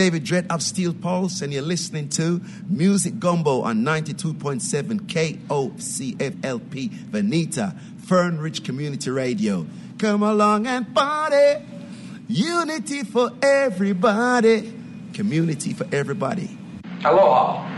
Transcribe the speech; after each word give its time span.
David 0.00 0.24
Dredd 0.24 0.46
of 0.48 0.62
Steel 0.62 0.94
Pulse, 0.94 1.42
and 1.42 1.52
you're 1.52 1.60
listening 1.60 2.08
to 2.08 2.40
Music 2.66 3.18
Gumbo 3.20 3.60
on 3.60 3.84
92.7 3.84 4.98
KOCFLP 5.02 6.88
Veneta 7.10 7.78
Fern 7.98 8.38
Ridge 8.38 8.64
Community 8.64 9.10
Radio. 9.10 9.66
Come 9.98 10.22
along 10.22 10.66
and 10.66 10.94
party. 10.94 11.62
Unity 12.28 13.02
for 13.04 13.30
everybody. 13.42 14.72
Community 15.12 15.74
for 15.74 15.86
everybody. 15.92 16.56
Aloha. 17.04 17.68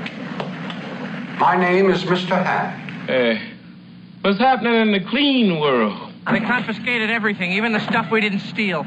My 1.41 1.57
name 1.57 1.91
is 1.91 2.05
Mr. 2.05 2.41
Hat. 2.41 2.79
Hey, 3.09 3.33
eh, 3.33 3.41
what's 4.21 4.39
happening 4.39 4.77
in 4.77 4.93
the 4.93 5.01
clean 5.01 5.59
world? 5.59 6.13
They 6.31 6.39
confiscated 6.39 7.11
everything, 7.11 7.51
even 7.51 7.73
the 7.73 7.81
stuff 7.81 8.13
we 8.13 8.21
didn't 8.21 8.43
steal. 8.43 8.87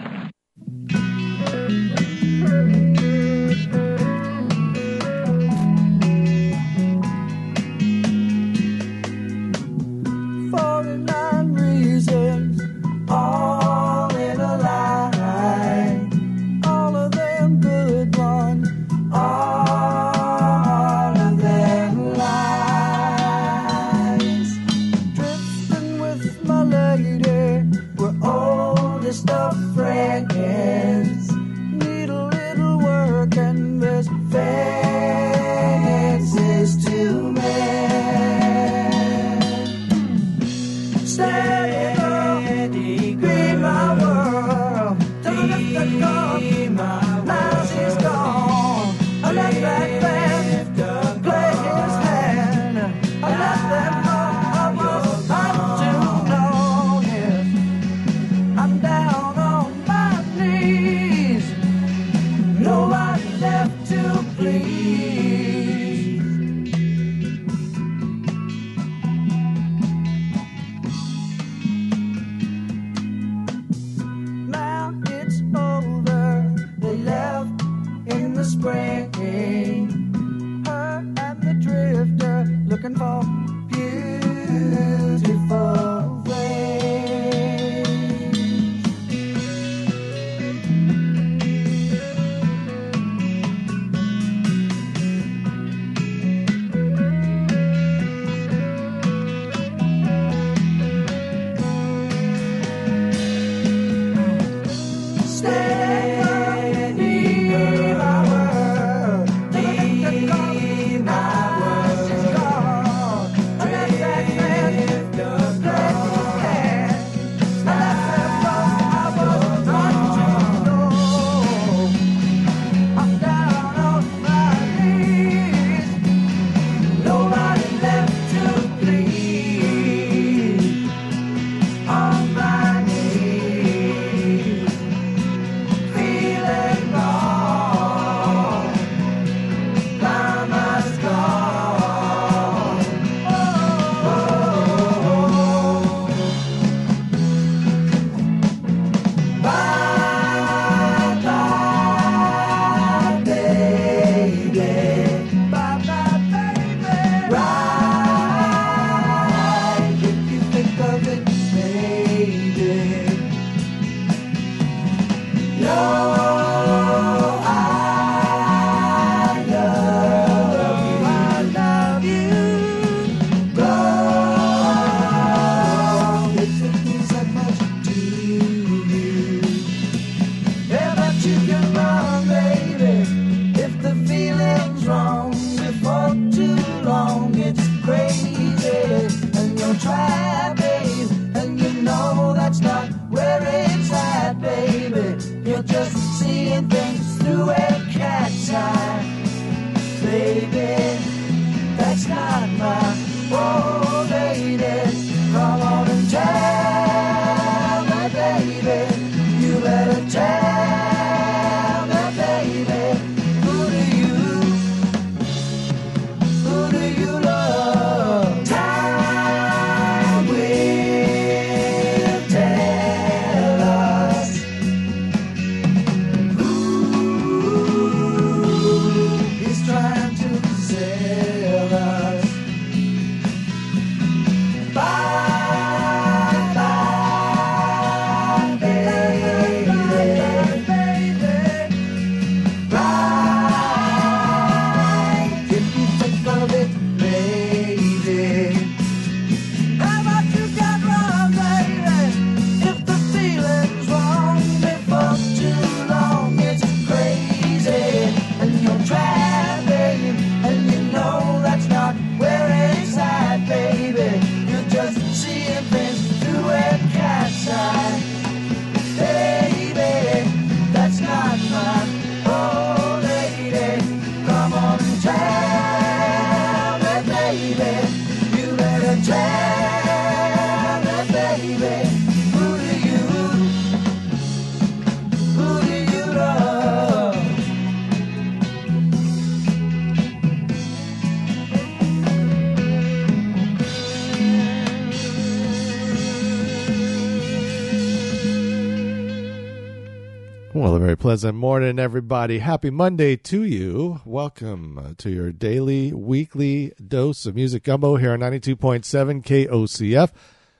Pleasant 301.15 301.37
morning, 301.37 301.79
everybody. 301.79 302.39
Happy 302.39 302.69
Monday 302.69 303.15
to 303.15 303.45
you. 303.45 304.01
Welcome 304.03 304.95
to 304.97 305.09
your 305.09 305.31
daily, 305.31 305.93
weekly 305.93 306.73
dose 306.85 307.25
of 307.25 307.35
music 307.35 307.63
gumbo 307.63 307.95
here 307.95 308.11
on 308.11 308.19
92.7 308.19 309.23
KOCF. 309.23 310.11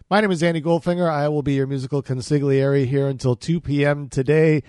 My 0.09 0.21
name 0.21 0.31
is 0.31 0.41
Andy 0.41 0.61
Goldfinger. 0.61 1.11
I 1.11 1.27
will 1.27 1.43
be 1.43 1.55
your 1.55 1.67
musical 1.67 2.01
consigliere 2.01 2.85
here 2.85 3.09
until 3.09 3.35
2 3.35 3.59
p.m. 3.59 4.07
today. 4.07 4.63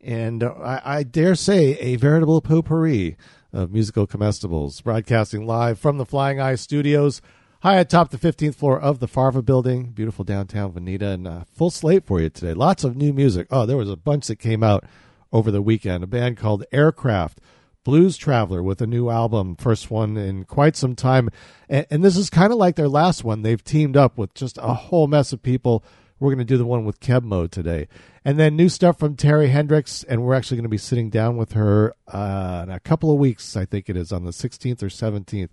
And 0.00 0.44
I, 0.44 0.80
I 0.84 1.02
dare 1.02 1.34
say 1.34 1.76
a 1.80 1.96
veritable 1.96 2.40
potpourri 2.40 3.16
of 3.52 3.72
musical 3.72 4.06
comestibles, 4.06 4.80
broadcasting 4.80 5.44
live 5.44 5.76
from 5.76 5.98
the 5.98 6.06
Flying 6.06 6.38
Eye 6.38 6.54
Studios 6.54 7.20
high 7.62 7.78
atop 7.78 8.10
the 8.10 8.16
15th 8.16 8.54
floor 8.54 8.80
of 8.80 9.00
the 9.00 9.08
Farva 9.08 9.42
building, 9.42 9.86
beautiful 9.86 10.24
downtown 10.24 10.72
Veneta, 10.72 11.14
and 11.14 11.26
uh, 11.26 11.44
full 11.52 11.70
slate 11.70 12.04
for 12.04 12.20
you 12.20 12.28
today. 12.28 12.54
Lots 12.54 12.84
of 12.84 12.96
new 12.96 13.12
music. 13.12 13.48
Oh, 13.50 13.66
there 13.66 13.76
was 13.76 13.90
a 13.90 13.96
bunch 13.96 14.28
that 14.28 14.36
came 14.36 14.62
out 14.62 14.84
over 15.32 15.50
the 15.50 15.62
weekend. 15.62 16.04
A 16.04 16.06
band 16.06 16.36
called 16.36 16.64
Air 16.72 16.92
Craft, 16.92 17.40
Blues 17.84 18.16
Traveler, 18.16 18.62
with 18.62 18.80
a 18.80 18.86
new 18.86 19.08
album, 19.08 19.56
first 19.56 19.90
one 19.90 20.16
in 20.16 20.44
quite 20.44 20.76
some 20.76 20.94
time. 20.94 21.30
And, 21.68 21.86
and 21.90 22.04
this 22.04 22.16
is 22.16 22.30
kind 22.30 22.52
of 22.52 22.58
like 22.58 22.76
their 22.76 22.88
last 22.88 23.24
one. 23.24 23.42
They've 23.42 23.62
teamed 23.62 23.96
up 23.96 24.18
with 24.18 24.34
just 24.34 24.58
a 24.58 24.74
whole 24.74 25.06
mess 25.06 25.32
of 25.32 25.42
people. 25.42 25.84
We're 26.20 26.30
going 26.30 26.38
to 26.38 26.44
do 26.44 26.58
the 26.58 26.66
one 26.66 26.84
with 26.84 27.00
Keb' 27.00 27.24
Mo' 27.24 27.48
today. 27.48 27.88
And 28.24 28.38
then 28.38 28.54
new 28.54 28.68
stuff 28.68 28.98
from 28.98 29.16
Terri 29.16 29.50
Hendrix, 29.50 30.04
and 30.04 30.22
we're 30.22 30.34
actually 30.34 30.58
going 30.58 30.64
to 30.64 30.68
be 30.68 30.78
sitting 30.78 31.10
down 31.10 31.36
with 31.36 31.52
her 31.52 31.94
uh, 32.06 32.60
in 32.62 32.70
a 32.70 32.78
couple 32.78 33.10
of 33.10 33.18
weeks, 33.18 33.56
I 33.56 33.64
think 33.64 33.88
it 33.88 33.96
is, 33.96 34.12
on 34.12 34.24
the 34.24 34.30
16th 34.30 34.82
or 34.82 34.86
17th 34.86 35.48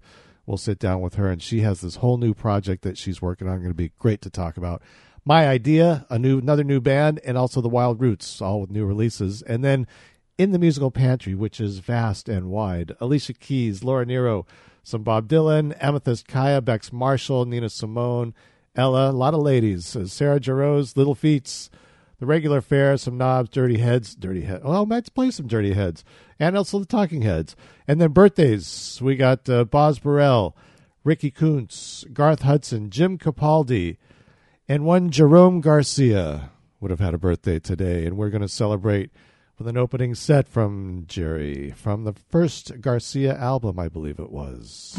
we'll 0.50 0.58
sit 0.58 0.80
down 0.80 1.00
with 1.00 1.14
her 1.14 1.30
and 1.30 1.44
she 1.44 1.62
has 1.62 1.82
this 1.82 1.98
whole 1.98 2.18
new 2.18 2.34
project 2.34 2.82
that 2.82 2.98
she's 2.98 3.22
working 3.22 3.48
on 3.48 3.58
going 3.58 3.70
to 3.70 3.76
be 3.76 3.92
great 4.00 4.20
to 4.20 4.32
talk 4.32 4.58
about 4.58 4.82
my 5.30 5.48
idea 5.48 6.08
a 6.10 6.18
new 6.18 6.40
another 6.40 6.64
new 6.64 6.82
band 6.82 7.20
and 7.24 7.38
also 7.38 7.62
the 7.62 7.70
wild 7.70 8.02
roots 8.02 8.42
all 8.42 8.62
with 8.62 8.72
new 8.72 8.84
releases 8.84 9.44
and 9.44 9.64
then 9.64 9.86
in 10.40 10.52
the 10.52 10.58
musical 10.58 10.90
pantry 10.90 11.36
which 11.36 11.62
is 11.62 11.78
vast 11.78 12.28
and 12.28 12.50
wide 12.50 12.96
alicia 13.00 13.34
keys 13.34 13.84
laura 13.84 14.04
nyro 14.08 14.44
some 14.82 15.04
bob 15.04 15.28
dylan 15.28 15.78
Amythyst 15.78 16.26
Kiah 16.26 16.66
bex 16.66 16.92
marshall 16.92 17.46
nina 17.46 17.70
simone 17.70 18.34
ella 18.76 19.12
a 19.12 19.14
lot 19.14 19.36
of 19.36 19.42
ladies 19.42 19.96
uh, 19.96 20.08
sarah 20.08 20.40
jarosz 20.40 20.98
little 20.98 21.16
feats 21.16 21.70
the 22.18 22.26
regular 22.26 22.60
fare, 22.60 22.98
some 22.98 23.18
knobs, 23.18 23.50
dirty 23.50 23.78
heads, 23.78 24.14
dirty 24.14 24.42
head. 24.42 24.62
Well, 24.62 24.86
let's 24.86 25.08
play 25.08 25.32
some 25.32 25.48
dirty 25.48 25.72
heads, 25.72 26.04
and 26.38 26.58
also 26.58 26.80
the 26.80 26.86
talking 26.86 27.22
heads. 27.22 27.56
And 27.88 28.02
then 28.02 28.12
birthdays, 28.12 29.00
we 29.02 29.16
got 29.16 29.50
uh, 29.50 29.64
Boz 29.64 30.00
Burrell, 30.00 30.54
Ricky 31.06 31.32
Coonce, 31.32 32.04
Garth 32.12 32.42
Hudson, 32.42 32.90
Jim 32.90 33.18
Capaldi, 33.18 33.96
and 34.70 34.86
one 34.86 35.10
Jerome 35.10 35.60
Garcia 35.62 36.52
would 36.80 36.92
have 36.92 37.00
had 37.00 37.16
a 37.16 37.18
birthday 37.18 37.58
today, 37.58 38.06
and 38.06 38.16
we're 38.16 38.30
going 38.30 38.44
to 38.44 38.48
celebrate 38.48 39.10
with 39.58 39.68
an 39.68 39.76
opening 39.76 40.14
set 40.14 40.48
from 40.48 41.06
Jerry 41.08 41.72
from 41.72 42.04
the 42.04 42.14
first 42.14 42.80
Garcia 42.80 43.36
album, 43.36 43.80
I 43.80 43.90
believe 43.90 44.20
it 44.20 44.32
was. 44.32 44.94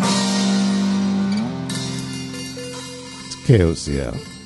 It's 3.26 3.36
KOCF. 3.46 4.39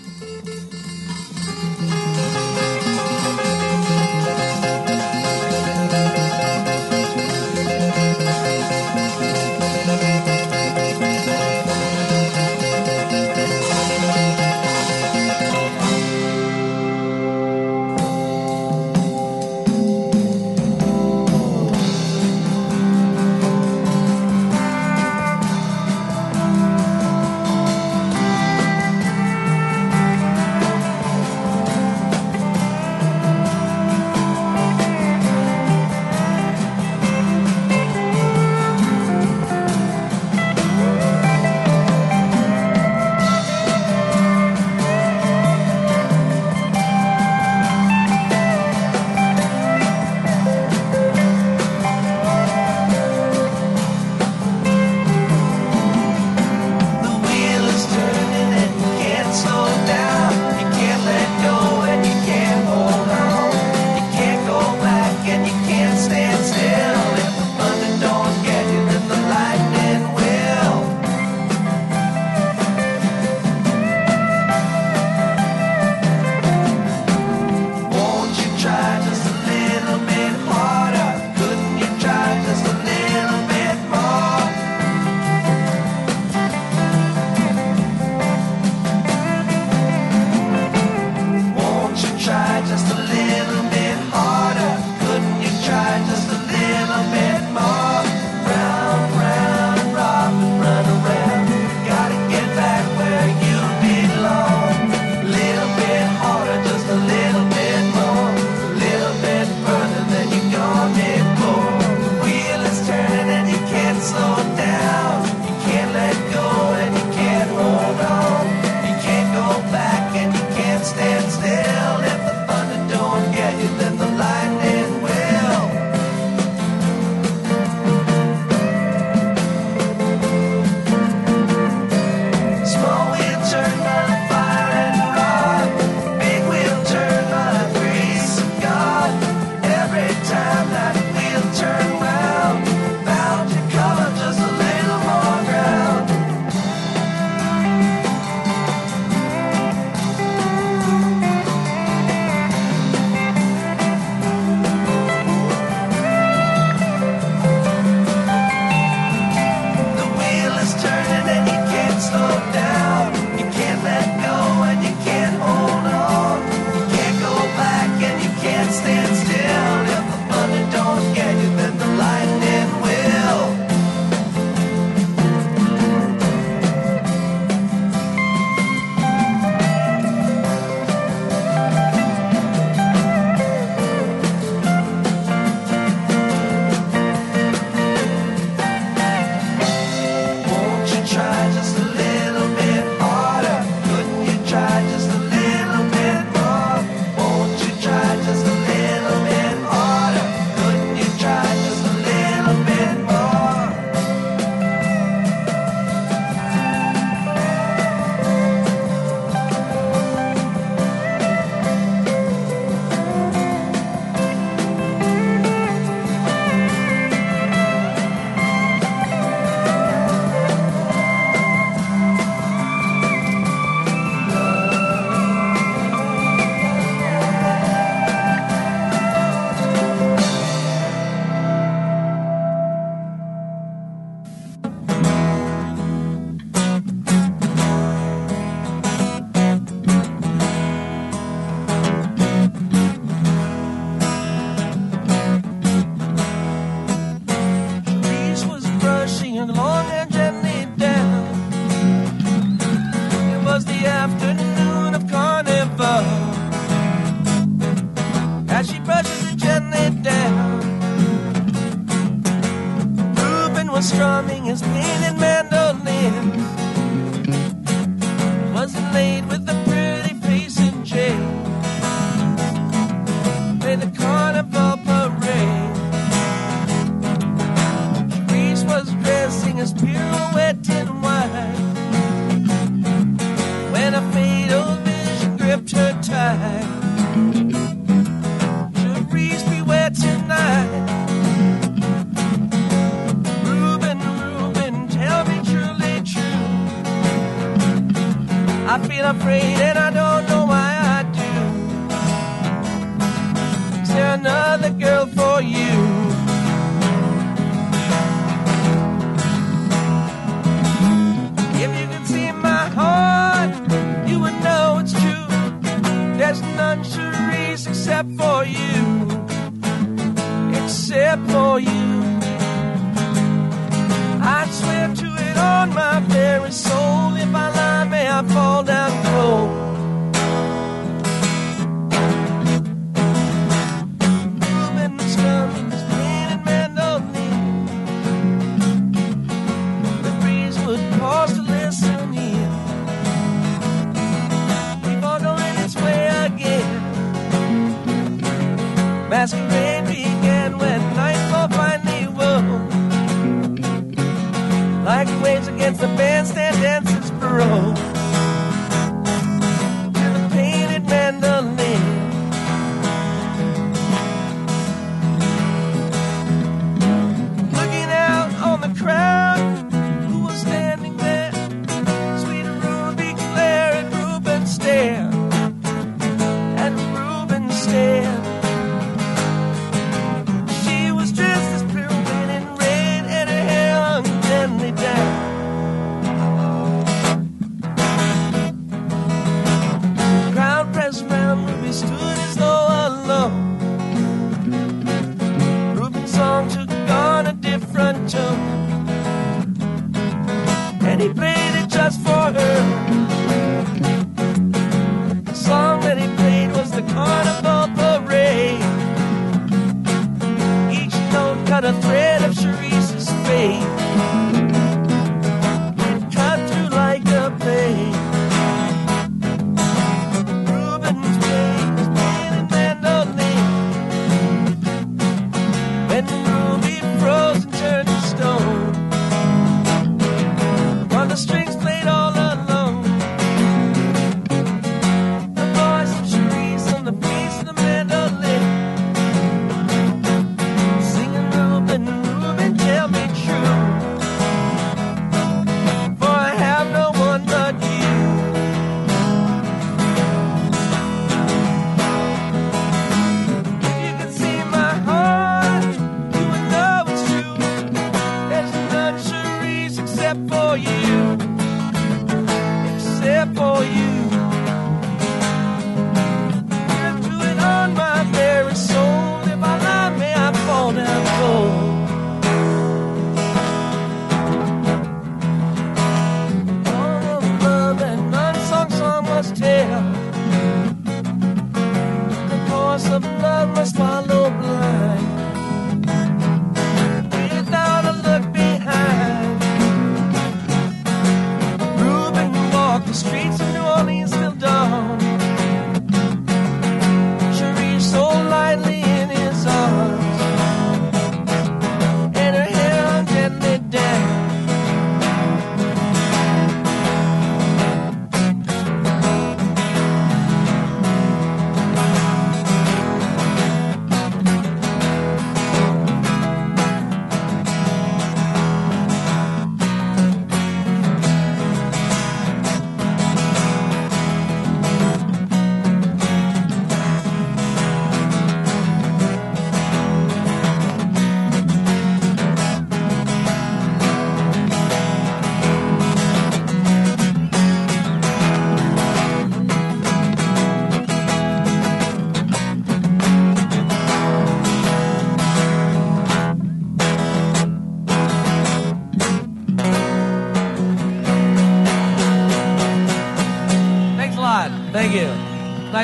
A 411.64 411.72
thread 411.80 412.13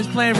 Nice 0.00 0.12
playing 0.14 0.39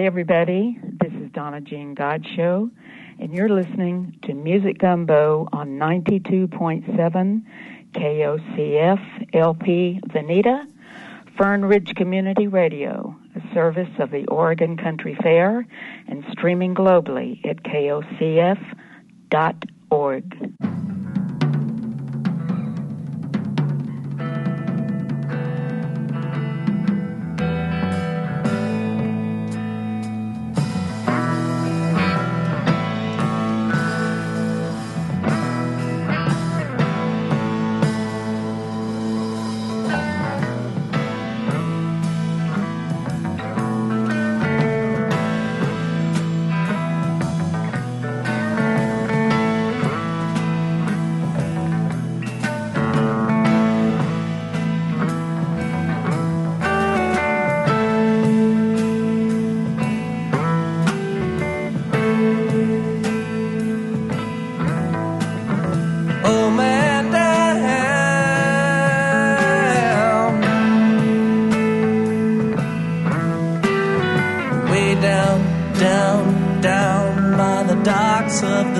Hi, 0.00 0.06
everybody. 0.06 0.78
This 0.82 1.12
is 1.12 1.30
Donna 1.32 1.60
Jean 1.60 1.94
Godchaux, 1.94 2.70
and 3.18 3.34
you're 3.34 3.50
listening 3.50 4.18
to 4.22 4.32
Music 4.32 4.78
Gumbo 4.78 5.46
on 5.52 5.78
92.7 5.78 7.42
KOCF 7.92 9.34
LP 9.34 10.00
Veneta, 10.08 10.64
Fern 11.36 11.66
Ridge 11.66 11.94
Community 11.96 12.46
Radio, 12.46 13.14
a 13.36 13.54
service 13.54 13.90
of 13.98 14.10
the 14.10 14.24
Oregon 14.28 14.78
Country 14.78 15.18
Fair 15.22 15.66
and 16.08 16.24
streaming 16.32 16.74
globally 16.74 17.44
at 17.46 17.62
KOCF 17.62 18.69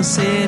você. 0.03 0.40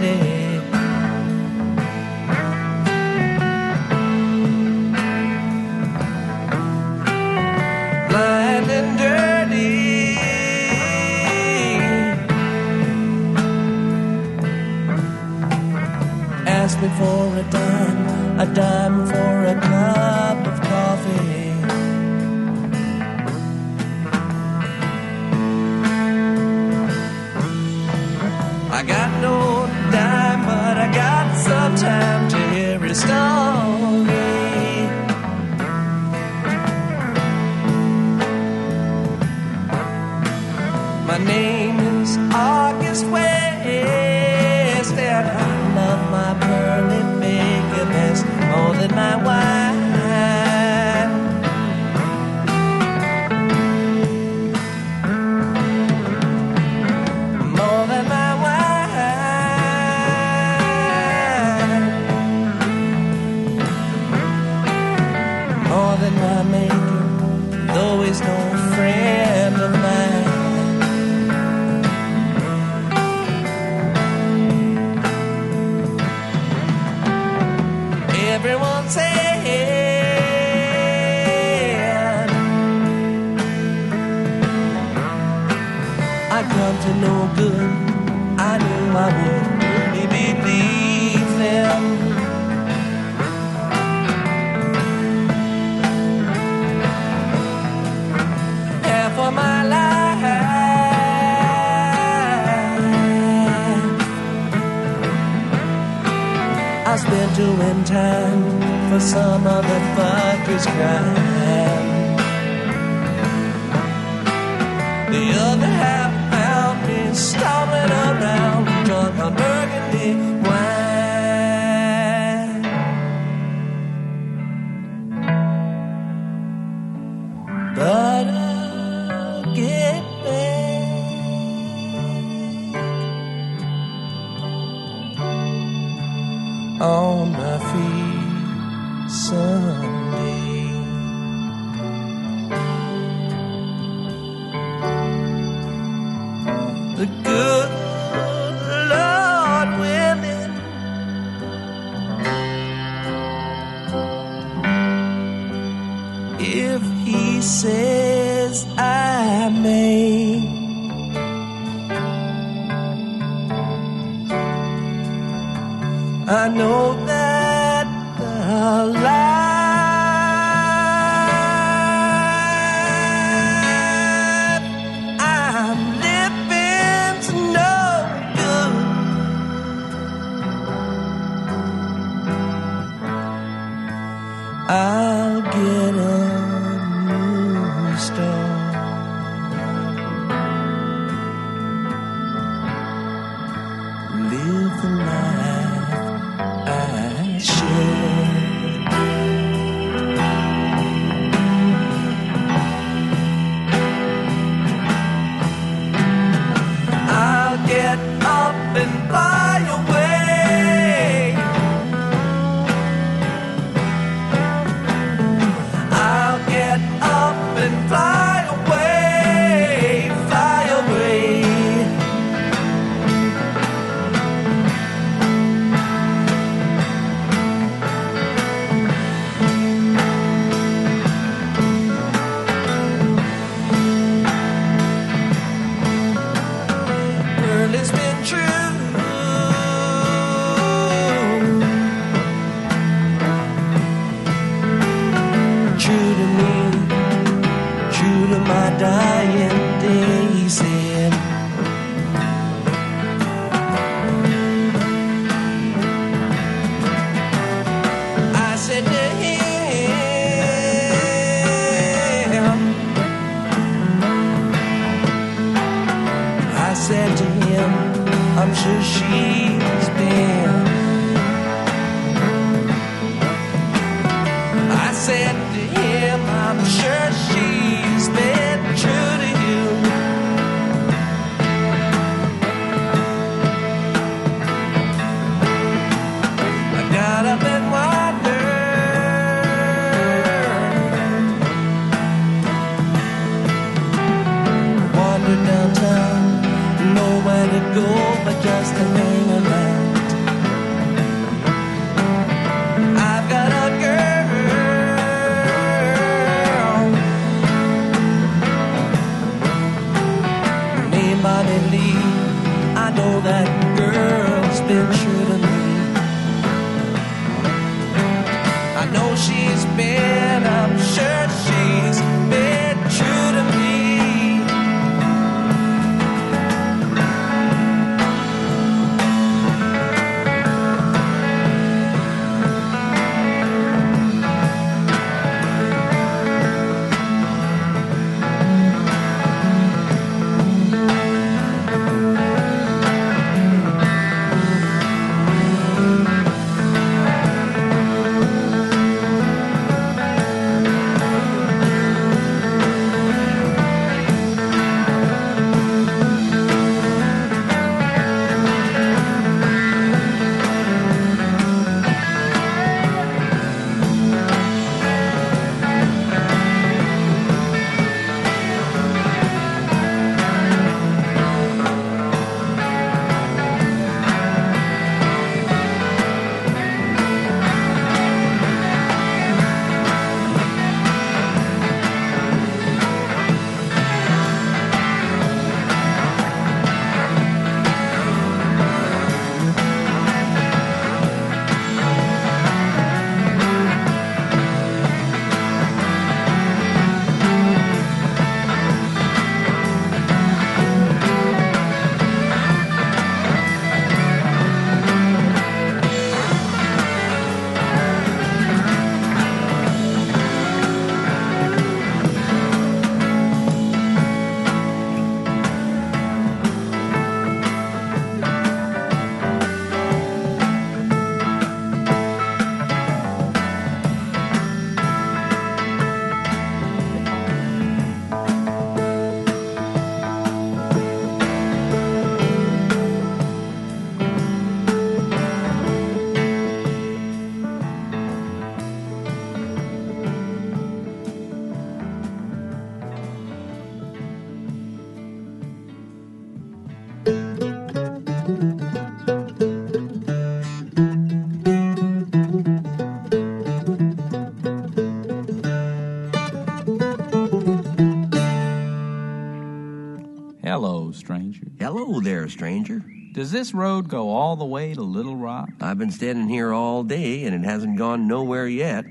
There, 462.23 462.29
stranger. 462.29 462.81
Does 463.11 463.31
this 463.31 463.53
road 463.53 463.89
go 463.89 464.09
all 464.09 464.37
the 464.37 464.45
way 464.45 464.73
to 464.73 464.81
Little 464.81 465.17
Rock? 465.17 465.49
I've 465.59 465.77
been 465.77 465.91
standing 465.91 466.29
here 466.29 466.53
all 466.53 466.81
day 466.83 467.25
and 467.25 467.35
it 467.35 467.45
hasn't 467.45 467.77
gone 467.77 468.07
nowhere 468.07 468.47
yet. 468.47 468.85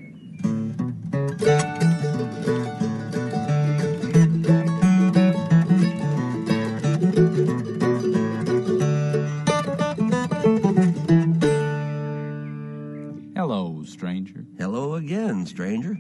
Hello, 13.35 13.83
stranger. 13.87 14.45
Hello 14.59 14.97
again, 14.97 15.47
stranger. 15.47 15.97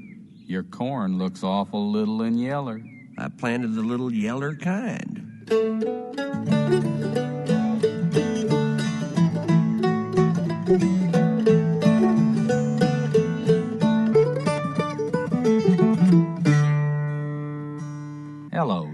Your 0.47 0.64
corn 0.64 1.16
looks 1.16 1.42
awful 1.42 1.90
little 1.90 2.21
and 2.21 2.38
yeller. 2.38 2.83
I 3.16 3.29
planted 3.29 3.75
the 3.75 3.81
little 3.81 4.12
yeller 4.12 4.55
kind. 4.55 5.32
Hello, 5.48 5.74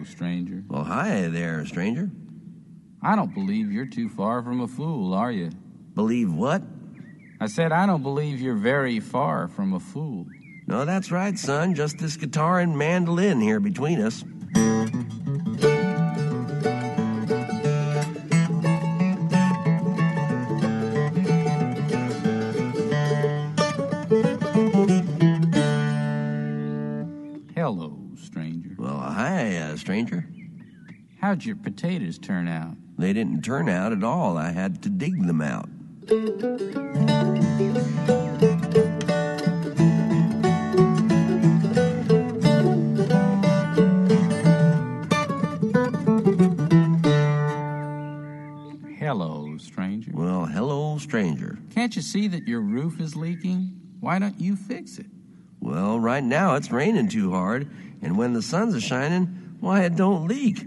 stranger. 0.04 0.64
Well, 0.68 0.84
hi 0.84 1.28
there, 1.28 1.66
stranger. 1.66 2.10
I 3.02 3.14
don't 3.14 3.34
believe 3.34 3.70
you're 3.70 3.84
too 3.84 4.08
far 4.08 4.42
from 4.42 4.62
a 4.62 4.68
fool, 4.68 5.12
are 5.12 5.30
you? 5.30 5.50
Believe 5.94 6.32
what? 6.32 6.62
I 7.40 7.46
said, 7.46 7.72
I 7.72 7.84
don't 7.86 8.02
believe 8.02 8.40
you're 8.40 8.54
very 8.54 9.00
far 9.00 9.48
from 9.48 9.74
a 9.74 9.80
fool. 9.80 10.26
No, 10.66 10.86
that's 10.86 11.12
right, 11.12 11.38
son. 11.38 11.74
Just 11.74 11.98
this 11.98 12.16
guitar 12.16 12.60
and 12.60 12.78
mandolin 12.78 13.40
here 13.40 13.60
between 13.60 14.00
us. 14.00 14.24
Stranger. 29.88 30.28
How'd 31.22 31.46
your 31.46 31.56
potatoes 31.56 32.18
turn 32.18 32.46
out? 32.46 32.76
They 32.98 33.14
didn't 33.14 33.40
turn 33.40 33.70
out 33.70 33.90
at 33.90 34.04
all. 34.04 34.36
I 34.36 34.50
had 34.50 34.82
to 34.82 34.90
dig 34.90 35.26
them 35.26 35.40
out. 35.40 35.66
Hello, 48.98 49.56
stranger. 49.56 50.10
Well, 50.12 50.44
hello, 50.44 50.98
stranger. 50.98 51.58
Can't 51.70 51.96
you 51.96 52.02
see 52.02 52.28
that 52.28 52.46
your 52.46 52.60
roof 52.60 53.00
is 53.00 53.16
leaking? 53.16 53.80
Why 54.00 54.18
don't 54.18 54.38
you 54.38 54.54
fix 54.54 54.98
it? 54.98 55.06
Well, 55.60 55.98
right 55.98 56.22
now 56.22 56.56
it's 56.56 56.70
raining 56.70 57.08
too 57.08 57.32
hard, 57.32 57.70
and 58.02 58.18
when 58.18 58.34
the 58.34 58.42
sun's 58.42 58.74
a 58.74 58.82
shining, 58.82 59.47
why, 59.60 59.82
it 59.82 59.96
don't 59.96 60.28
leak. 60.28 60.58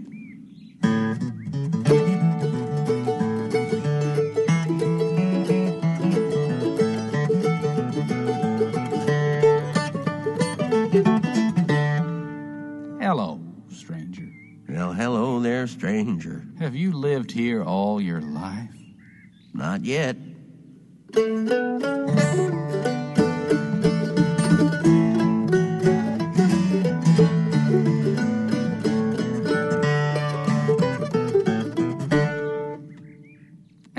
Hello, 13.00 13.40
stranger. 13.70 14.28
Well, 14.68 14.92
hello 14.92 15.40
there, 15.40 15.66
stranger. 15.66 16.44
Have 16.58 16.74
you 16.76 16.92
lived 16.92 17.32
here 17.32 17.62
all 17.62 18.00
your 18.00 18.20
life? 18.20 18.70
Not 19.54 19.84
yet. 19.84 20.16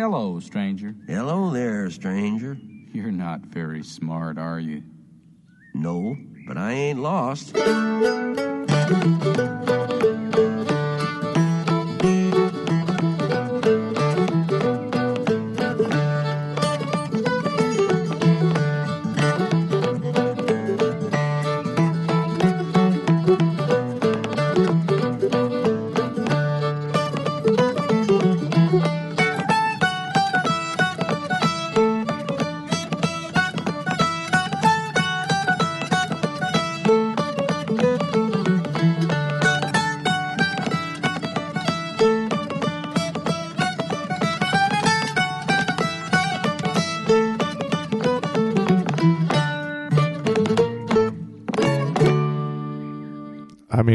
Hello, 0.03 0.37
stranger. 0.41 0.93
Hello 1.07 1.49
there, 1.49 1.89
stranger. 1.89 2.57
You're 2.91 3.09
not 3.09 3.39
very 3.39 3.83
smart, 3.83 4.37
are 4.37 4.59
you? 4.59 4.83
No, 5.73 6.17
but 6.45 6.57
I 6.57 6.73
ain't 6.73 6.99
lost. 6.99 7.55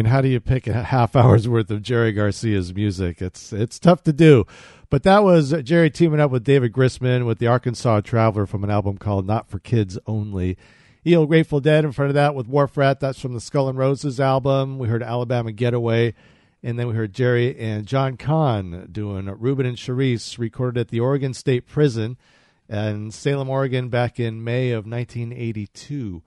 How 0.08 0.20
do 0.20 0.28
you 0.28 0.40
pick 0.40 0.66
a 0.66 0.82
half 0.82 1.14
hour's 1.14 1.48
worth 1.48 1.70
of 1.70 1.82
Jerry 1.82 2.12
Garcia's 2.12 2.74
music? 2.74 3.22
It's 3.22 3.52
it's 3.52 3.78
tough 3.78 4.02
to 4.04 4.12
do. 4.12 4.44
But 4.90 5.02
that 5.02 5.22
was 5.22 5.54
Jerry 5.62 5.90
teaming 5.90 6.18
up 6.18 6.30
with 6.30 6.44
David 6.44 6.72
Grisman 6.72 7.26
with 7.26 7.38
the 7.38 7.46
Arkansas 7.46 8.00
Traveler 8.00 8.46
from 8.46 8.64
an 8.64 8.70
album 8.70 8.96
called 8.96 9.26
Not 9.26 9.48
for 9.48 9.58
Kids 9.58 9.98
Only. 10.06 10.56
Eel 11.06 11.26
Grateful 11.26 11.60
Dead 11.60 11.84
in 11.84 11.92
front 11.92 12.08
of 12.08 12.14
that 12.14 12.34
with 12.34 12.48
Wharf 12.48 12.76
Rat. 12.76 13.00
That's 13.00 13.20
from 13.20 13.34
the 13.34 13.40
Skull 13.40 13.68
and 13.68 13.78
Roses 13.78 14.18
album. 14.18 14.78
We 14.78 14.88
heard 14.88 15.02
Alabama 15.02 15.52
Getaway. 15.52 16.14
And 16.62 16.78
then 16.78 16.88
we 16.88 16.94
heard 16.94 17.12
Jerry 17.12 17.56
and 17.58 17.86
John 17.86 18.16
Kahn 18.16 18.88
doing 18.90 19.26
Ruben 19.26 19.66
and 19.66 19.76
Cherise 19.76 20.38
recorded 20.38 20.80
at 20.80 20.88
the 20.88 21.00
Oregon 21.00 21.32
State 21.32 21.66
Prison 21.66 22.16
in 22.68 23.10
Salem, 23.10 23.48
Oregon 23.48 23.90
back 23.90 24.18
in 24.18 24.42
May 24.42 24.70
of 24.70 24.84
1982. 24.84 26.22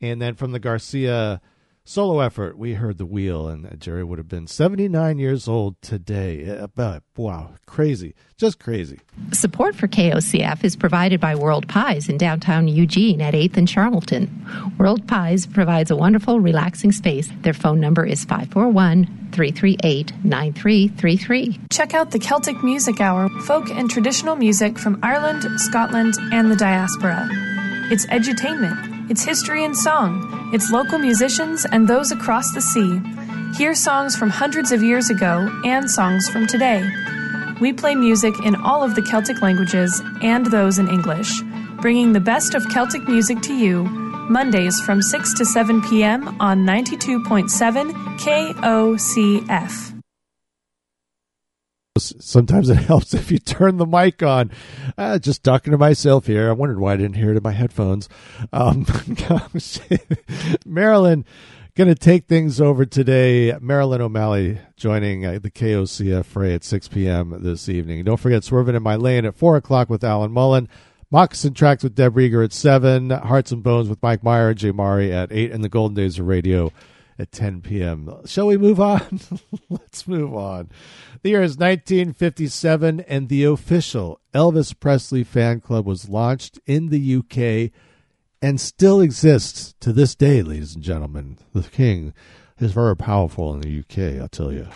And 0.00 0.20
then 0.20 0.34
from 0.34 0.52
the 0.52 0.58
Garcia 0.58 1.40
solo 1.88 2.20
effort, 2.20 2.58
we 2.58 2.74
heard 2.74 2.98
The 2.98 3.06
Wheel, 3.06 3.48
and 3.48 3.80
Jerry 3.80 4.04
would 4.04 4.18
have 4.18 4.28
been 4.28 4.46
79 4.46 5.18
years 5.18 5.48
old 5.48 5.80
today. 5.80 6.48
Uh, 6.48 6.66
But 6.74 7.02
wow, 7.16 7.54
crazy. 7.66 8.14
Just 8.36 8.60
crazy. 8.60 9.00
Support 9.32 9.74
for 9.74 9.88
KOCF 9.88 10.62
is 10.62 10.76
provided 10.76 11.20
by 11.20 11.34
World 11.34 11.66
Pies 11.66 12.08
in 12.08 12.18
downtown 12.18 12.68
Eugene 12.68 13.20
at 13.20 13.34
8th 13.34 13.56
and 13.56 13.66
Charnelton. 13.66 14.78
World 14.78 15.08
Pies 15.08 15.46
provides 15.46 15.90
a 15.90 15.96
wonderful, 15.96 16.38
relaxing 16.40 16.92
space. 16.92 17.30
Their 17.40 17.54
phone 17.54 17.80
number 17.80 18.04
is 18.04 18.24
541 18.24 19.06
338 19.32 20.12
9333. 20.24 21.60
Check 21.70 21.94
out 21.94 22.10
the 22.10 22.18
Celtic 22.18 22.62
Music 22.62 23.00
Hour, 23.00 23.28
folk 23.46 23.70
and 23.70 23.90
traditional 23.90 24.36
music 24.36 24.78
from 24.78 24.98
Ireland, 25.02 25.44
Scotland, 25.60 26.14
and 26.32 26.50
the 26.50 26.56
diaspora. 26.56 27.28
It's 27.90 28.06
edutainment, 28.06 28.97
it's 29.08 29.24
history 29.24 29.64
and 29.64 29.76
song, 29.76 30.50
it's 30.52 30.70
local 30.70 30.98
musicians 30.98 31.64
and 31.64 31.88
those 31.88 32.12
across 32.12 32.52
the 32.52 32.60
sea. 32.60 33.00
Hear 33.56 33.74
songs 33.74 34.16
from 34.16 34.30
hundreds 34.30 34.72
of 34.72 34.82
years 34.82 35.10
ago 35.10 35.48
and 35.64 35.90
songs 35.90 36.28
from 36.28 36.46
today. 36.46 36.88
We 37.60 37.72
play 37.72 37.94
music 37.94 38.34
in 38.44 38.54
all 38.56 38.82
of 38.82 38.94
the 38.94 39.02
Celtic 39.02 39.42
languages 39.42 40.02
and 40.22 40.46
those 40.46 40.78
in 40.78 40.88
English, 40.88 41.42
bringing 41.80 42.12
the 42.12 42.20
best 42.20 42.54
of 42.54 42.68
Celtic 42.68 43.08
music 43.08 43.40
to 43.42 43.54
you 43.54 43.84
Mondays 44.28 44.78
from 44.80 45.00
6 45.00 45.34
to 45.34 45.44
7 45.44 45.82
p.m. 45.82 46.28
on 46.40 46.64
92.7 46.64 47.92
KOCF. 48.18 49.97
Sometimes 51.98 52.68
it 52.68 52.76
helps 52.78 53.14
if 53.14 53.30
you 53.30 53.38
turn 53.38 53.76
the 53.76 53.86
mic 53.86 54.22
on. 54.22 54.50
Uh, 54.96 55.18
just 55.18 55.42
talking 55.42 55.70
to 55.70 55.78
myself 55.78 56.26
here. 56.26 56.48
I 56.48 56.52
wondered 56.52 56.80
why 56.80 56.94
I 56.94 56.96
didn't 56.96 57.16
hear 57.16 57.30
it 57.30 57.36
in 57.36 57.42
my 57.42 57.52
headphones. 57.52 58.08
Um, 58.52 58.86
Marilyn, 60.66 61.24
going 61.74 61.88
to 61.88 61.94
take 61.94 62.26
things 62.26 62.60
over 62.60 62.84
today. 62.84 63.56
Marilyn 63.60 64.00
O'Malley 64.00 64.58
joining 64.76 65.24
uh, 65.24 65.38
the 65.38 65.50
KOCF 65.50 66.24
fray 66.24 66.54
at 66.54 66.64
6 66.64 66.88
p.m. 66.88 67.38
this 67.40 67.68
evening. 67.68 68.04
Don't 68.04 68.18
forget 68.18 68.42
Swerving 68.42 68.74
in 68.74 68.82
My 68.82 68.96
Lane 68.96 69.24
at 69.24 69.36
4 69.36 69.56
o'clock 69.56 69.88
with 69.88 70.02
Alan 70.02 70.32
Mullen. 70.32 70.68
Moccasin 71.10 71.54
Tracks 71.54 71.82
with 71.82 71.94
Deb 71.94 72.14
Rieger 72.14 72.44
at 72.44 72.52
7. 72.52 73.10
Hearts 73.10 73.52
and 73.52 73.62
Bones 73.62 73.88
with 73.88 74.02
Mike 74.02 74.22
Meyer 74.22 74.50
and 74.50 74.58
Jay 74.58 74.72
Mari 74.72 75.12
at 75.12 75.32
8. 75.32 75.52
And 75.52 75.62
the 75.62 75.68
Golden 75.68 75.94
Days 75.94 76.18
of 76.18 76.26
Radio 76.26 76.72
at 77.18 77.32
10 77.32 77.62
p.m. 77.62 78.12
Shall 78.26 78.46
we 78.46 78.56
move 78.56 78.80
on? 78.80 79.20
Let's 79.68 80.06
move 80.06 80.34
on. 80.34 80.70
The 81.22 81.30
year 81.30 81.42
is 81.42 81.58
1957, 81.58 83.00
and 83.00 83.28
the 83.28 83.42
official 83.42 84.20
Elvis 84.32 84.78
Presley 84.78 85.24
fan 85.24 85.60
club 85.60 85.84
was 85.84 86.08
launched 86.08 86.60
in 86.64 86.90
the 86.90 87.16
UK 87.16 87.72
and 88.40 88.60
still 88.60 89.00
exists 89.00 89.74
to 89.80 89.92
this 89.92 90.14
day, 90.14 90.42
ladies 90.42 90.76
and 90.76 90.84
gentlemen. 90.84 91.38
The 91.52 91.62
King 91.62 92.14
is 92.60 92.70
very 92.70 92.96
powerful 92.96 93.52
in 93.52 93.60
the 93.62 93.80
UK, 93.80 94.20
I'll 94.20 94.28
tell 94.28 94.52
you. 94.52 94.68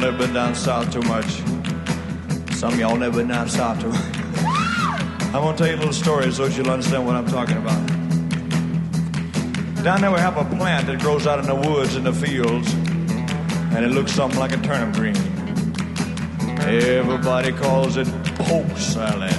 Y'all 0.00 0.12
never 0.12 0.26
been 0.26 0.34
down 0.34 0.54
south 0.54 0.90
too 0.90 1.02
much. 1.02 1.42
Some 2.54 2.78
y'all 2.80 2.96
never 2.96 3.18
been 3.18 3.28
down 3.28 3.48
south 3.50 3.80
too 3.80 3.90
I'm 5.26 5.42
gonna 5.42 5.58
tell 5.58 5.66
you 5.66 5.74
a 5.74 5.76
little 5.76 5.92
story 5.92 6.32
so 6.32 6.46
you'll 6.46 6.70
understand 6.70 7.04
what 7.04 7.16
I'm 7.16 7.26
talking 7.26 7.58
about. 7.58 7.86
Down 9.84 10.00
there 10.00 10.10
we 10.10 10.18
have 10.18 10.38
a 10.38 10.44
plant 10.56 10.86
that 10.86 11.00
grows 11.00 11.26
out 11.26 11.38
in 11.38 11.44
the 11.44 11.54
woods 11.54 11.96
in 11.96 12.04
the 12.04 12.14
fields, 12.14 12.72
and 13.74 13.84
it 13.84 13.90
looks 13.90 14.12
something 14.12 14.40
like 14.40 14.52
a 14.52 14.56
turnip 14.58 14.94
green. 14.94 15.16
Everybody 16.60 17.52
calls 17.52 17.98
it 17.98 18.08
poke 18.36 18.76
salad. 18.78 19.36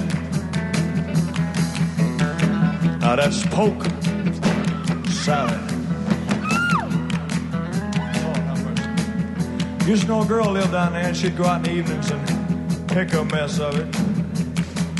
Now 3.00 3.16
that's 3.16 3.44
poke 3.46 3.84
salad. 5.08 5.71
Used 9.86 10.02
to 10.02 10.08
know 10.08 10.22
a 10.22 10.26
girl 10.26 10.50
lived 10.50 10.72
down 10.72 10.92
there, 10.92 11.08
and 11.08 11.16
she'd 11.16 11.36
go 11.36 11.44
out 11.44 11.56
in 11.56 11.62
the 11.64 11.72
evenings 11.72 12.10
and 12.10 12.88
pick 12.88 13.12
a 13.14 13.24
mess 13.24 13.58
of 13.58 13.76
it, 13.78 13.92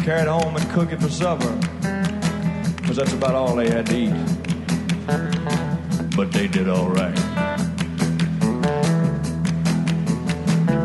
carry 0.05 0.23
it 0.23 0.29
home 0.29 0.57
and 0.57 0.71
cook 0.71 0.93
it 0.93 1.01
for 1.01 1.09
supper. 1.09 1.57
Because 2.77 2.97
that's 2.97 3.13
about 3.13 3.35
all 3.35 3.55
they 3.55 3.71
had 3.71 3.87
to 3.87 3.97
eat. 3.97 4.13
But 6.17 6.33
they 6.33 6.49
did 6.49 6.69
all 6.69 6.91
right. 6.91 7.15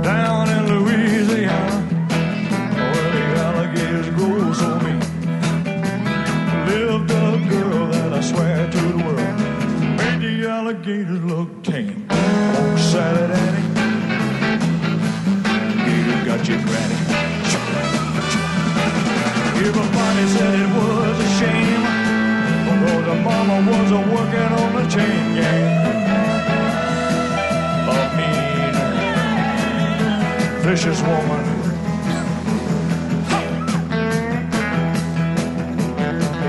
Down 0.03 0.47
vicious 30.77 31.01
woman. 31.01 31.43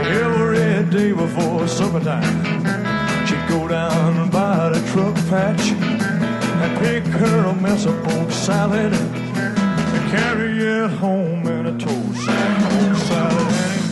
Every 0.04 0.84
day 0.90 1.12
before 1.12 1.66
supper 1.66 2.00
time, 2.00 3.26
she'd 3.26 3.48
go 3.48 3.66
down 3.68 4.28
by 4.28 4.68
the 4.68 4.80
truck 4.90 5.14
patch 5.30 5.72
and 5.72 6.78
pick 6.78 7.04
her 7.04 7.46
a 7.46 7.54
mess 7.54 7.86
of 7.86 8.02
poke 8.04 8.30
salad 8.30 8.92
and 8.92 10.10
carry 10.10 10.58
it 10.58 10.90
home 10.98 11.46
in 11.46 11.66
a 11.66 11.78
toast 11.78 12.24
sack. 12.26 12.96
Salad, 13.08 13.52
Annie. 13.64 13.90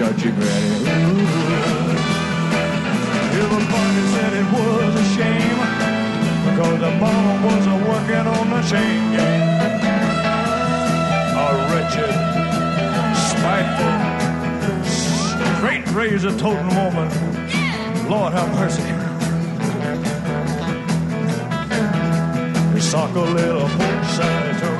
Got 0.00 0.24
you, 0.24 0.32
Granny. 0.32 0.86
Everybody 3.42 4.02
said 4.12 4.32
it 4.32 4.46
was 4.52 4.94
a 4.94 5.04
shame 5.14 5.35
because 6.56 6.80
the 6.80 6.90
mama 6.92 7.46
was 7.46 7.66
a 7.66 7.76
working 7.86 8.26
on 8.26 8.48
the 8.48 8.62
chain 8.62 9.12
gang. 9.12 9.42
A 11.36 11.48
wretched, 11.68 12.14
spiteful, 13.28 13.94
straight 15.58 15.86
razor 15.94 16.34
toting 16.38 16.74
woman. 16.74 17.10
Lord 18.08 18.32
have 18.32 18.48
mercy. 18.54 18.90
Sock 22.80 23.14
a 23.16 23.20
little 23.20 23.68
salad 24.16 24.75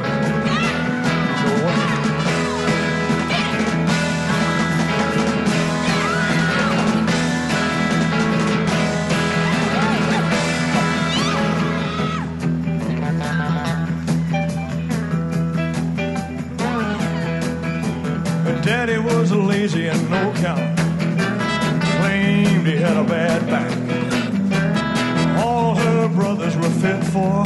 and 19.74 20.08
no 20.08 20.32
count. 20.36 20.78
Claimed 21.98 22.66
he 22.68 22.76
had 22.76 22.96
a 22.96 23.02
bad 23.02 23.44
back. 23.46 23.72
All 25.44 25.74
her 25.74 26.08
brothers 26.08 26.56
were 26.56 26.70
fit 26.70 27.02
for 27.06 27.44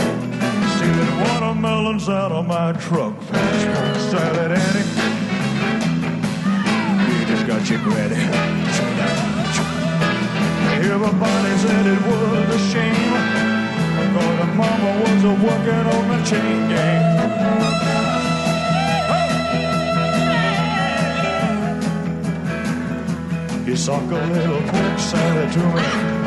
stealing 0.77 1.21
watermelons 1.23 2.11
out 2.11 2.31
of 2.31 2.47
my 2.47 2.73
truck. 2.73 3.15
Smoke 3.23 3.97
salad, 4.11 4.53
Annie. 4.53 4.85
He 7.09 7.25
just 7.25 7.47
got 7.47 7.71
you 7.71 7.79
ready. 7.79 8.21
Everybody 10.93 11.57
said 11.65 11.87
it 11.87 12.03
was 12.07 12.55
a 12.55 12.59
shame. 12.71 13.13
Because 13.97 14.39
the 14.41 14.47
mama 14.61 14.91
was 15.01 15.25
a 15.25 15.35
working 15.43 15.87
on 15.97 16.09
the 16.09 16.25
chain 16.29 16.69
gang. 16.69 18.00
You 23.71 23.77
suck 23.77 24.03
a 24.11 24.17
little 24.17 24.99
salad 24.99 25.53
to 25.53 25.59
me. 25.61 26.20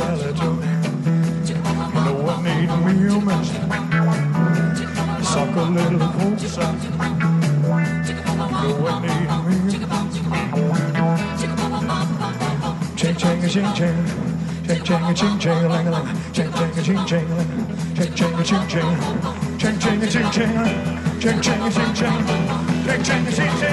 Salad. 0.00 0.38
You 1.48 2.00
know 2.04 2.16
what 2.24 2.38
need 2.44 2.70
me 2.84 2.92
mess. 3.26 3.48
Suck 5.28 5.56
a 5.56 5.62
little 5.76 6.06
pork 6.14 6.40
salad. 6.54 6.82
You 8.62 8.74
know 8.76 9.00
me 9.02 9.14
Ching 12.96 13.16
ching 13.16 13.44
a 13.44 13.48
ching 13.48 13.72
ching. 13.78 13.98
Ching 14.66 14.82
ching 14.84 15.04
a 15.04 15.14
ching 15.14 15.38
ching 15.38 15.64
a 15.64 15.68
ling 15.68 15.88
ling. 15.90 16.08
Ching 16.32 16.52
ching 16.52 16.72
ching 16.86 17.02
ching. 17.10 17.28
Ching 17.96 18.12
ching 18.18 18.36
ching 18.48 18.66
ching. 18.72 18.90
Ching 19.60 19.78
ching 19.82 20.00
ching 20.12 20.30
ching. 20.36 20.54
Ching 21.20 21.40
ching 21.44 21.62
ching 21.76 21.92
ching. 21.98 22.18
Ching 22.84 23.02
ching 23.02 23.24
ching 23.26 23.48
ching. 23.48 23.60
Ching 23.60 23.69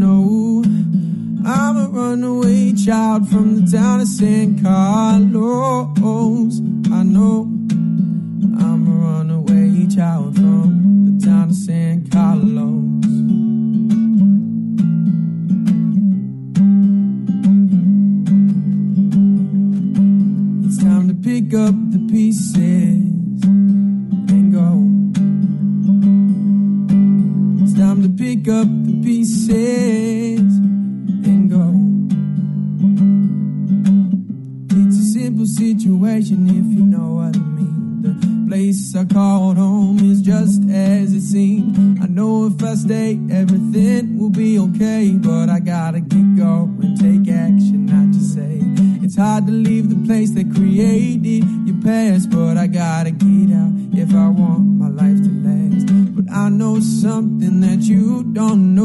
know. 0.00 0.62
I'm 1.44 1.76
a 1.76 1.88
runaway 1.88 2.72
child 2.72 3.28
from 3.28 3.60
the 3.60 3.70
town 3.76 4.00
of 4.00 4.08
San 4.08 4.62
Carlos. 4.62 6.60
I 6.90 7.02
know 7.02 7.42
I'm 8.62 8.86
a 8.88 8.96
runaway 9.06 9.86
child 9.94 10.36
from 10.36 11.18
the 11.18 11.26
town 11.26 11.50
of 11.50 11.54
San 11.54 12.08
Carlos. 12.08 13.04
It's 20.64 20.78
time 20.82 21.08
to 21.08 21.14
pick 21.14 21.52
up 21.52 21.74
the 21.92 22.00
pieces 22.10 22.56
and 24.32 24.52
go. 24.52 24.70
It's 27.62 27.74
time 27.78 28.02
to 28.02 28.08
pick 28.08 28.48
up 28.48 28.89
pieces 29.10 30.38
and 31.28 31.50
go. 31.50 31.66
It's 34.80 34.98
a 34.98 35.18
simple 35.18 35.46
situation 35.46 36.46
if 36.46 36.78
you 36.78 36.84
know 36.84 37.14
what 37.18 37.34
I 37.34 37.40
mean. 37.40 38.02
The 38.02 38.46
place 38.48 38.94
I 38.94 39.04
called 39.06 39.56
home 39.56 39.98
is 39.98 40.22
just 40.22 40.62
as 40.70 41.12
it 41.12 41.22
seemed. 41.22 42.00
I 42.00 42.06
know 42.06 42.46
if 42.46 42.62
I 42.62 42.74
stay, 42.74 43.18
everything 43.32 44.16
will 44.16 44.30
be 44.30 44.60
okay. 44.60 45.10
But 45.16 45.48
I 45.48 45.58
gotta 45.58 46.00
get 46.00 46.36
going, 46.36 46.96
take 46.96 47.26
action, 47.34 47.86
not 47.86 48.14
just 48.14 48.34
say. 48.34 48.60
It's 49.04 49.16
hard 49.16 49.48
to 49.48 49.52
leave 49.52 49.90
the 49.90 50.06
place 50.06 50.30
that 50.36 50.54
created 50.54 51.42
your 51.66 51.82
past, 51.82 52.30
but 52.30 52.56
I 52.56 52.68
gotta 52.68 53.10
get 53.10 53.50
out 53.60 53.72
if 53.92 54.14
I 54.14 54.28
want 54.28 54.62
my 54.82 54.88
life 54.88 55.20
to 55.26 55.32
last. 55.46 55.86
But 56.14 56.32
I 56.32 56.48
know 56.48 56.78
something 56.78 57.60
that 57.62 57.80
you 57.82 58.22
don't 58.22 58.74
know. 58.76 58.79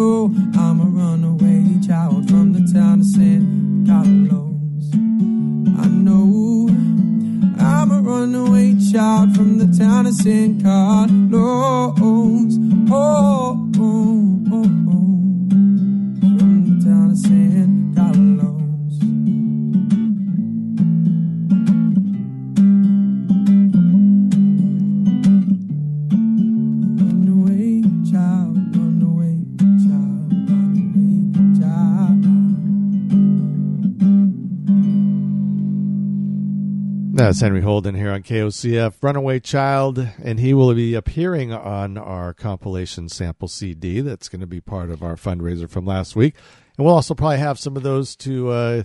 That's 37.26 37.42
Henry 37.42 37.62
Holden 37.62 37.96
here 37.96 38.12
on 38.12 38.22
KOCF, 38.22 39.02
Runaway 39.02 39.40
Child, 39.40 39.98
and 40.24 40.40
he 40.40 40.54
will 40.54 40.72
be 40.76 40.94
appearing 40.94 41.52
on 41.52 41.98
our 41.98 42.36
compilation 42.36 43.10
sample 43.10 43.48
CD 43.48 44.02
that's 44.02 44.30
going 44.30 44.42
to 44.42 44.46
be 44.46 44.62
part 44.62 44.92
of 44.92 45.02
our 45.02 45.16
fundraiser 45.16 45.68
from 45.68 45.88
last 45.88 46.16
week. 46.16 46.36
And 46.78 46.86
we'll 46.86 46.94
also 46.94 47.16
probably 47.16 47.40
have 47.40 47.58
some 47.58 47.76
of 47.76 47.82
those 47.82 48.16
to 48.18 48.50
uh, 48.52 48.84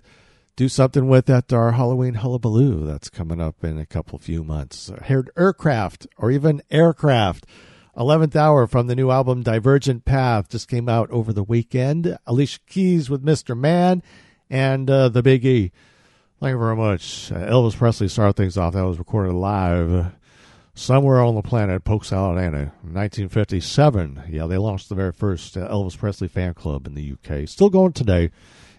do 0.56 0.70
something 0.70 1.06
with 1.06 1.28
at 1.28 1.52
our 1.52 1.72
Halloween 1.72 2.14
Hullabaloo 2.14 2.86
that's 2.86 3.10
coming 3.10 3.42
up 3.42 3.62
in 3.62 3.76
a 3.76 3.84
couple 3.84 4.18
few 4.18 4.42
months. 4.42 4.90
Heard 5.02 5.28
Air 5.36 5.52
Craft 5.52 6.06
or 6.16 6.30
even 6.30 6.62
Air 6.70 6.94
Craft. 6.94 7.44
11th 7.94 8.36
hour 8.36 8.66
from 8.66 8.86
the 8.86 8.96
new 8.96 9.10
album 9.10 9.42
Divergent 9.42 10.06
Path 10.06 10.48
just 10.48 10.66
came 10.66 10.88
out 10.88 11.10
over 11.10 11.34
the 11.34 11.44
weekend. 11.44 12.16
Alicia 12.26 12.60
Keys 12.66 13.10
with 13.10 13.22
Mr. 13.22 13.54
Man 13.54 14.02
and 14.48 14.88
uh, 14.88 15.10
the 15.10 15.22
Big 15.22 15.44
E. 15.44 15.72
Thank 16.40 16.52
you 16.54 16.58
very 16.58 16.76
much. 16.76 17.30
Uh, 17.30 17.34
Elvis 17.34 17.76
Presley 17.76 18.08
started 18.08 18.34
things 18.34 18.56
off. 18.56 18.72
That 18.72 18.86
was 18.86 18.98
recorded 18.98 19.34
live 19.34 20.10
somewhere 20.74 21.20
on 21.20 21.34
the 21.34 21.42
planet, 21.42 21.84
Polk 21.84 22.02
Salad 22.02 22.38
Annie, 22.38 22.70
1957. 22.80 24.22
Yeah, 24.30 24.46
they 24.46 24.56
launched 24.56 24.88
the 24.88 24.94
very 24.94 25.12
first 25.12 25.58
uh, 25.58 25.68
Elvis 25.68 25.98
Presley 25.98 26.28
fan 26.28 26.54
club 26.54 26.86
in 26.86 26.94
the 26.94 27.12
UK. 27.12 27.46
Still 27.46 27.68
going 27.68 27.92
today. 27.92 28.30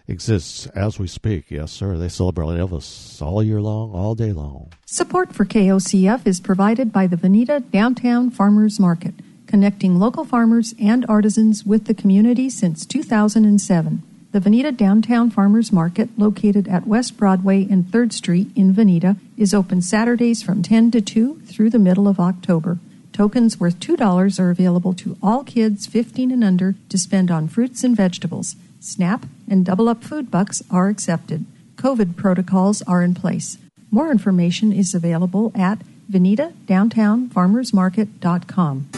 Exists 0.08 0.66
as 0.74 0.98
we 0.98 1.06
speak. 1.06 1.52
Yes, 1.52 1.70
sir. 1.70 1.96
They 1.96 2.08
celebrate 2.08 2.46
Elvis 2.46 3.22
all 3.22 3.40
year 3.40 3.60
long, 3.60 3.92
all 3.92 4.16
day 4.16 4.32
long. 4.32 4.72
Support 4.84 5.32
for 5.32 5.44
KOCF 5.44 6.26
is 6.26 6.40
provided 6.40 6.92
by 6.92 7.06
the 7.06 7.16
Veneta 7.16 7.70
Downtown 7.70 8.28
Farmers 8.28 8.80
Market, 8.80 9.14
connecting 9.46 10.00
local 10.00 10.24
farmers 10.24 10.74
and 10.80 11.06
artisans 11.08 11.64
with 11.64 11.84
the 11.84 11.94
community 11.94 12.50
since 12.50 12.84
2007. 12.84 14.02
The 14.32 14.40
Veneta 14.40 14.74
Downtown 14.74 15.28
Farmers 15.28 15.70
Market, 15.70 16.08
located 16.16 16.66
at 16.66 16.86
West 16.86 17.18
Broadway 17.18 17.66
and 17.68 17.84
3rd 17.84 18.14
Street 18.14 18.48
in 18.56 18.72
Veneta, 18.72 19.18
is 19.36 19.52
open 19.52 19.82
Saturdays 19.82 20.42
from 20.42 20.62
10 20.62 20.90
to 20.92 21.02
2 21.02 21.42
through 21.44 21.68
the 21.68 21.78
middle 21.78 22.08
of 22.08 22.18
October. 22.18 22.78
Tokens 23.12 23.60
worth 23.60 23.78
$2 23.78 24.40
are 24.40 24.48
available 24.48 24.94
to 24.94 25.18
all 25.22 25.44
kids 25.44 25.86
15 25.86 26.30
and 26.30 26.42
under 26.42 26.74
to 26.88 26.96
spend 26.96 27.30
on 27.30 27.46
fruits 27.46 27.84
and 27.84 27.94
vegetables. 27.94 28.56
SNAP 28.80 29.26
and 29.50 29.66
double 29.66 29.86
up 29.86 30.02
food 30.02 30.30
bucks 30.30 30.62
are 30.70 30.88
accepted. 30.88 31.44
COVID 31.76 32.16
protocols 32.16 32.80
are 32.82 33.02
in 33.02 33.12
place. 33.12 33.58
More 33.90 34.10
information 34.10 34.72
is 34.72 34.94
available 34.94 35.52
at 35.54 35.80
venetadowntownfarmersmarket.com. 36.10 38.88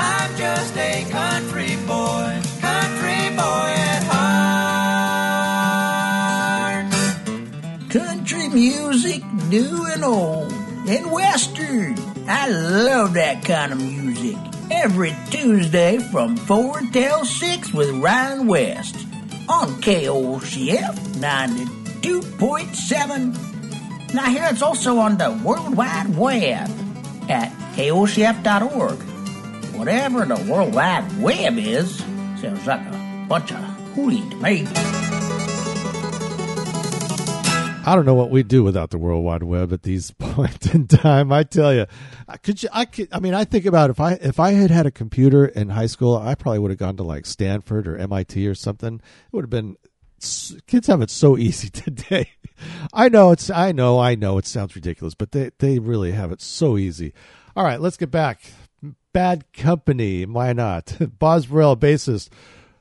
I'm 0.00 0.36
just 0.36 0.74
a 0.74 1.04
country 1.10 1.76
boy, 1.86 2.37
Music, 8.52 9.24
new 9.48 9.86
and 9.86 10.04
old, 10.04 10.52
and 10.88 11.10
western. 11.10 11.96
I 12.26 12.48
love 12.48 13.14
that 13.14 13.44
kind 13.44 13.72
of 13.72 13.78
music. 13.78 14.36
Every 14.70 15.16
Tuesday 15.30 15.98
from 15.98 16.36
4 16.36 16.80
till 16.92 17.24
6 17.24 17.72
with 17.72 17.90
Ryan 17.96 18.46
West 18.46 18.94
on 19.48 19.68
KOCF 19.82 20.94
92.7. 21.20 24.14
Now, 24.14 24.26
here 24.26 24.46
it's 24.50 24.62
also 24.62 24.98
on 24.98 25.18
the 25.18 25.30
World 25.44 25.76
Wide 25.76 26.16
Web 26.16 26.70
at 27.28 27.52
KOCF.org. 27.76 28.98
Whatever 29.76 30.24
the 30.24 30.36
World 30.50 30.74
Wide 30.74 31.20
Web 31.20 31.58
is, 31.58 31.98
sounds 32.40 32.66
like 32.66 32.80
a 32.80 33.26
bunch 33.28 33.52
of 33.52 33.58
hooey 33.94 34.22
to 34.30 34.36
me. 34.36 34.66
I 37.88 37.94
don't 37.94 38.04
know 38.04 38.12
what 38.12 38.28
we'd 38.28 38.48
do 38.48 38.62
without 38.62 38.90
the 38.90 38.98
World 38.98 39.24
Wide 39.24 39.42
Web 39.42 39.72
at 39.72 39.82
these 39.82 40.10
points 40.18 40.74
in 40.74 40.88
time. 40.88 41.32
I 41.32 41.42
tell 41.42 41.72
you, 41.72 41.80
uh, 41.80 41.86
I 42.28 42.36
could 42.36 42.62
you, 42.62 42.68
I 42.70 42.84
could, 42.84 43.08
I 43.10 43.18
mean, 43.18 43.32
I 43.32 43.46
think 43.46 43.64
about 43.64 43.88
if 43.88 43.98
I 43.98 44.12
if 44.20 44.38
I 44.38 44.50
had 44.50 44.70
had 44.70 44.84
a 44.84 44.90
computer 44.90 45.46
in 45.46 45.70
high 45.70 45.86
school, 45.86 46.14
I 46.14 46.34
probably 46.34 46.58
would 46.58 46.70
have 46.70 46.78
gone 46.78 46.98
to 46.98 47.02
like 47.02 47.24
Stanford 47.24 47.88
or 47.88 47.96
MIT 47.96 48.46
or 48.46 48.54
something. 48.54 48.96
It 48.96 49.32
would 49.32 49.44
have 49.44 49.50
been. 49.50 49.78
Kids 50.66 50.88
have 50.88 51.00
it 51.00 51.08
so 51.08 51.38
easy 51.38 51.70
today. 51.70 52.32
I 52.92 53.08
know 53.08 53.30
it's. 53.30 53.48
I 53.48 53.72
know. 53.72 53.98
I 53.98 54.16
know 54.16 54.36
it 54.36 54.44
sounds 54.44 54.76
ridiculous, 54.76 55.14
but 55.14 55.32
they 55.32 55.52
they 55.58 55.78
really 55.78 56.12
have 56.12 56.30
it 56.30 56.42
so 56.42 56.76
easy. 56.76 57.14
All 57.56 57.64
right, 57.64 57.80
let's 57.80 57.96
get 57.96 58.10
back. 58.10 58.42
Bad 59.14 59.50
Company. 59.54 60.26
Why 60.26 60.52
not? 60.52 60.94
Boz 61.18 61.46
Burrell 61.46 61.74
bassist, 61.74 62.28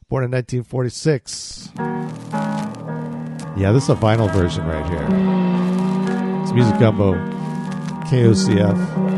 born 0.10 0.26
in 0.26 0.32
1946. 0.32 2.67
Yeah, 3.58 3.72
this 3.72 3.86
is 3.86 3.90
a 3.90 3.96
vinyl 3.96 4.32
version 4.32 4.68
right 4.68 4.86
here. 4.86 5.02
It's 6.44 6.52
Music 6.52 6.78
Gumbo, 6.80 7.14
KOCF. 8.06 9.17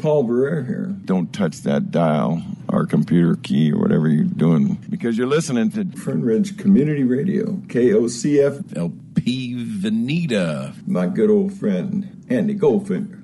Paul 0.00 0.24
Barrere 0.24 0.66
here. 0.66 0.96
Don't 1.04 1.32
touch 1.32 1.58
that 1.62 1.90
dial 1.90 2.42
or 2.72 2.86
computer 2.86 3.36
key 3.36 3.70
or 3.70 3.78
whatever 3.78 4.08
you're 4.08 4.24
doing 4.24 4.78
because 4.88 5.18
you're 5.18 5.26
listening 5.26 5.70
to 5.72 5.84
Fern 5.96 6.22
Ridge 6.22 6.56
Community 6.56 7.04
Radio, 7.04 7.52
KOCF. 7.66 8.76
LP 8.76 9.54
Veneta. 9.54 10.74
My 10.86 11.06
good 11.06 11.30
old 11.30 11.52
friend, 11.52 12.24
Andy 12.30 12.54
Goldfinger. 12.54 13.19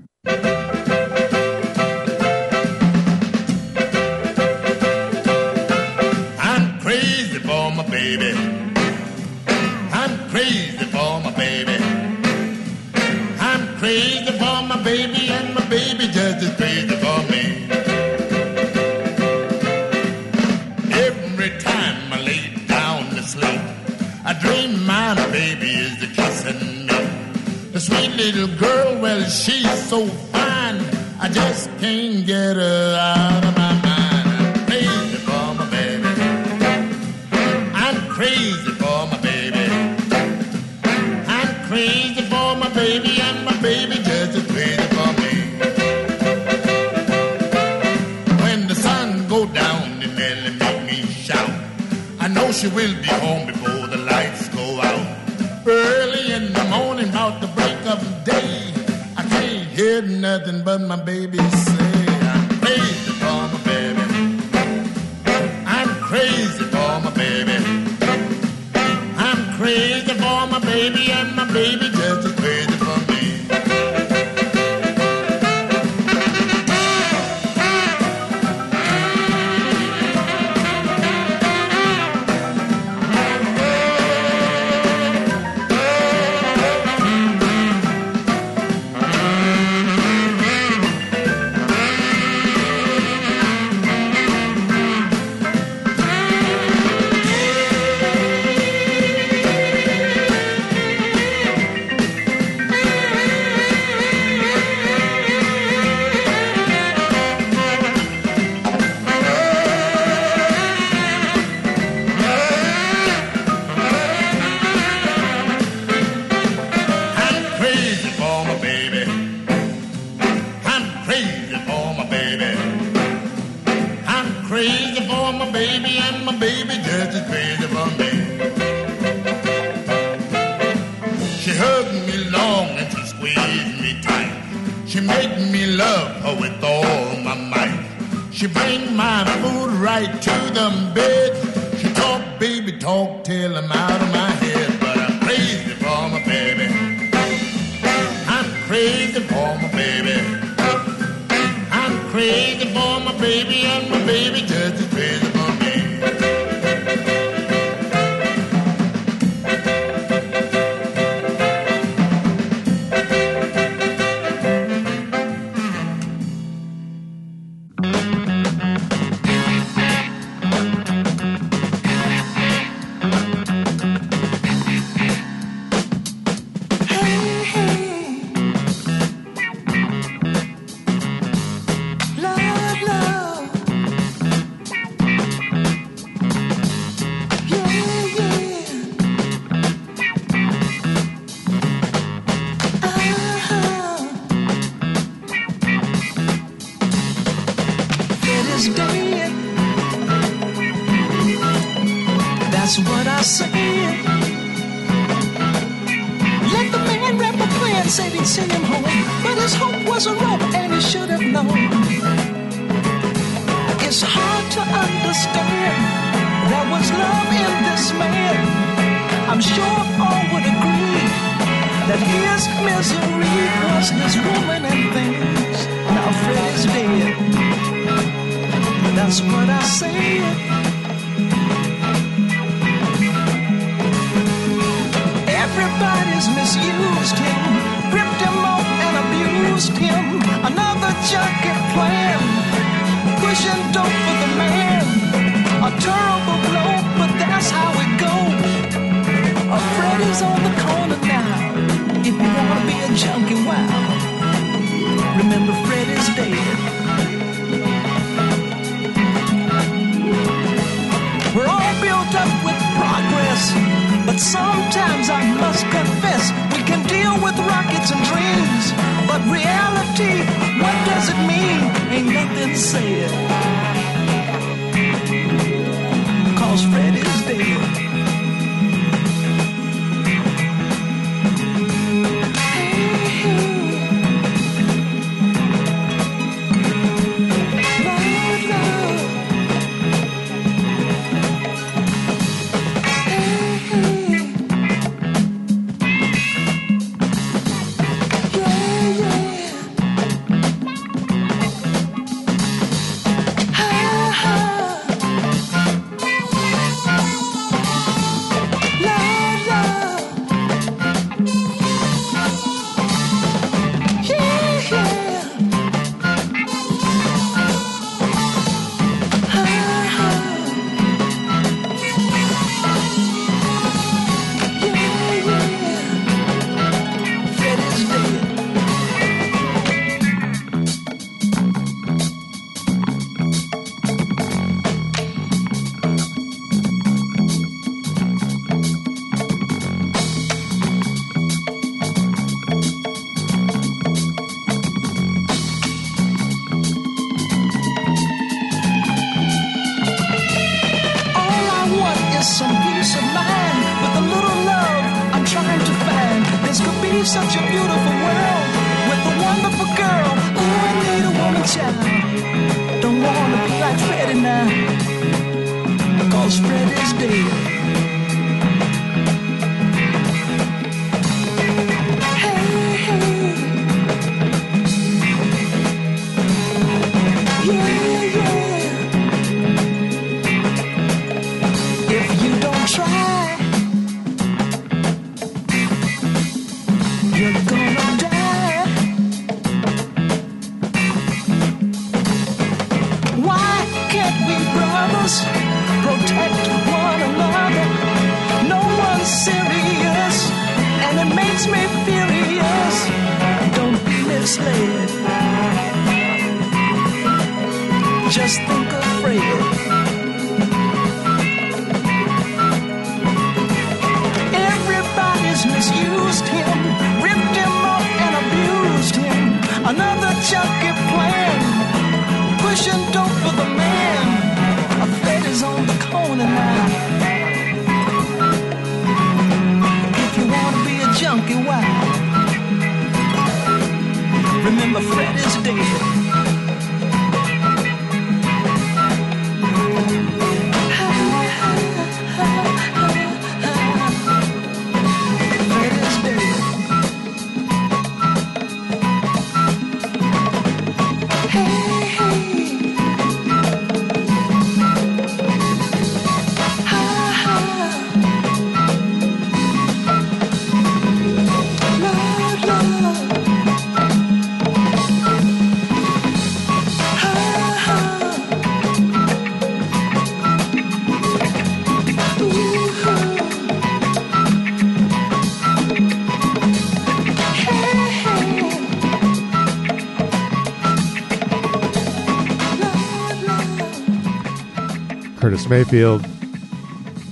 Mayfield 485.48 486.04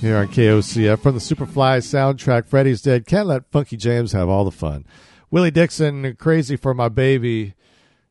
here 0.01 0.17
on 0.17 0.27
KOCF 0.27 0.99
from 0.99 1.15
the 1.15 1.21
Superfly 1.21 1.77
soundtrack. 1.77 2.45
Freddy's 2.45 2.81
Dead. 2.81 3.05
Can't 3.05 3.27
let 3.27 3.49
Funky 3.49 3.77
James 3.77 4.11
have 4.11 4.27
all 4.27 4.43
the 4.43 4.51
fun. 4.51 4.85
Willie 5.31 5.51
Dixon, 5.51 6.15
Crazy 6.17 6.57
for 6.57 6.73
My 6.73 6.89
Baby. 6.89 7.53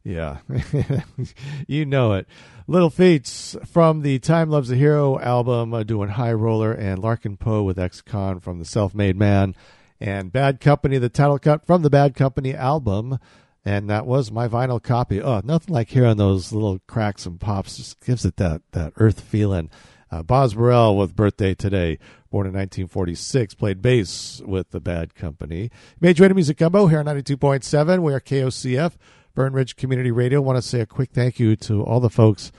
Yeah, 0.02 0.38
you 1.66 1.84
know 1.84 2.14
it. 2.14 2.26
Little 2.66 2.88
Feats 2.88 3.54
from 3.66 4.00
the 4.00 4.18
Time 4.18 4.48
Loves 4.48 4.70
a 4.70 4.76
Hero 4.76 5.18
album, 5.20 5.74
uh, 5.74 5.82
doing 5.82 6.08
High 6.08 6.32
Roller, 6.32 6.72
and 6.72 6.98
Larkin 6.98 7.36
Poe 7.36 7.62
with 7.62 7.78
Ex 7.78 8.00
Con 8.00 8.40
from 8.40 8.58
the 8.58 8.64
Self 8.64 8.94
Made 8.94 9.16
Man, 9.16 9.54
and 10.00 10.32
Bad 10.32 10.58
Company, 10.58 10.96
the 10.96 11.10
title 11.10 11.38
cut 11.38 11.66
from 11.66 11.82
the 11.82 11.90
Bad 11.90 12.14
Company 12.14 12.54
album. 12.54 13.18
And 13.66 13.88
that 13.88 14.06
was 14.06 14.30
my 14.30 14.46
vinyl 14.48 14.82
copy. 14.82 15.22
Oh, 15.22 15.40
nothing 15.42 15.74
like 15.74 15.88
hearing 15.88 16.18
those 16.18 16.52
little 16.52 16.80
cracks 16.86 17.24
and 17.24 17.40
pops. 17.40 17.78
Just 17.78 18.00
gives 18.00 18.24
it 18.24 18.36
that, 18.36 18.60
that 18.72 18.92
earth 18.96 19.20
feeling. 19.20 19.70
Uh, 20.14 20.22
Boz 20.22 20.54
Burrell 20.54 20.96
with 20.96 21.16
Birthday 21.16 21.54
Today, 21.54 21.98
born 22.30 22.46
in 22.46 22.52
1946, 22.52 23.54
played 23.54 23.82
bass 23.82 24.40
with 24.46 24.70
the 24.70 24.78
Bad 24.78 25.16
Company. 25.16 25.72
Major 26.00 26.22
Radio 26.22 26.36
Music 26.36 26.56
Gumbo 26.56 26.86
here 26.86 27.00
on 27.00 27.06
92.7. 27.06 28.00
We 28.00 28.14
are 28.14 28.20
KOCF, 28.20 28.92
Fern 29.34 29.54
Ridge 29.54 29.74
Community 29.74 30.12
Radio. 30.12 30.40
want 30.40 30.56
to 30.56 30.62
say 30.62 30.78
a 30.78 30.86
quick 30.86 31.10
thank 31.10 31.40
you 31.40 31.56
to 31.56 31.82
all 31.82 31.98
the 31.98 32.08
folks 32.08 32.52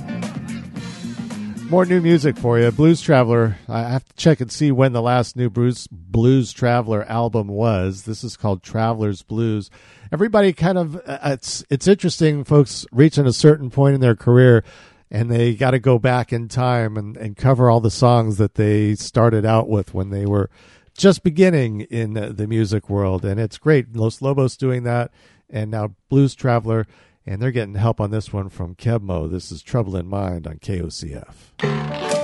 More 1.69 1.85
new 1.85 2.01
music 2.01 2.35
for 2.35 2.57
you. 2.57 2.71
Blues 2.71 2.99
Traveler. 2.99 3.59
I 3.69 3.81
have 3.81 4.05
to 4.05 4.15
check 4.15 4.41
and 4.41 4.51
see 4.51 4.71
when 4.71 4.93
the 4.93 5.01
last 5.03 5.35
new 5.35 5.51
Bruce 5.51 5.85
Blues 5.91 6.51
Traveler 6.51 7.03
album 7.03 7.49
was. 7.49 8.05
This 8.05 8.23
is 8.23 8.35
called 8.35 8.63
Traveler's 8.63 9.21
Blues. 9.21 9.69
Everybody 10.11 10.53
kind 10.53 10.79
of 10.79 10.95
uh, 11.05 11.19
it's 11.25 11.63
it's 11.69 11.87
interesting. 11.87 12.43
Folks 12.43 12.87
reaching 12.91 13.27
a 13.27 13.33
certain 13.33 13.69
point 13.69 13.93
in 13.95 14.01
their 14.01 14.15
career, 14.15 14.63
and 15.11 15.29
they 15.29 15.55
got 15.55 15.71
to 15.71 15.79
go 15.79 15.99
back 15.99 16.33
in 16.33 16.47
time 16.47 16.97
and, 16.97 17.15
and 17.17 17.37
cover 17.37 17.69
all 17.69 17.79
the 17.79 17.91
songs 17.91 18.37
that 18.37 18.55
they 18.55 18.95
started 18.95 19.45
out 19.45 19.69
with 19.69 19.93
when 19.93 20.09
they 20.09 20.25
were 20.25 20.49
just 20.97 21.23
beginning 21.23 21.81
in 21.81 22.13
the 22.13 22.47
music 22.47 22.89
world. 22.89 23.25
And 23.25 23.39
it's 23.39 23.57
great. 23.57 23.95
Los 23.95 24.21
Lobos 24.21 24.57
doing 24.57 24.83
that, 24.83 25.11
and 25.49 25.71
now 25.71 25.95
Blues 26.09 26.35
Traveler. 26.35 26.87
And 27.25 27.41
they're 27.41 27.51
getting 27.51 27.75
help 27.75 28.01
on 28.01 28.11
this 28.11 28.33
one 28.33 28.49
from 28.49 28.75
Keb' 28.75 29.01
Mo'. 29.01 29.29
This 29.29 29.49
is 29.49 29.61
Trouble 29.61 29.95
in 29.95 30.07
Mind 30.07 30.45
on 30.45 30.57
KOCF. 30.57 32.22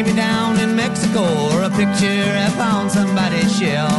Maybe 0.00 0.16
down 0.16 0.58
in 0.58 0.74
Mexico 0.76 1.20
or 1.52 1.64
a 1.64 1.68
picture 1.68 2.24
I 2.46 2.48
found 2.56 2.90
somebody's 2.90 3.52
shelf. 3.58 3.92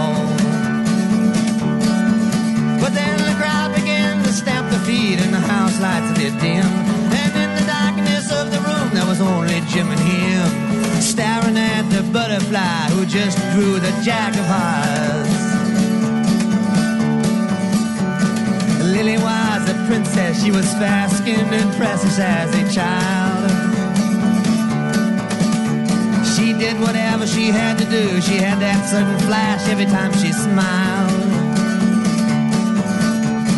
But 2.82 2.96
then 2.96 3.18
the 3.20 3.36
crowd 3.40 3.76
began 3.76 4.24
to 4.24 4.34
stamp 4.34 4.72
their 4.72 4.80
feet 4.80 5.20
and 5.22 5.32
the 5.32 5.40
house 5.40 5.80
lights 5.80 6.12
did 6.18 6.34
dim. 6.40 6.66
And 6.66 7.34
in 7.44 7.50
the 7.54 7.66
darkness 7.68 8.32
of 8.32 8.50
the 8.50 8.60
room 8.62 8.90
there 8.96 9.06
was 9.06 9.22
only 9.22 9.62
Jim 9.70 9.92
and 9.92 10.00
him. 10.00 11.02
Staring 11.02 11.56
at 11.56 11.88
the 11.92 12.02
butterfly 12.12 12.90
who 12.96 13.06
just 13.06 13.38
drew 13.54 13.80
the 13.80 13.94
jack 14.02 14.34
of 14.34 14.46
hearts. 14.50 15.38
Lily 18.92 19.20
was 19.20 19.70
a 19.70 19.76
princess, 19.86 20.44
she 20.44 20.50
was 20.50 20.66
fair 20.82 21.08
skinned 21.10 21.54
and 21.54 21.72
precious 21.78 22.18
as 22.18 22.50
a 22.56 22.74
child. 22.74 23.71
Did 26.62 26.80
whatever 26.80 27.26
she 27.26 27.48
had 27.48 27.80
to 27.80 27.86
do, 27.86 28.22
she 28.22 28.38
had 28.38 28.62
that 28.62 28.86
sudden 28.86 29.18
flash 29.26 29.68
every 29.68 29.88
time 29.90 30.14
she 30.14 30.32
smiled. 30.32 31.10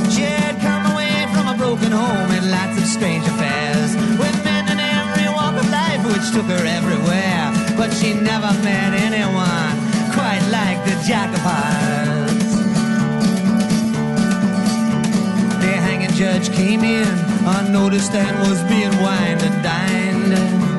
She 0.08 0.24
had 0.24 0.56
come 0.64 0.88
away 0.88 1.28
from 1.36 1.52
a 1.52 1.56
broken 1.58 1.92
home 1.92 2.32
and 2.32 2.50
lots 2.50 2.80
of 2.80 2.88
strange 2.88 3.28
affairs 3.28 3.92
with 4.16 4.36
men 4.48 4.72
in 4.72 4.80
every 4.80 5.28
walk 5.36 5.52
of 5.52 5.68
life 5.70 6.00
which 6.08 6.32
took 6.32 6.48
her 6.48 6.64
everywhere. 6.64 7.52
But 7.76 7.92
she 7.92 8.14
never 8.14 8.56
met 8.64 8.96
anyone 8.96 9.76
quite 10.16 10.48
like 10.48 10.80
the 10.88 10.96
Hearts. 11.44 12.56
The 15.60 15.74
hanging 15.84 16.16
judge 16.16 16.56
came 16.56 16.86
in 16.86 17.12
unnoticed 17.44 18.16
and 18.16 18.40
was 18.48 18.64
being 18.72 18.96
wined 19.04 19.44
and 19.44 19.62
dined. 19.62 20.73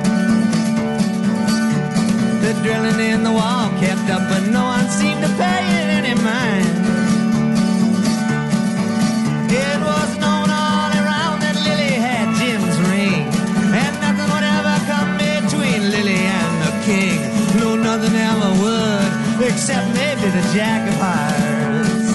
Drilling 2.65 2.99
in 2.99 3.23
the 3.23 3.31
wall 3.31 3.69
kept 3.79 4.09
up, 4.09 4.27
but 4.31 4.49
no 4.49 4.65
one 4.65 4.89
seemed 4.89 5.21
to 5.21 5.29
pay 5.37 5.65
it 5.81 5.89
any 6.01 6.15
mind. 6.15 6.65
It 9.53 9.79
was 9.85 10.11
known 10.17 10.49
all 10.49 10.91
around 10.97 11.45
that 11.45 11.61
Lily 11.61 11.93
had 11.93 12.33
Jim's 12.41 12.81
ring, 12.89 13.29
and 13.69 13.95
nothing 14.01 14.29
would 14.33 14.47
ever 14.57 14.77
come 14.89 15.13
between 15.21 15.93
Lily 15.93 16.25
and 16.41 16.55
the 16.65 16.73
king. 16.89 17.21
No, 17.61 17.77
nothing 17.77 18.17
ever 18.17 18.51
would, 18.63 19.13
except 19.45 19.87
maybe 19.93 20.25
the 20.33 20.45
Jack 20.57 20.89
of 20.89 20.97
Hearts. 21.05 22.09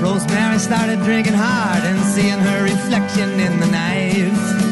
Rosemary 0.00 0.60
started 0.60 1.00
drinking 1.02 1.34
hard 1.34 1.82
and 1.82 1.98
seeing 2.14 2.38
her 2.38 2.62
reflection 2.62 3.40
in 3.40 3.58
the 3.58 3.66
knife. 3.66 4.65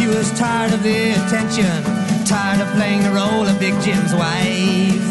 She 0.00 0.06
was 0.06 0.32
tired 0.32 0.72
of 0.72 0.82
the 0.82 1.12
attention, 1.12 1.84
tired 2.24 2.62
of 2.62 2.72
playing 2.72 3.02
the 3.02 3.10
role 3.10 3.44
of 3.46 3.60
Big 3.60 3.74
Jim's 3.82 4.14
wife. 4.14 5.08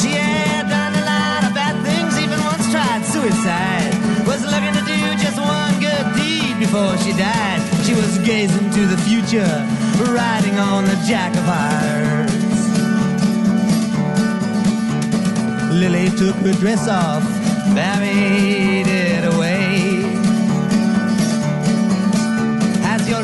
She 0.00 0.12
had 0.16 0.70
done 0.72 0.94
a 0.96 1.04
lot 1.04 1.44
of 1.44 1.52
bad 1.52 1.76
things, 1.84 2.16
even 2.18 2.40
once 2.40 2.64
tried 2.72 3.04
suicide. 3.04 3.92
Was 4.26 4.40
looking 4.46 4.72
to 4.72 4.84
do 4.88 5.00
just 5.20 5.36
one 5.36 5.80
good 5.84 6.16
deed 6.16 6.58
before 6.58 6.96
she 7.04 7.12
died. 7.12 7.60
She 7.84 7.92
was 7.92 8.16
gazing 8.24 8.70
to 8.70 8.86
the 8.86 8.96
future, 9.04 9.52
riding 10.10 10.58
on 10.58 10.86
the 10.86 10.96
Jack 11.06 11.36
of 11.36 11.44
Hearts. 11.44 12.32
Lily 15.74 16.08
took 16.16 16.36
her 16.36 16.54
dress 16.54 16.88
off, 16.88 17.22
buried 17.74 18.86
it 18.86 19.24
away. 19.34 20.11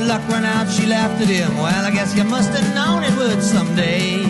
Luck 0.09 0.27
ran 0.31 0.47
out, 0.47 0.67
she 0.73 0.87
laughed 0.87 1.21
at 1.21 1.29
him. 1.29 1.55
Well, 1.59 1.85
I 1.85 1.91
guess 1.91 2.17
you 2.17 2.25
must 2.25 2.51
have 2.57 2.75
known 2.75 3.05
it 3.05 3.15
would 3.19 3.43
someday. 3.43 4.25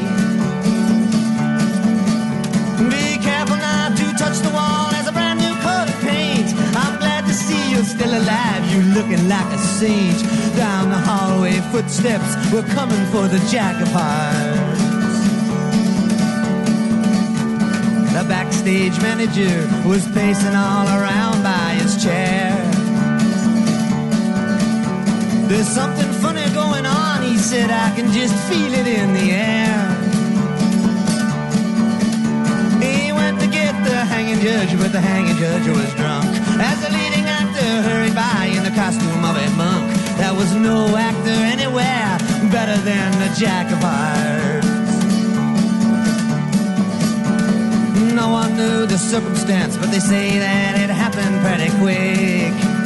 Be 2.91 3.07
careful 3.23 3.57
not 3.57 3.97
to 3.97 4.07
touch 4.19 4.39
the 4.47 4.51
wall 4.51 4.91
as 4.99 5.07
a 5.07 5.13
brand 5.13 5.39
new 5.39 5.55
coat 5.63 5.89
of 5.89 5.99
paint. 6.01 6.49
I'm 6.75 6.99
glad 6.99 7.27
to 7.27 7.33
see 7.33 7.71
you're 7.71 7.85
still 7.85 8.11
alive. 8.11 8.63
You 8.73 8.81
looking 8.97 9.29
like 9.29 9.51
a 9.55 9.59
sage. 9.59 10.21
Down 10.57 10.91
the 10.91 10.99
hallway, 10.99 11.61
footsteps 11.71 12.35
were 12.53 12.67
coming 12.75 13.05
for 13.13 13.29
the 13.29 13.39
Jack 13.49 13.81
of 13.81 13.89
Hearts. 13.93 14.83
The 18.17 18.25
backstage 18.29 19.01
manager 19.01 19.57
was 19.89 20.09
pacing 20.09 20.57
all 20.57 20.89
around 20.89 21.45
by 21.45 21.79
his 21.79 22.03
chair. 22.03 22.68
There's 25.49 25.69
something 25.69 26.11
funny 26.25 26.47
going 26.53 26.87
on, 26.87 27.23
he 27.23 27.39
said. 27.39 27.71
I 27.71 27.95
can 27.97 28.13
just 28.13 28.35
feel 28.49 28.73
it 28.75 28.87
in 28.87 29.13
the 29.15 29.29
air. 29.31 29.79
He 32.83 33.13
went 33.13 33.41
to 33.41 33.47
get 33.47 33.73
the 33.85 33.99
hanging 34.13 34.41
judge, 34.41 34.77
but 34.79 34.91
the 34.93 35.01
hanging 35.01 35.37
judge 35.37 35.67
was 35.69 35.95
drunk. 35.95 36.27
As 36.59 36.79
the 36.85 36.91
leading 36.91 37.27
actor 37.41 37.71
hurried 37.89 38.15
by 38.15 38.51
in 38.57 38.63
the 38.65 38.75
costume 38.83 39.25
of 39.25 39.37
a 39.37 39.49
monk, 39.57 39.87
there 40.19 40.35
was 40.35 40.53
no 40.55 40.97
actor 40.97 41.39
anywhere 41.55 42.19
better 42.51 42.77
than 42.83 43.13
the 43.21 43.29
the 43.29 43.41
jack 43.41 43.71
of 43.71 43.79
hearts. 43.79 44.67
No 48.15 48.31
one 48.31 48.57
knew 48.57 48.87
the 48.87 48.99
circumstance, 48.99 49.77
but 49.77 49.91
they 49.91 49.99
say 49.99 50.39
that 50.39 50.79
it 50.81 50.91
happened 50.91 51.41
pretty 51.45 51.71
quick. 51.79 52.78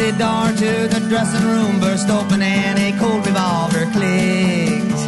The 0.00 0.12
door 0.12 0.48
to 0.48 0.88
the 0.88 1.06
dressing 1.10 1.46
room 1.46 1.78
burst 1.78 2.08
open 2.08 2.40
and 2.40 2.78
a 2.78 2.98
cold 2.98 3.26
revolver 3.26 3.84
clicked. 3.92 5.00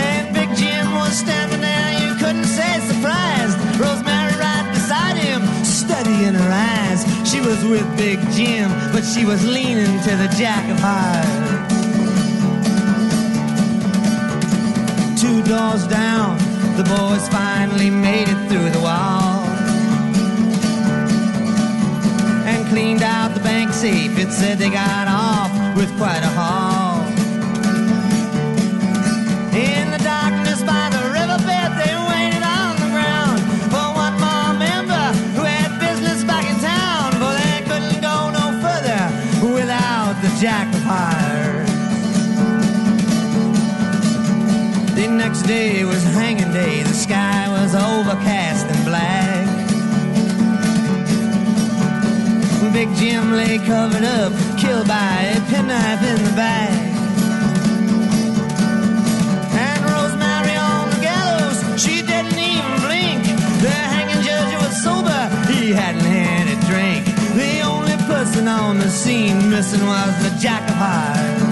And 0.00 0.34
Big 0.34 0.48
Jim 0.56 0.90
was 0.94 1.12
standing 1.18 1.60
there, 1.60 1.92
you 2.00 2.14
couldn't 2.14 2.46
say 2.46 2.80
surprised. 2.88 3.58
Rosemary 3.78 4.32
right 4.40 4.66
beside 4.72 5.18
him, 5.18 5.42
steady 5.62 6.24
in 6.24 6.34
her 6.34 6.50
eyes. 6.50 7.04
She 7.30 7.42
was 7.42 7.62
with 7.66 7.86
Big 7.98 8.18
Jim, 8.32 8.70
but 8.94 9.04
she 9.04 9.26
was 9.26 9.44
leaning 9.46 10.00
to 10.00 10.16
the 10.16 10.28
jack 10.38 10.64
of 10.70 10.78
hearts. 10.80 11.28
Two 15.20 15.42
doors 15.42 15.86
down, 15.86 16.38
the 16.78 16.84
boys 16.84 17.28
finally 17.28 17.90
made 17.90 18.30
it 18.30 18.48
through 18.48 18.70
the 18.70 18.80
wall 18.80 19.33
cleaned 22.74 23.02
out 23.02 23.32
the 23.34 23.40
bank 23.40 23.72
safe. 23.72 24.18
It 24.18 24.32
said 24.32 24.58
they 24.58 24.68
got 24.68 25.06
off 25.06 25.52
with 25.76 25.96
quite 25.96 26.24
a 26.30 26.32
haul. 26.38 26.98
In 29.54 29.84
the 29.94 30.02
darkness 30.02 30.60
by 30.72 30.84
the 30.94 31.02
riverbed, 31.16 31.70
they 31.80 31.94
waited 32.10 32.42
on 32.42 32.72
the 32.82 32.90
ground 32.94 33.38
for 33.72 33.86
one 34.04 34.16
more 34.26 34.52
member 34.68 35.04
who 35.36 35.42
had 35.54 35.70
business 35.78 36.24
back 36.24 36.44
in 36.52 36.58
town. 36.58 37.12
For 37.22 37.32
they 37.42 37.58
couldn't 37.68 38.00
go 38.10 38.16
no 38.38 38.46
further 38.64 39.02
without 39.54 40.14
the 40.24 40.30
jack 40.42 40.66
of 40.74 40.82
hearts. 40.82 41.70
The 44.96 45.06
next 45.06 45.42
day 45.42 45.84
was 45.84 46.02
hanging 46.18 46.52
day. 46.52 46.82
The 46.82 46.98
sky 47.06 47.46
was 47.56 47.72
overcast 47.76 48.66
and 48.66 48.84
black. 48.84 49.33
Big 52.74 52.92
Jim 52.96 53.30
lay 53.36 53.58
covered 53.58 54.02
up, 54.02 54.32
killed 54.58 54.88
by 54.88 55.30
a 55.36 55.40
penknife 55.48 56.02
in 56.02 56.24
the 56.24 56.32
back. 56.34 56.70
And 59.64 59.80
Rosemary 59.84 60.56
on 60.56 60.90
the 60.90 61.00
gallows, 61.00 61.58
she 61.80 62.02
didn't 62.02 62.36
even 62.36 62.74
blink. 62.84 63.22
The 63.62 63.70
hanging 63.70 64.22
judge 64.24 64.54
was 64.60 64.82
sober, 64.82 65.22
he 65.52 65.70
hadn't 65.70 66.02
had 66.02 66.48
a 66.50 66.58
drink. 66.66 67.04
The 67.36 67.60
only 67.60 67.96
person 68.12 68.48
on 68.48 68.80
the 68.80 68.90
scene 68.90 69.48
missing 69.48 69.86
was 69.86 70.12
the 70.24 70.36
jack 70.40 70.68
of 70.68 70.74
hearts. 70.74 71.42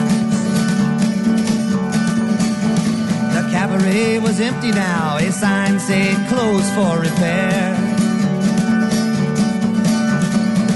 The 3.36 3.43
cabaret 3.53 4.19
was 4.19 4.40
empty 4.40 4.73
now, 4.73 5.19
a 5.19 5.31
sign 5.31 5.78
said 5.78 6.16
closed 6.28 6.70
for 6.74 6.99
repair. 6.99 7.81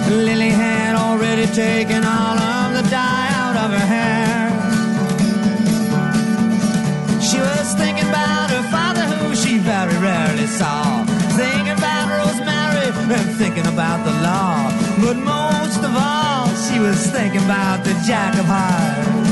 Lily 0.09 0.51
had 0.51 0.95
already 0.95 1.47
taken 1.47 2.05
all 2.05 2.39
of 2.39 2.75
the 2.75 2.89
dye 2.91 3.29
out 3.43 3.57
of 3.57 3.71
her 3.77 3.87
hair. 3.97 4.51
She 7.21 7.39
was 7.39 7.75
thinking 7.75 8.09
about 8.09 8.51
her 8.51 8.63
father, 8.71 9.03
who 9.03 9.35
she 9.35 9.59
very 9.59 9.97
rarely 9.99 10.47
saw. 10.47 11.05
Thinking 11.37 11.73
about 11.73 12.07
Rosemary 12.19 12.89
and 13.19 13.37
thinking 13.37 13.67
about 13.67 14.05
the 14.05 14.13
law. 14.23 14.71
But 15.01 15.17
most 15.17 15.79
of 15.83 15.93
all, 15.95 16.49
she 16.67 16.79
was 16.79 17.07
thinking 17.11 17.43
about 17.45 17.85
the 17.85 17.95
Jack 18.07 18.39
of 18.39 18.47
Hearts. 18.47 19.26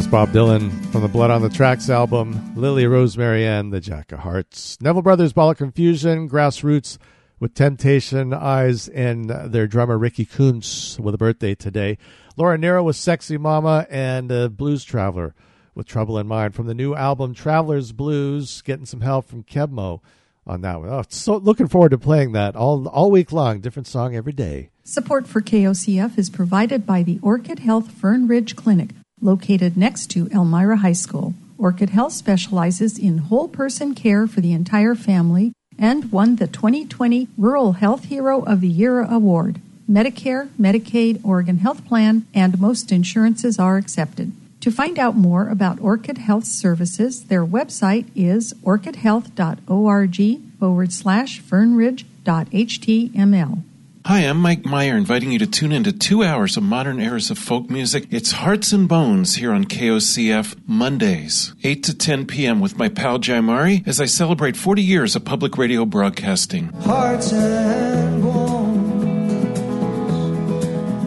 Was 0.00 0.06
Bob 0.06 0.30
Dylan 0.30 0.70
from 0.86 1.02
the 1.02 1.08
Blood 1.08 1.30
on 1.30 1.42
the 1.42 1.50
Tracks 1.50 1.90
album, 1.90 2.54
Lily 2.56 2.86
Rosemary 2.86 3.46
and 3.46 3.70
the 3.70 3.82
Jack 3.82 4.12
of 4.12 4.20
Hearts. 4.20 4.80
Neville 4.80 5.02
Brothers, 5.02 5.34
Ball 5.34 5.50
of 5.50 5.58
Confusion, 5.58 6.26
Grassroots 6.26 6.96
with 7.38 7.52
Temptation 7.52 8.32
Eyes, 8.32 8.88
and 8.88 9.28
their 9.28 9.66
drummer 9.66 9.98
Ricky 9.98 10.24
Coonce 10.24 10.98
with 10.98 11.14
a 11.14 11.18
birthday 11.18 11.54
today. 11.54 11.98
Laura 12.38 12.56
Nyro 12.56 12.82
with 12.82 12.96
Sexy 12.96 13.36
Mama, 13.36 13.86
and 13.90 14.32
uh, 14.32 14.48
Blues 14.48 14.84
Traveler 14.84 15.34
with 15.74 15.86
Trouble 15.86 16.18
in 16.18 16.26
Mind 16.26 16.54
from 16.54 16.66
the 16.66 16.72
new 16.72 16.94
album 16.94 17.34
Traveler's 17.34 17.92
Blues. 17.92 18.62
Getting 18.62 18.86
some 18.86 19.02
help 19.02 19.26
from 19.26 19.42
Keb' 19.42 19.70
Mo' 19.70 20.00
on 20.46 20.62
that 20.62 20.80
one. 20.80 20.88
Oh, 20.88 21.02
so 21.10 21.36
looking 21.36 21.68
forward 21.68 21.90
to 21.90 21.98
playing 21.98 22.32
that 22.32 22.56
all 22.56 22.88
all 22.88 23.10
week 23.10 23.32
long. 23.32 23.60
Different 23.60 23.86
song 23.86 24.16
every 24.16 24.32
day. 24.32 24.70
Support 24.82 25.28
for 25.28 25.42
KOCF 25.42 26.18
is 26.18 26.30
provided 26.30 26.86
by 26.86 27.02
the 27.02 27.18
Orchid 27.22 27.58
Health 27.58 27.92
Fern 27.92 28.26
Ridge 28.26 28.56
Clinic, 28.56 28.90
located 29.20 29.76
next 29.76 30.08
to 30.10 30.28
Elmira 30.32 30.78
High 30.78 30.92
School. 30.92 31.34
Orchid 31.58 31.90
Health 31.90 32.12
specializes 32.12 32.98
in 32.98 33.18
whole 33.18 33.48
person 33.48 33.94
care 33.94 34.26
for 34.26 34.40
the 34.40 34.52
entire 34.52 34.94
family 34.94 35.52
and 35.78 36.10
won 36.10 36.36
the 36.36 36.46
2020 36.46 37.28
Rural 37.36 37.72
Health 37.72 38.04
Hero 38.04 38.42
of 38.42 38.60
the 38.60 38.68
Year 38.68 39.02
award. 39.02 39.60
Medicare, 39.88 40.48
Medicaid, 40.58 41.20
Oregon 41.24 41.58
Health 41.58 41.86
Plan, 41.86 42.26
and 42.32 42.60
most 42.60 42.92
insurances 42.92 43.58
are 43.58 43.76
accepted. 43.76 44.32
To 44.60 44.70
find 44.70 44.98
out 44.98 45.16
more 45.16 45.48
about 45.48 45.80
Orchid 45.80 46.18
Health 46.18 46.44
services, 46.44 47.24
their 47.24 47.44
website 47.44 48.06
is 48.14 48.54
orchidhealth.org 48.62 50.40
forward 50.58 50.92
slash 50.92 51.42
fernridge.html. 51.42 53.62
Hi, 54.06 54.20
I'm 54.20 54.38
Mike 54.38 54.64
Meyer, 54.64 54.96
inviting 54.96 55.30
you 55.30 55.38
to 55.40 55.46
tune 55.46 55.72
into 55.72 55.92
two 55.92 56.24
hours 56.24 56.56
of 56.56 56.62
modern 56.62 57.00
eras 57.00 57.30
of 57.30 57.36
folk 57.38 57.68
music. 57.68 58.06
It's 58.10 58.32
Hearts 58.32 58.72
and 58.72 58.88
Bones 58.88 59.34
here 59.36 59.52
on 59.52 59.66
KOCF 59.66 60.56
Mondays, 60.66 61.54
8 61.62 61.82
to 61.84 61.94
10 61.96 62.26
p.m. 62.26 62.60
with 62.60 62.78
my 62.78 62.88
pal 62.88 63.18
Jaimari 63.18 63.86
as 63.86 64.00
I 64.00 64.06
celebrate 64.06 64.56
40 64.56 64.82
years 64.82 65.16
of 65.16 65.26
public 65.26 65.58
radio 65.58 65.84
broadcasting. 65.84 66.68
Hearts 66.82 67.32
and 67.34 68.22
bones. 68.22 69.52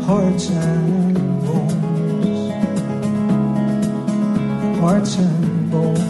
Hearts 0.05 0.49
and 0.51 1.41
bones. 1.41 2.51
Hearts 4.79 5.15
and 5.17 5.71
bones. 5.71 6.03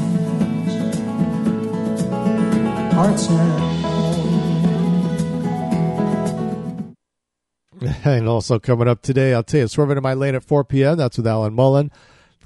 Hearts 2.94 3.30
and 3.30 3.83
And 8.06 8.28
also 8.28 8.60
coming 8.60 8.88
up 8.88 9.02
today, 9.02 9.34
I'll 9.34 9.44
tell 9.44 9.62
you, 9.62 9.68
swerving 9.68 9.96
to 9.96 10.02
my 10.02 10.14
lane 10.14 10.36
at 10.36 10.44
4 10.44 10.64
p.m. 10.64 10.98
That's 10.98 11.18
with 11.18 11.28
Alan 11.28 11.54
Mullen. 11.54 11.92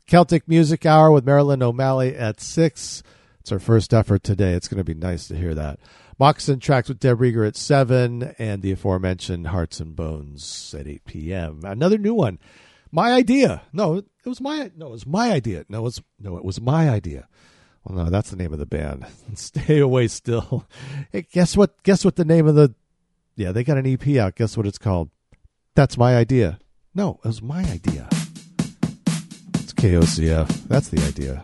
Celtic 0.07 0.47
Music 0.47 0.85
Hour 0.85 1.11
with 1.11 1.25
Marilyn 1.25 1.61
O'Malley 1.61 2.15
at 2.15 2.39
6. 2.39 3.03
It's 3.41 3.51
our 3.51 3.59
first 3.59 3.93
effort 3.93 4.23
today. 4.23 4.53
It's 4.53 4.67
going 4.67 4.77
to 4.77 4.83
be 4.83 4.93
nice 4.93 5.27
to 5.27 5.35
hear 5.35 5.53
that. 5.55 5.79
Moccasin 6.19 6.59
Tracks 6.59 6.89
with 6.89 6.99
Deb 6.99 7.19
Rieger 7.19 7.47
at 7.47 7.55
7, 7.55 8.35
and 8.39 8.61
the 8.61 8.71
aforementioned 8.71 9.47
Hearts 9.47 9.79
and 9.79 9.95
Bones 9.95 10.73
at 10.77 10.87
8 10.87 11.05
p.m. 11.05 11.61
Another 11.63 11.97
new 11.97 12.13
one. 12.13 12.39
My 12.91 13.11
idea. 13.11 13.61
No, 13.73 13.95
it 13.97 14.05
was 14.25 14.41
my 14.41 14.71
no, 14.75 14.87
it 14.87 14.91
was 14.91 15.05
my 15.05 15.31
idea. 15.31 15.65
No, 15.69 15.79
it 15.79 15.83
was 15.83 16.01
no, 16.19 16.37
it 16.37 16.45
was 16.45 16.59
my 16.61 16.89
idea. 16.89 17.27
Well, 17.83 18.05
no, 18.05 18.09
that's 18.09 18.29
the 18.29 18.37
name 18.37 18.53
of 18.53 18.59
the 18.59 18.65
band. 18.65 19.05
Stay 19.35 19.79
away 19.79 20.07
still. 20.07 20.65
Hey, 21.11 21.25
guess 21.31 21.55
what? 21.55 21.81
Guess 21.83 22.03
what 22.03 22.15
the 22.15 22.25
name 22.25 22.47
of 22.47 22.55
the 22.55 22.73
Yeah, 23.35 23.51
they 23.51 23.63
got 23.63 23.77
an 23.77 23.85
EP 23.85 24.07
out. 24.17 24.35
Guess 24.35 24.57
what 24.57 24.65
it's 24.65 24.77
called? 24.77 25.09
That's 25.77 25.95
my 25.95 26.17
idea. 26.17 26.57
No, 26.95 27.19
it 27.23 27.27
was 27.27 27.43
my 27.43 27.59
idea. 27.59 28.09
It's 29.53 29.73
KOCF. 29.73 30.67
That's 30.67 30.89
the 30.89 30.99
idea. 31.05 31.39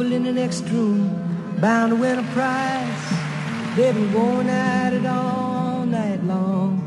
Couple 0.00 0.16
in 0.16 0.24
the 0.24 0.32
next 0.32 0.62
room, 0.70 1.10
bound 1.60 1.90
to 1.90 1.96
win 1.96 2.18
a 2.18 2.22
prize. 2.32 3.76
They've 3.76 3.94
been 3.94 4.12
going 4.12 4.48
at 4.48 4.94
it 4.94 5.04
all 5.04 5.84
night 5.84 6.24
long. 6.24 6.80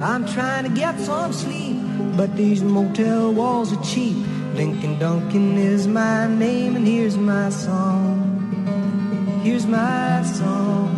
I'm 0.00 0.26
trying 0.26 0.64
to 0.64 0.70
get 0.70 0.98
some 0.98 1.32
sleep, 1.32 1.76
but 2.16 2.36
these 2.36 2.62
motel 2.62 3.32
walls 3.32 3.72
are 3.72 3.82
cheap. 3.84 4.16
Lincoln 4.54 4.98
Duncan 4.98 5.56
is 5.56 5.86
my 5.86 6.26
name, 6.26 6.74
and 6.74 6.84
here's 6.84 7.16
my 7.16 7.50
song. 7.50 9.40
Here's 9.44 9.66
my 9.66 10.24
song. 10.24 10.90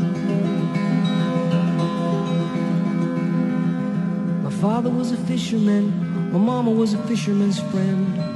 My 4.44 4.52
father 4.62 4.88
was 4.88 5.12
a 5.12 5.18
fisherman, 5.18 6.32
my 6.32 6.38
mama 6.38 6.70
was 6.70 6.94
a 6.94 6.98
fisherman's 7.06 7.60
friend, 7.70 8.27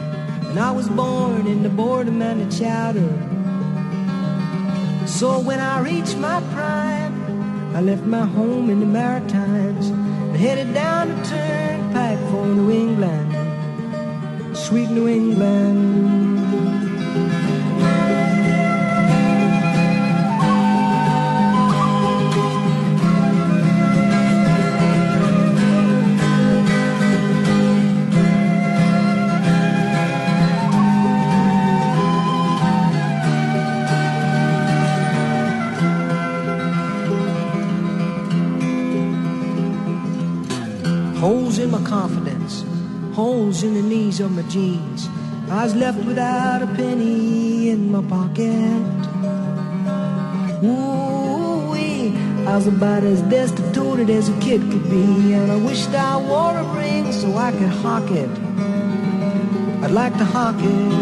and 0.52 0.60
I 0.60 0.70
was 0.70 0.86
born 0.86 1.46
in 1.46 1.62
the 1.62 1.70
boredom 1.70 2.20
and 2.20 2.42
the 2.42 2.58
chowder. 2.58 3.08
So 5.08 5.40
when 5.40 5.58
I 5.58 5.80
reached 5.80 6.18
my 6.18 6.42
prime, 6.52 7.74
I 7.74 7.80
left 7.80 8.02
my 8.02 8.26
home 8.26 8.68
in 8.68 8.80
the 8.80 8.84
Maritimes 8.84 9.88
and 9.88 10.36
headed 10.36 10.74
down 10.74 11.08
the 11.08 11.24
turnpike 11.24 12.18
for 12.30 12.44
New 12.44 12.70
England, 12.70 13.32
sweet 14.54 14.90
New 14.90 15.08
England. 15.08 16.41
My 41.72 41.82
confidence, 41.84 42.64
holes 43.14 43.62
in 43.62 43.72
the 43.72 43.80
knees 43.80 44.20
of 44.20 44.30
my 44.30 44.42
jeans. 44.42 45.08
I 45.48 45.64
was 45.64 45.74
left 45.74 46.04
without 46.04 46.60
a 46.60 46.66
penny 46.66 47.70
in 47.70 47.90
my 47.90 48.02
pocket. 48.02 48.82
Ooh, 50.62 51.72
I 52.46 52.56
was 52.56 52.66
about 52.66 53.04
as 53.04 53.22
destitute 53.22 54.10
as 54.10 54.28
a 54.28 54.38
kid 54.40 54.60
could 54.70 54.84
be, 54.90 55.32
and 55.32 55.50
I 55.50 55.56
wished 55.56 55.88
I 55.94 56.18
wore 56.18 56.54
a 56.54 56.64
ring 56.76 57.10
so 57.10 57.34
I 57.38 57.52
could 57.52 57.70
hawk 57.82 58.10
it. 58.10 58.28
I'd 59.82 59.92
like 59.92 60.12
to 60.18 60.26
hawk 60.26 60.56
it. 60.58 60.92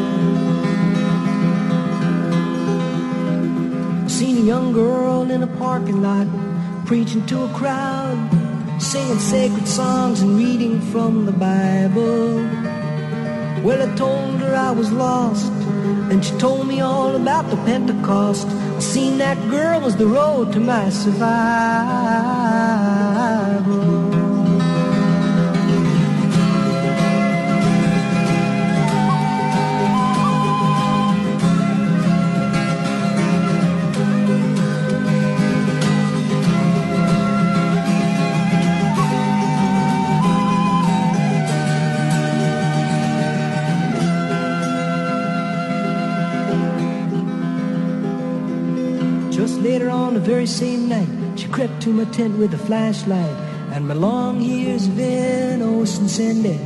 I 4.05 4.09
seen 4.09 4.36
a 4.36 4.47
young 4.52 4.72
girl 4.72 5.28
in 5.28 5.42
a 5.42 5.48
parking 5.59 6.01
lot 6.01 6.28
preaching 6.86 7.26
to 7.26 7.42
a 7.42 7.48
crowd, 7.48 8.30
singing 8.90 9.20
sacred 9.20 9.68
songs 9.68 10.20
and 10.20 10.36
reading 10.36 10.80
from 10.90 11.24
the 11.24 11.30
Bible. 11.30 12.42
Well, 13.62 13.88
I 13.88 13.94
told 13.94 14.40
her 14.40 14.52
I 14.52 14.72
was 14.72 14.90
lost, 14.90 15.52
and 16.10 16.24
she 16.24 16.36
told 16.38 16.66
me 16.66 16.80
all 16.80 17.14
about 17.14 17.48
the 17.50 17.56
Pentecost. 17.58 18.48
I 18.48 18.80
seen 18.80 19.18
that 19.18 19.38
girl 19.48 19.80
was 19.80 19.94
the 19.94 20.08
road 20.08 20.52
to 20.54 20.58
my 20.58 20.90
survival. 20.90 22.39
The 50.20 50.26
very 50.26 50.47
same 50.47 50.88
night, 50.88 51.09
she 51.38 51.48
crept 51.48 51.80
to 51.82 51.90
my 51.90 52.05
tent 52.12 52.36
with 52.38 52.52
a 52.52 52.59
flashlight, 52.59 53.36
and 53.72 53.88
my 53.88 53.94
long 53.94 54.40
years 54.40 54.86
of 54.86 54.98
oh, 54.98 55.02
innocence 55.02 56.18
ended. 56.20 56.60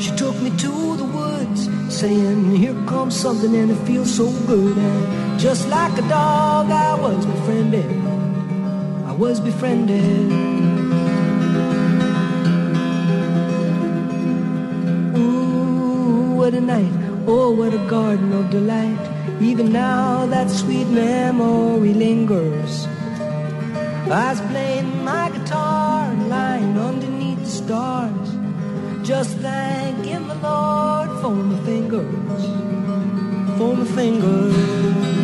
She 0.00 0.14
took 0.16 0.36
me 0.42 0.50
to 0.50 0.96
the 0.96 1.04
woods, 1.04 1.68
saying, 1.88 2.56
Here 2.56 2.74
comes 2.86 3.16
something, 3.16 3.54
and 3.56 3.70
it 3.70 3.86
feels 3.86 4.14
so 4.14 4.30
good. 4.46 4.76
And 4.76 5.40
just 5.40 5.68
like 5.68 5.96
a 5.98 6.06
dog, 6.08 6.70
I 6.70 6.94
was 6.94 7.24
befriended. 7.24 7.90
I 9.06 9.12
was 9.12 9.40
befriended. 9.40 10.32
Ooh, 15.16 16.34
what 16.36 16.52
a 16.52 16.60
night. 16.60 16.92
Oh, 17.26 17.50
what 17.50 17.72
a 17.72 17.82
garden 17.88 18.32
of 18.32 18.50
delight. 18.50 19.15
Even 19.40 19.70
now, 19.70 20.24
that 20.26 20.50
sweet 20.50 20.86
memory 20.86 21.92
lingers. 21.92 22.86
I 24.08 24.30
was 24.30 24.40
playing 24.52 25.04
my 25.04 25.30
guitar 25.30 26.14
lying 26.28 26.78
underneath 26.78 27.40
the 27.40 27.46
stars. 27.46 28.28
Just 29.06 29.36
thanking 29.38 30.26
the 30.26 30.36
Lord 30.36 31.10
for 31.20 31.30
my 31.30 31.58
fingers. 31.64 32.42
For 33.58 33.76
my 33.76 33.84
fingers. 33.84 35.15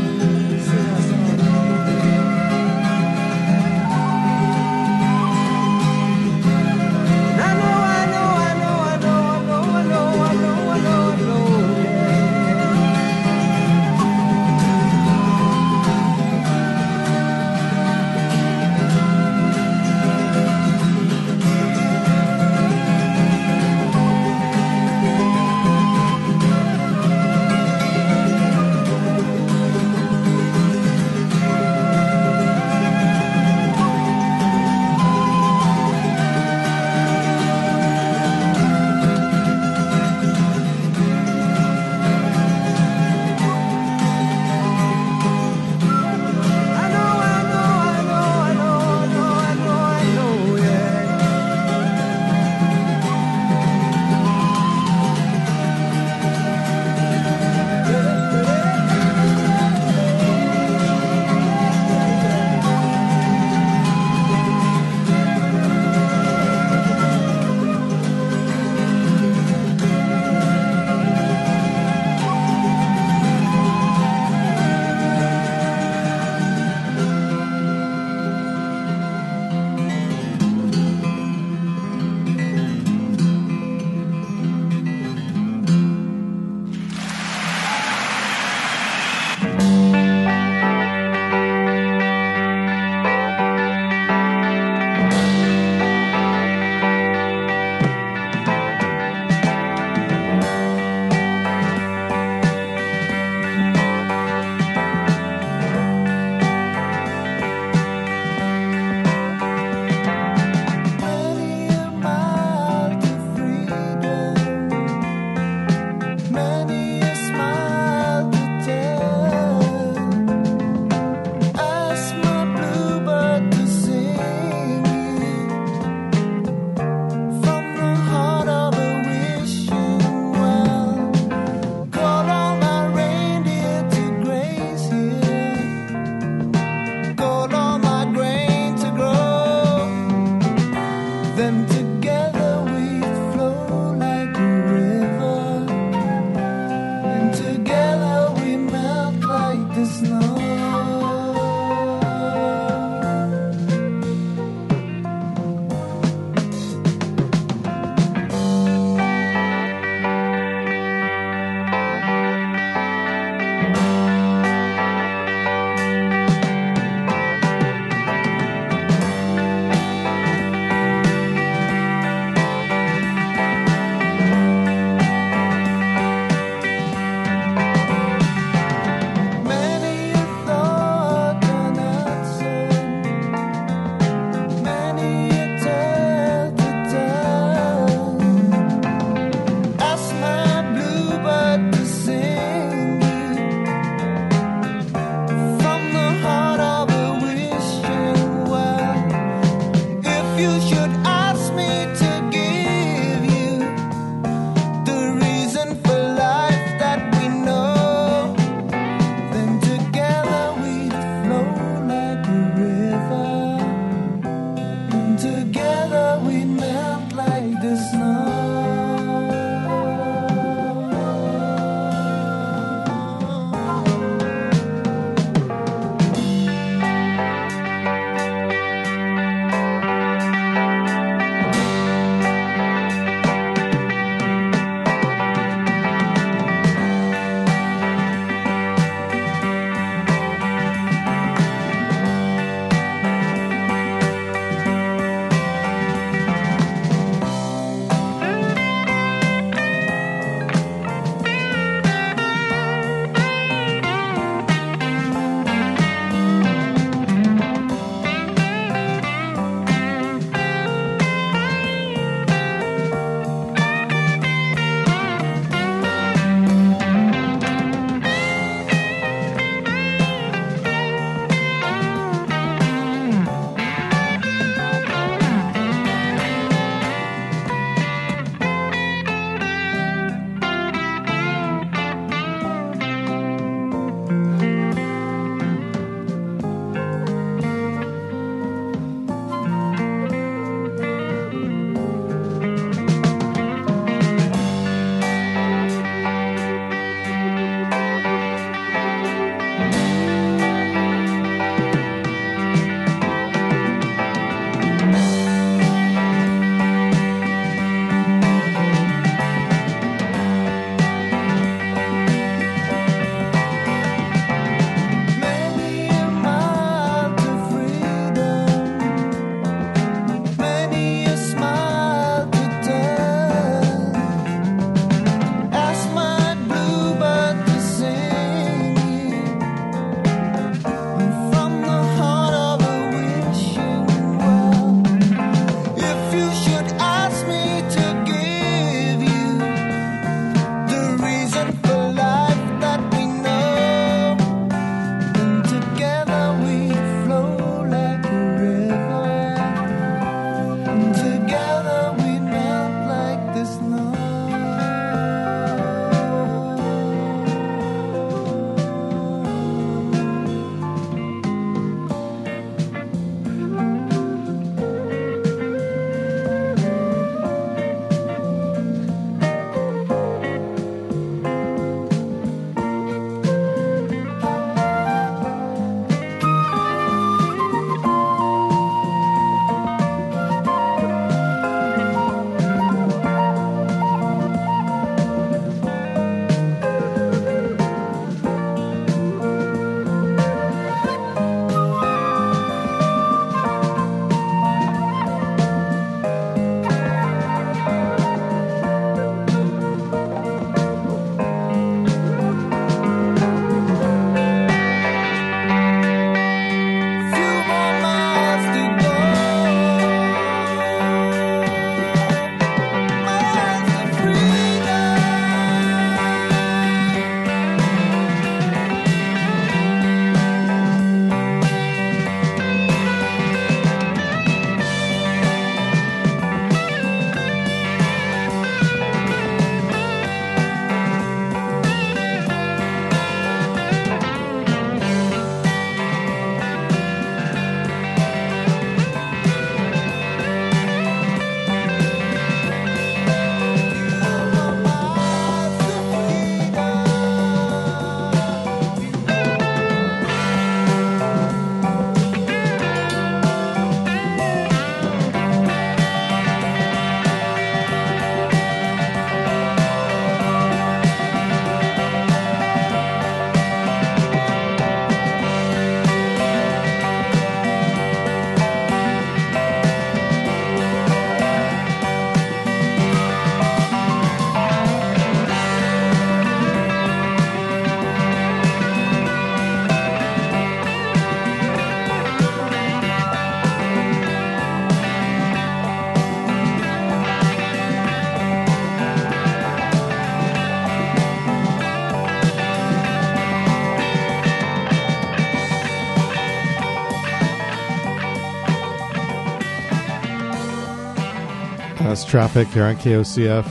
Traffic 502.12 502.48
here 502.48 502.64
on 502.64 502.76
KOCF. 502.76 503.50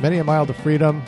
Many 0.00 0.16
a 0.16 0.24
mile 0.24 0.46
to 0.46 0.54
freedom. 0.54 1.02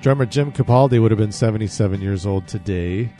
Drummer 0.00 0.24
Jim 0.24 0.50
Capaldi 0.52 0.98
would 1.02 1.10
have 1.10 1.18
been 1.18 1.32
77 1.32 2.00
years 2.00 2.24
old 2.24 2.48
today. 2.48 3.12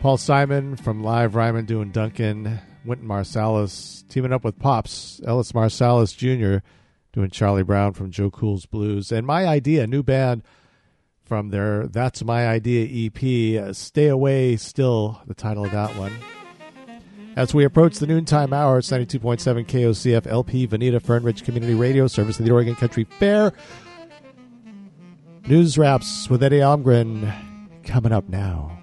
Paul 0.00 0.16
Simon 0.16 0.74
from 0.74 1.04
Live 1.04 1.36
Rhymin' 1.36 1.66
doing 1.66 1.92
Duncan. 1.92 2.58
Wynton 2.84 3.06
Marsalis 3.06 4.04
teaming 4.08 4.32
up 4.32 4.42
with 4.42 4.58
Pops. 4.58 5.20
Ellis 5.24 5.52
Marsalis 5.52 6.16
Jr. 6.16 6.66
doing 7.12 7.30
Charlie 7.30 7.62
Brown 7.62 7.92
from 7.92 8.10
Joe 8.10 8.28
Cool's 8.28 8.66
Blues. 8.66 9.12
And 9.12 9.24
My 9.24 9.46
Idea, 9.46 9.86
new 9.86 10.02
band 10.02 10.42
from 11.24 11.50
their 11.50 11.86
That's 11.86 12.24
My 12.24 12.48
Idea 12.48 13.06
EP. 13.06 13.68
Uh, 13.68 13.72
Stay 13.72 14.08
Away 14.08 14.56
Still, 14.56 15.22
the 15.28 15.34
title 15.34 15.64
of 15.64 15.70
that 15.70 15.94
one. 15.94 16.12
As 17.36 17.52
we 17.52 17.64
approach 17.64 17.98
the 17.98 18.06
noontime 18.06 18.52
hour, 18.52 18.78
it's 18.78 18.90
92.7 18.90 19.66
KOCF 19.66 20.26
LP 20.28 20.68
Veneta 20.68 21.02
Fern 21.02 21.24
Ridge 21.24 21.42
Community 21.42 21.74
Radio, 21.74 22.06
service 22.06 22.38
of 22.38 22.46
the 22.46 22.52
Oregon 22.52 22.76
Country 22.76 23.04
Fair. 23.18 23.52
News 25.48 25.76
wraps 25.76 26.30
with 26.30 26.44
Eddie 26.44 26.60
Almgren 26.60 27.32
coming 27.82 28.12
up 28.12 28.28
now. 28.28 28.78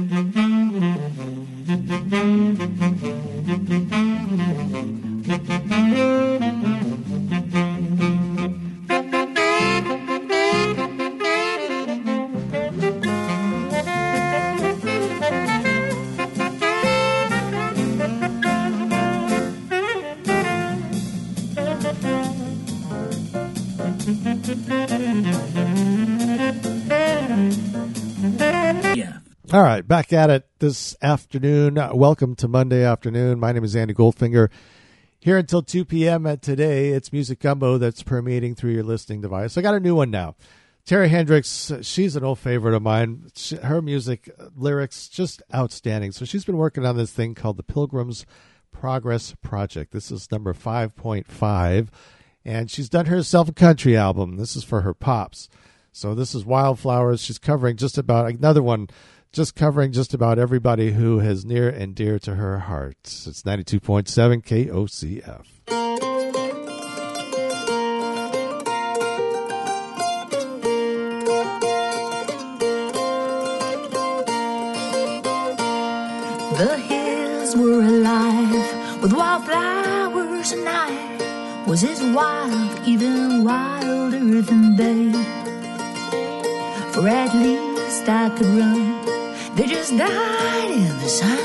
All 29.53 29.63
right, 29.63 29.85
back 29.85 30.13
at 30.13 30.29
it 30.29 30.47
this 30.59 30.95
afternoon. 31.01 31.75
Welcome 31.93 32.35
to 32.35 32.47
Monday 32.47 32.85
afternoon. 32.85 33.37
My 33.37 33.51
name 33.51 33.65
is 33.65 33.75
Andy 33.75 33.93
Goldfinger. 33.93 34.49
Here 35.19 35.37
until 35.37 35.61
2 35.61 35.83
p.m. 35.83 36.25
at 36.25 36.41
today, 36.41 36.91
it's 36.91 37.11
Music 37.11 37.41
Gumbo 37.41 37.77
that's 37.77 38.01
permeating 38.01 38.55
through 38.55 38.71
your 38.71 38.85
listening 38.85 39.19
device. 39.19 39.57
I 39.57 39.61
got 39.61 39.75
a 39.75 39.81
new 39.81 39.93
one 39.93 40.09
now. 40.09 40.35
Terri 40.85 41.09
Hendrix, 41.09 41.69
she's 41.81 42.15
an 42.15 42.23
old 42.23 42.39
favorite 42.39 42.73
of 42.73 42.81
mine. 42.81 43.29
She, 43.35 43.57
her 43.57 43.81
music, 43.81 44.33
uh, 44.39 44.45
lyrics, 44.55 45.09
just 45.09 45.43
outstanding. 45.53 46.13
So 46.13 46.23
she's 46.23 46.45
been 46.45 46.55
working 46.55 46.85
on 46.85 46.95
this 46.95 47.11
thing 47.11 47.35
called 47.35 47.57
the 47.57 47.63
Pilgrim's 47.63 48.25
Progress 48.71 49.35
Project. 49.41 49.91
This 49.91 50.11
is 50.11 50.31
number 50.31 50.53
5.5. 50.53 51.89
And 52.45 52.71
she's 52.71 52.87
done 52.87 53.07
herself 53.07 53.49
a 53.49 53.53
country 53.53 53.97
album. 53.97 54.37
This 54.37 54.55
is 54.55 54.63
for 54.63 54.79
her 54.79 54.93
pops. 54.93 55.49
So 55.91 56.15
this 56.15 56.33
is 56.33 56.45
Wildflowers. 56.45 57.21
She's 57.21 57.37
covering 57.37 57.75
just 57.75 57.97
about 57.97 58.29
another 58.29 58.63
one, 58.63 58.87
just 59.33 59.55
covering 59.55 59.93
just 59.93 60.13
about 60.13 60.37
everybody 60.37 60.91
who 60.91 61.19
is 61.19 61.45
near 61.45 61.69
and 61.69 61.95
dear 61.95 62.19
to 62.19 62.35
her 62.35 62.59
heart. 62.59 62.97
It's 63.01 63.43
92.7 63.43 64.43
KOCF. 64.43 65.45
The 76.57 76.77
hills 76.77 77.55
were 77.55 77.81
alive 77.81 79.01
with 79.01 79.13
wildflowers, 79.13 80.51
and 80.51 80.67
I 80.67 81.63
was 81.65 81.85
as 81.85 82.03
wild, 82.13 82.85
even 82.85 83.45
wilder 83.45 84.41
than 84.41 84.75
they. 84.75 85.13
For 86.91 87.07
at 87.07 87.33
least 87.33 88.09
I 88.09 88.29
could 88.37 88.47
run. 88.47 89.20
They 89.55 89.67
just 89.67 89.91
died 89.97 90.71
in 90.71 90.97
the 90.99 91.09
sun, 91.09 91.39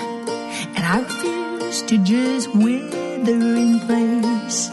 and 0.77 0.85
I 0.87 1.01
refuse 1.01 1.83
to 1.83 1.99
just 1.99 2.55
wither 2.55 3.33
in 3.33 3.81
place. 3.81 4.71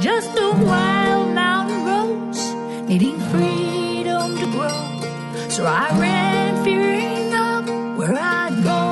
Just 0.00 0.30
a 0.36 0.50
wild 0.64 1.32
mountain 1.34 1.84
rose, 1.84 2.52
needing 2.88 3.18
freedom 3.30 4.36
to 4.38 4.46
grow. 4.50 5.48
So 5.48 5.66
I 5.66 5.88
ran, 6.00 6.64
fearing 6.64 7.32
up 7.32 7.64
where 7.96 8.18
I'd 8.18 8.60
go. 8.64 8.84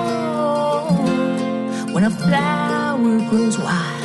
When 1.93 2.05
a 2.05 2.11
flower 2.11 3.19
grows 3.31 3.59
wild, 3.59 4.05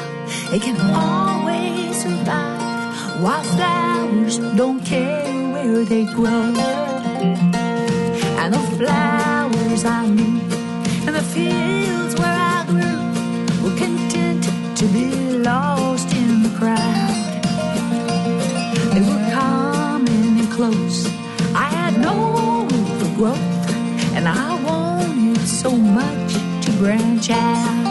it 0.51 0.64
can 0.64 0.80
always 0.89 2.01
survive. 2.01 3.22
Wildflowers 3.22 4.39
don't 4.57 4.84
care 4.84 5.53
where 5.53 5.85
they 5.85 6.06
grow. 6.06 7.59
And 8.51 8.57
the 8.57 8.77
flowers 8.77 9.85
I 9.85 10.07
knew, 10.07 10.41
and 11.05 11.15
the 11.15 11.21
fields 11.21 12.15
where 12.15 12.34
I 12.34 12.65
grew, 12.65 13.61
were 13.61 13.77
content 13.77 14.43
to 14.76 14.85
be 14.88 15.38
lost 15.38 16.11
in 16.15 16.41
the 16.41 16.49
crowd. 16.57 17.13
They 18.95 19.01
were 19.01 19.31
coming 19.31 20.39
in 20.39 20.47
close. 20.47 21.05
I 21.53 21.65
had 21.65 22.01
no 22.01 22.65
room 22.65 22.85
for 22.97 23.15
growth, 23.17 23.69
and 24.15 24.27
I 24.27 24.59
wanted 24.63 25.45
so 25.47 25.69
much 25.69 26.34
to 26.65 26.71
branch 26.80 27.30
out. 27.30 27.89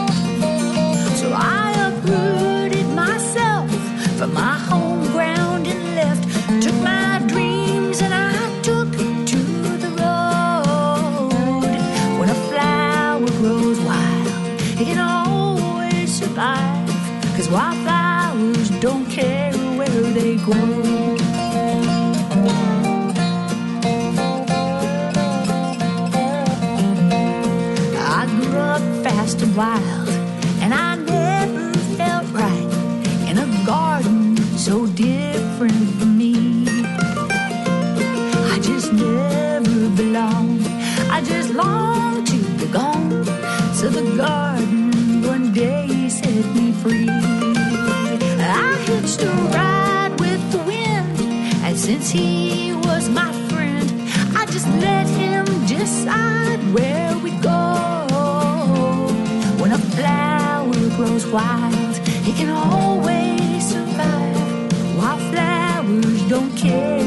Care 66.61 66.98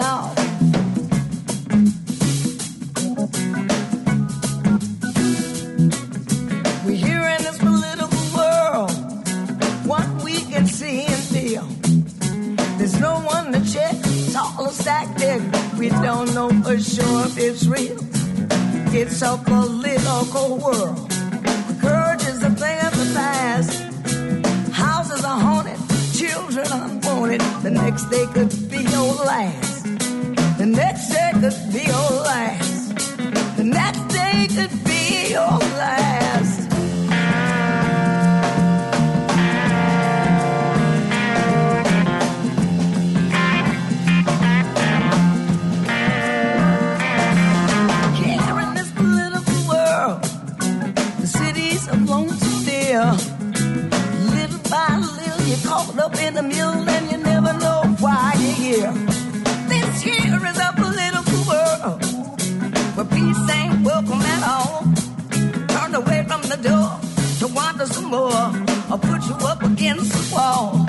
Lord. 0.00 0.36
We're 6.84 7.02
here 7.06 7.26
in 7.34 7.42
this 7.42 7.58
political 7.58 8.22
world. 8.34 8.90
What 9.84 10.06
we 10.24 10.40
can 10.52 10.66
see 10.66 11.04
and 11.04 11.22
feel. 11.34 11.66
There's 12.78 12.98
no 12.98 13.20
one 13.20 13.52
to 13.52 13.60
check. 13.72 13.94
It's 13.94 14.34
all 14.34 14.66
a 14.66 14.72
stack 14.72 15.16
deck. 15.18 15.42
We 15.78 15.90
don't 15.90 16.34
know 16.34 16.48
for 16.62 16.78
sure 16.78 17.26
if 17.26 17.36
it's 17.36 17.66
real. 17.66 17.98
It's 18.92 19.20
a 19.20 19.36
political 19.44 20.56
world. 20.58 21.10
Courage 21.80 22.22
is 22.22 22.42
a 22.42 22.50
thing 22.50 22.78
of 22.86 22.92
the 23.00 23.12
past. 23.14 23.70
Houses 24.72 25.24
are 25.24 25.40
haunted. 25.40 25.78
Children 26.14 26.66
unwanted. 26.72 27.40
The 27.62 27.70
next 27.70 28.06
day 28.06 28.26
could 28.32 28.50
more 68.10 68.52
or 68.90 68.98
put 68.98 69.24
you 69.26 69.36
up 69.46 69.62
against 69.62 70.12
the 70.12 70.34
wall. 70.34 70.79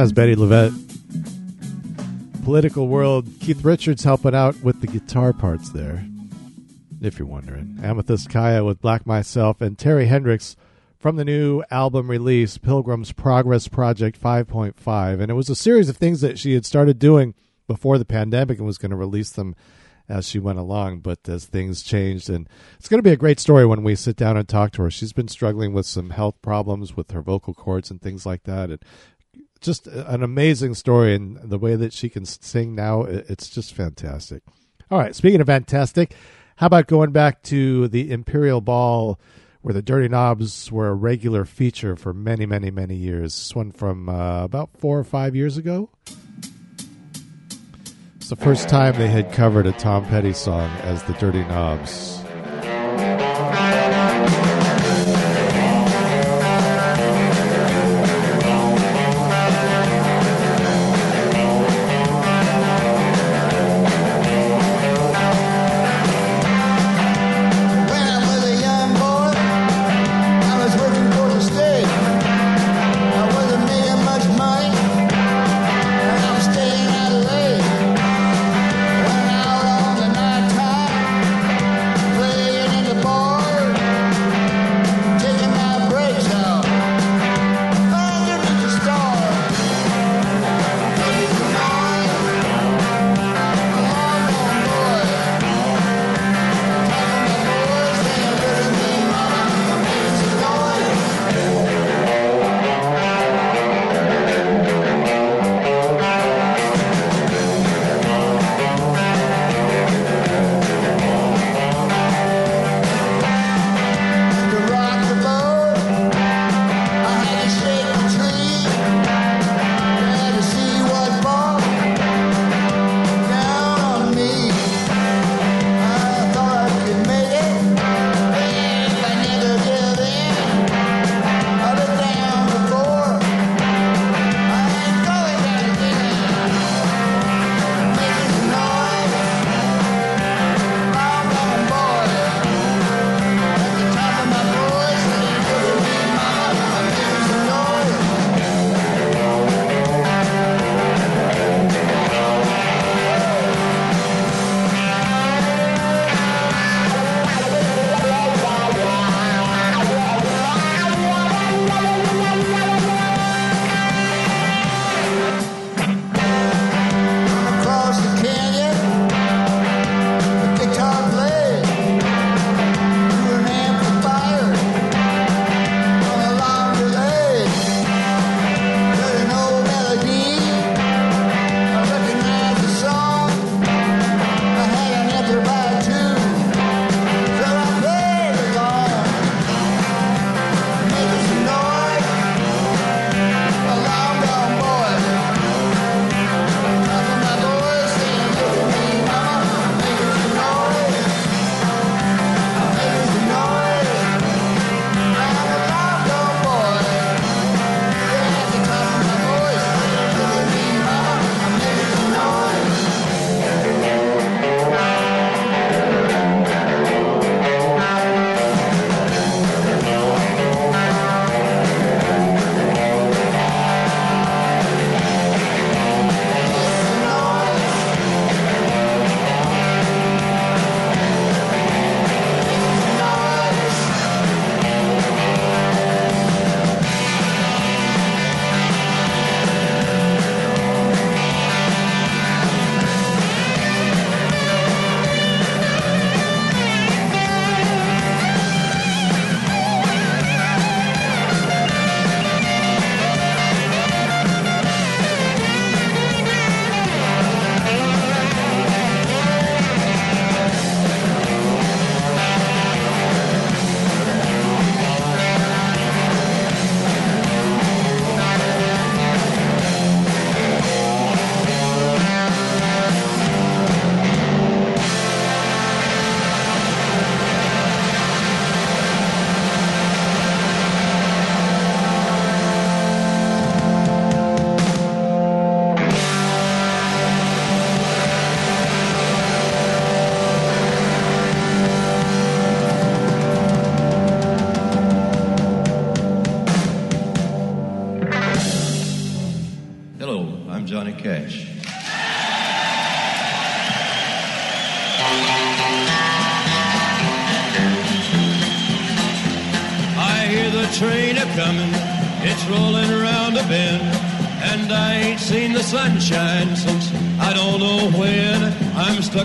That's 0.00 0.12
Bettye 0.12 0.34
LaVette. 0.34 0.72
Political 2.42 2.88
world. 2.88 3.28
Keith 3.38 3.62
Richards 3.62 4.02
helping 4.02 4.34
out 4.34 4.58
with 4.62 4.80
the 4.80 4.86
guitar 4.86 5.34
parts 5.34 5.72
there, 5.72 6.02
if 7.02 7.18
you're 7.18 7.28
wondering. 7.28 7.76
Amythyst 7.82 8.28
Kiah 8.28 8.64
with 8.64 8.80
Black 8.80 9.04
Myself 9.04 9.60
and 9.60 9.76
Terri 9.76 10.06
Hendrix 10.06 10.56
from 10.98 11.16
the 11.16 11.24
new 11.26 11.62
album 11.70 12.08
release, 12.08 12.56
Pilgrim's 12.56 13.12
Progress 13.12 13.68
Project 13.68 14.18
5.5. 14.18 15.20
And 15.20 15.30
it 15.30 15.34
was 15.34 15.50
a 15.50 15.54
series 15.54 15.90
of 15.90 15.98
things 15.98 16.22
that 16.22 16.38
she 16.38 16.54
had 16.54 16.64
started 16.64 16.98
doing 16.98 17.34
before 17.66 17.98
the 17.98 18.06
pandemic 18.06 18.56
and 18.56 18.66
was 18.66 18.78
going 18.78 18.92
to 18.92 18.96
release 18.96 19.28
them 19.28 19.54
as 20.08 20.26
she 20.26 20.38
went 20.38 20.58
along. 20.58 21.00
But 21.00 21.28
as 21.28 21.44
things 21.44 21.82
changed, 21.82 22.30
and 22.30 22.48
it's 22.78 22.88
going 22.88 23.00
to 23.00 23.06
be 23.06 23.12
a 23.12 23.16
great 23.16 23.38
story 23.38 23.66
when 23.66 23.82
we 23.82 23.94
sit 23.96 24.16
down 24.16 24.38
and 24.38 24.48
talk 24.48 24.72
to 24.72 24.82
her. 24.82 24.90
She's 24.90 25.12
been 25.12 25.28
struggling 25.28 25.74
with 25.74 25.84
some 25.84 26.08
health 26.08 26.40
problems 26.40 26.96
with 26.96 27.10
her 27.10 27.20
vocal 27.20 27.52
cords 27.52 27.90
and 27.90 28.00
things 28.00 28.24
like 28.24 28.44
that. 28.44 28.70
And 28.70 28.82
just 29.60 29.86
an 29.86 30.22
amazing 30.22 30.74
story 30.74 31.14
and 31.14 31.36
the 31.36 31.58
way 31.58 31.76
that 31.76 31.92
she 31.92 32.08
can 32.08 32.24
sing 32.24 32.74
now 32.74 33.02
it's 33.02 33.48
just 33.48 33.74
fantastic. 33.74 34.42
All 34.90 34.98
right 34.98 35.14
speaking 35.14 35.40
of 35.40 35.46
fantastic 35.46 36.14
how 36.56 36.66
about 36.66 36.88
going 36.88 37.12
back 37.12 37.42
to 37.44 37.88
the 37.88 38.10
imperial 38.10 38.60
ball 38.60 39.18
where 39.62 39.74
the 39.74 39.82
dirty 39.82 40.08
knobs 40.08 40.72
were 40.72 40.88
a 40.88 40.94
regular 40.94 41.44
feature 41.44 41.96
for 41.96 42.12
many 42.12 42.46
many 42.46 42.70
many 42.70 42.96
years? 42.96 43.34
This 43.34 43.54
one 43.54 43.72
from 43.72 44.08
uh, 44.08 44.44
about 44.44 44.70
four 44.78 44.98
or 44.98 45.04
five 45.04 45.36
years 45.36 45.56
ago? 45.56 45.90
It's 48.16 48.28
the 48.28 48.36
first 48.36 48.68
time 48.68 48.94
they 48.96 49.08
had 49.08 49.32
covered 49.32 49.66
a 49.66 49.72
tom 49.72 50.04
petty 50.06 50.32
song 50.32 50.70
as 50.82 51.02
the 51.04 51.14
dirty 51.14 51.42
knobs 51.44 52.20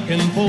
I'm 0.07 0.19
stuck 0.19 0.37
in 0.37 0.44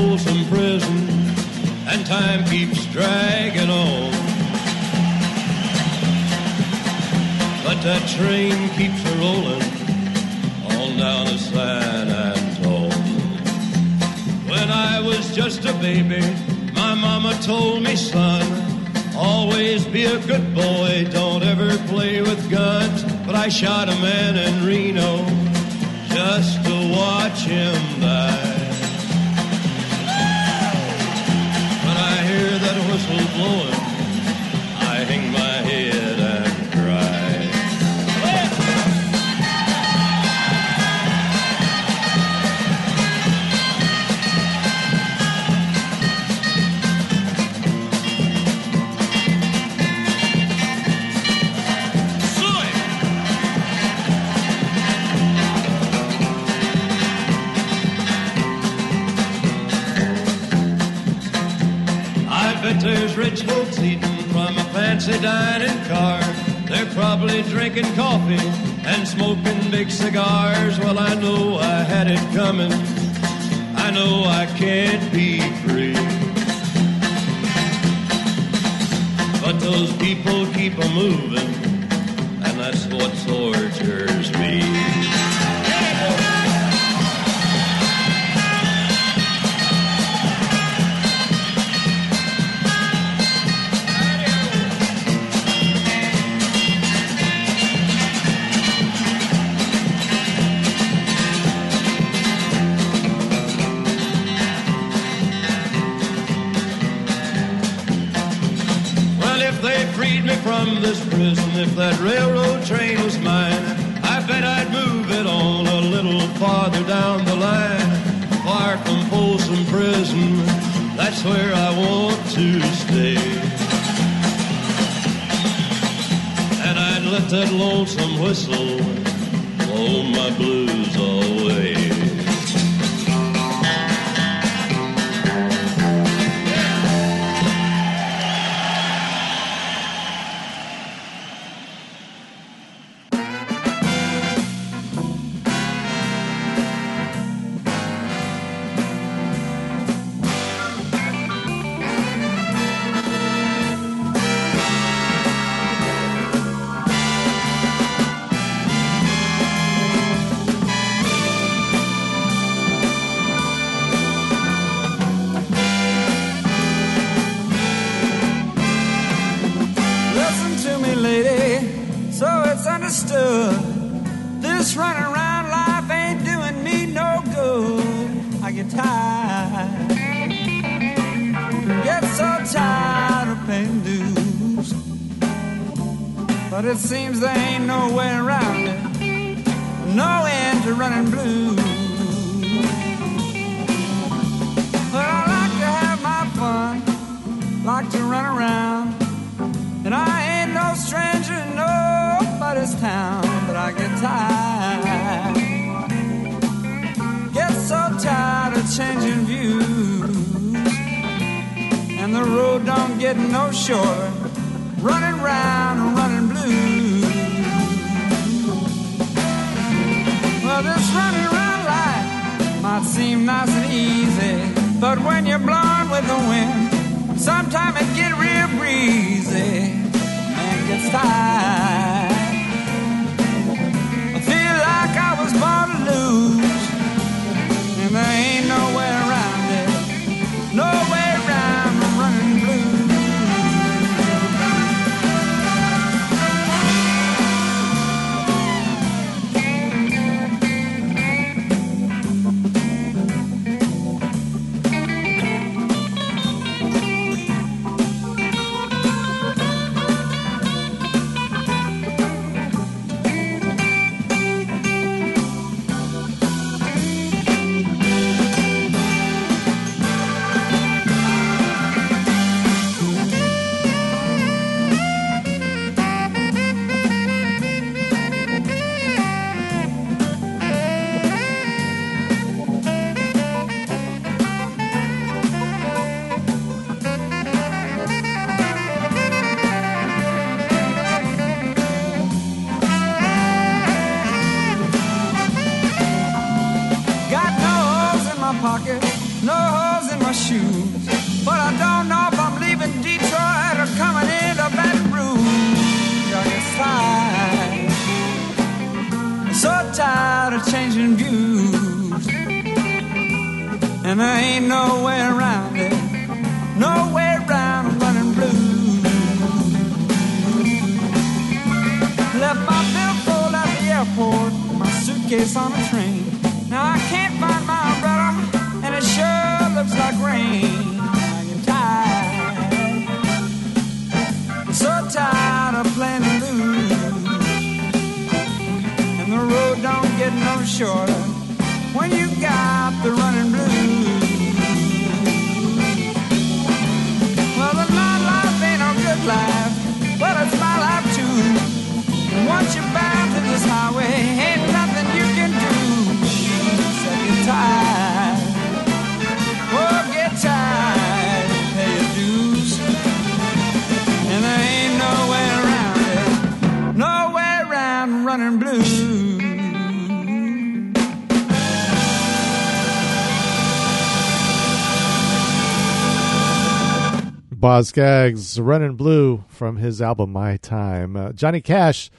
Boz 377.47 377.69
Scaggs, 377.69 378.41
Running 378.41 378.75
Blue 378.75 379.23
from 379.29 379.55
his 379.55 379.81
album 379.81 380.11
My 380.11 380.35
Time. 380.35 380.97
Uh, 380.97 381.13
Johnny 381.13 381.39
Cash, 381.39 381.89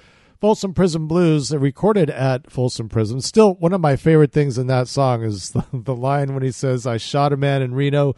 Folsom 0.43 0.75
Prison 0.75 1.07
Blues, 1.07 1.55
uh, 1.55 1.59
recorded 1.59 2.11
at 2.11 2.53
Folsom 2.53 2.91
Prison. 2.91 3.23
Still, 3.23 3.55
one 3.55 3.73
of 3.73 3.81
my 3.81 3.97
favorite 3.97 4.31
things 4.31 4.59
in 4.59 4.67
that 4.67 4.89
song 4.89 5.23
is 5.23 5.49
the, 5.53 5.65
the 5.73 5.97
line 5.97 6.35
when 6.35 6.43
he 6.43 6.51
says, 6.51 6.87
I 6.87 6.99
shot 6.99 7.33
a 7.33 7.39
man 7.39 7.63
in 7.63 7.73
Reno 7.73 8.15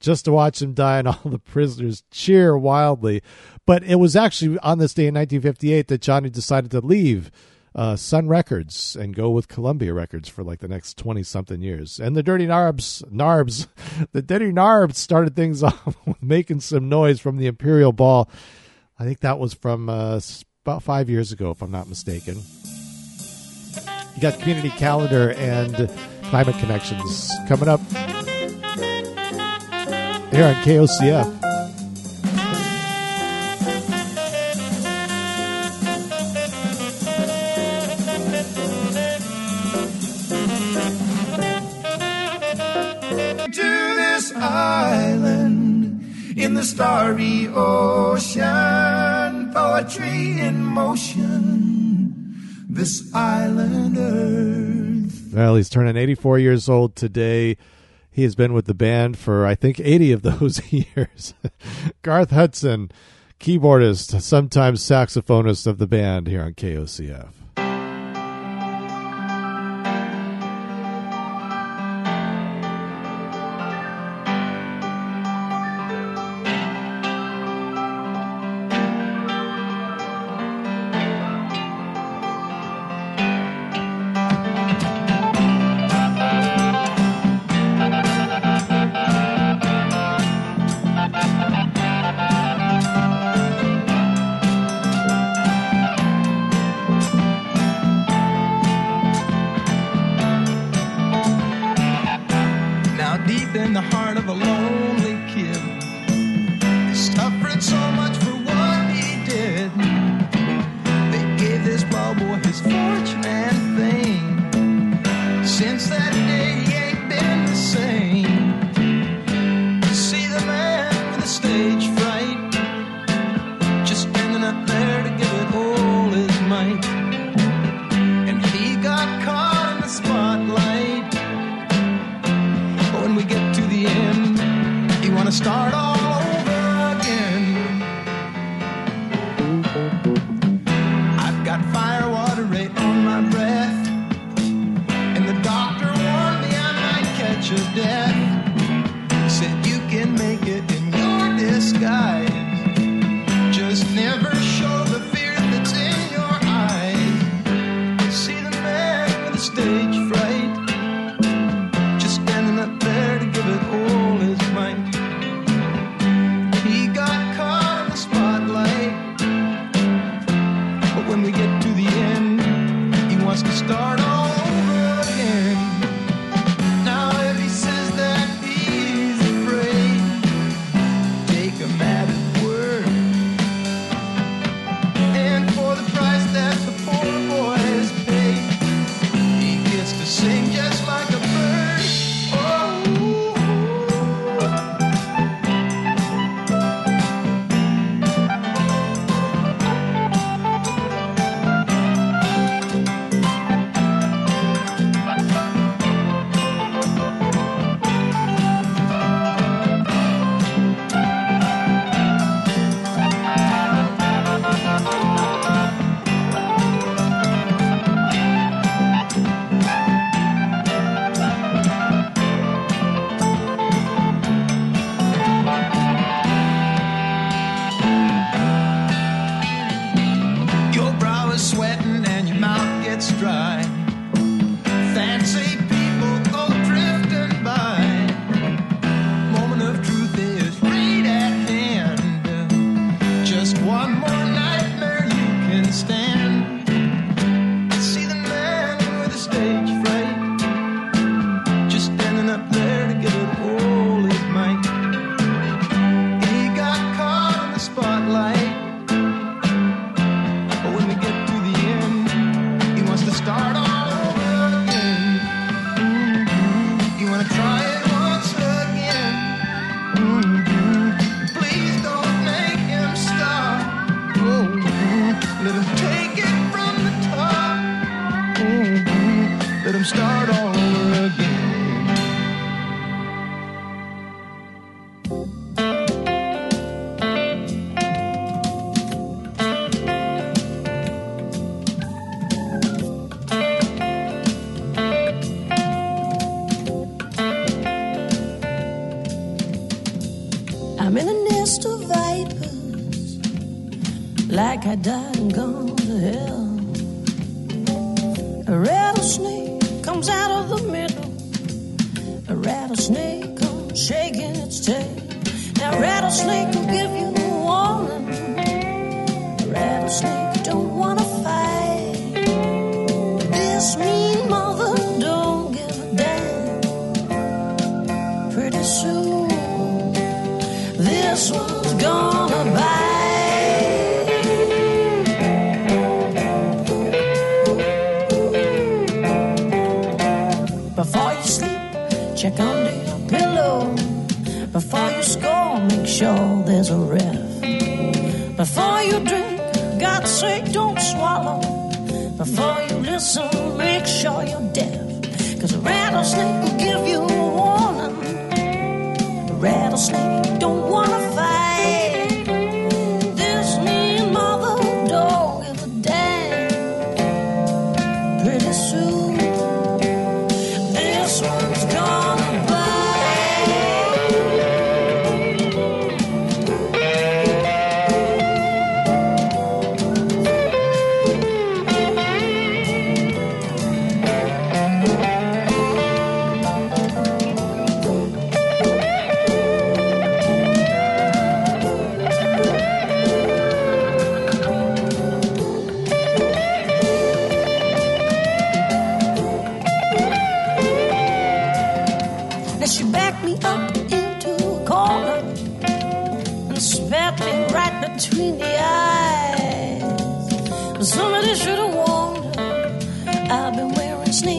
just 0.00 0.24
to 0.24 0.32
watch 0.32 0.60
him 0.60 0.74
die, 0.74 0.98
and 0.98 1.06
all 1.06 1.20
the 1.24 1.38
prisoners 1.38 2.02
cheer 2.10 2.58
wildly. 2.58 3.22
But 3.64 3.84
it 3.84 4.00
was 4.00 4.16
actually 4.16 4.58
on 4.58 4.78
this 4.78 4.92
day 4.92 5.06
in 5.06 5.14
1958 5.14 5.86
that 5.86 6.00
Johnny 6.00 6.30
decided 6.30 6.72
to 6.72 6.80
leave 6.80 7.30
uh, 7.74 7.96
Sun 7.96 8.28
Records 8.28 8.96
and 8.96 9.14
go 9.14 9.30
with 9.30 9.48
Columbia 9.48 9.94
Records 9.94 10.28
for 10.28 10.42
like 10.42 10.60
the 10.60 10.68
next 10.68 10.98
20 10.98 11.22
something 11.22 11.62
years. 11.62 11.98
And 11.98 12.16
the 12.16 12.22
Dirty 12.22 12.46
Narbs, 12.46 13.02
Narbs, 13.10 13.66
the 14.12 14.22
Dirty 14.22 14.52
Narbs 14.52 14.96
started 14.96 15.34
things 15.34 15.62
off 15.62 15.96
with 16.06 16.22
making 16.22 16.60
some 16.60 16.88
noise 16.88 17.20
from 17.20 17.36
the 17.36 17.46
Imperial 17.46 17.92
Ball. 17.92 18.28
I 18.98 19.04
think 19.04 19.20
that 19.20 19.38
was 19.38 19.54
from 19.54 19.88
uh, 19.88 20.20
about 20.64 20.82
five 20.82 21.08
years 21.10 21.32
ago, 21.32 21.50
if 21.50 21.62
I'm 21.62 21.70
not 21.70 21.88
mistaken. 21.88 22.40
You 24.14 24.20
got 24.20 24.38
Community 24.38 24.70
Calendar 24.70 25.32
and 25.32 25.90
Climate 26.24 26.56
Connections 26.58 27.32
coming 27.48 27.68
up 27.68 27.80
here 30.30 30.46
on 30.46 30.54
KOCF. 30.62 31.51
In 46.52 46.56
the 46.56 46.62
starry 46.62 47.48
ocean, 47.48 48.42
poetry 49.54 50.38
in 50.38 50.62
motion. 50.62 52.36
This 52.68 53.10
island 53.14 53.96
earth. 53.96 55.32
Well, 55.32 55.56
he's 55.56 55.70
turning 55.70 55.96
84 55.96 56.40
years 56.40 56.68
old 56.68 56.94
today. 56.94 57.56
He 58.10 58.22
has 58.24 58.34
been 58.34 58.52
with 58.52 58.66
the 58.66 58.74
band 58.74 59.16
for, 59.16 59.46
I 59.46 59.54
think, 59.54 59.80
80 59.80 60.12
of 60.12 60.20
those 60.20 60.60
years. 60.70 61.32
Garth 62.02 62.32
Hudson, 62.32 62.90
keyboardist, 63.40 64.20
sometimes 64.20 64.82
saxophonist 64.82 65.66
of 65.66 65.78
the 65.78 65.86
band 65.86 66.26
here 66.26 66.42
on 66.42 66.52
KOCF. 66.52 67.41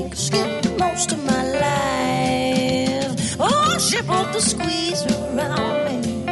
think 0.04 0.16
skipped 0.16 0.80
most 0.80 1.12
of 1.12 1.24
my 1.24 1.44
life. 1.66 3.38
Oh, 3.40 3.78
she 3.80 3.98
put 3.98 4.34
the 4.34 4.42
squeeze 4.42 5.06
around 5.06 5.86
me. 5.86 6.26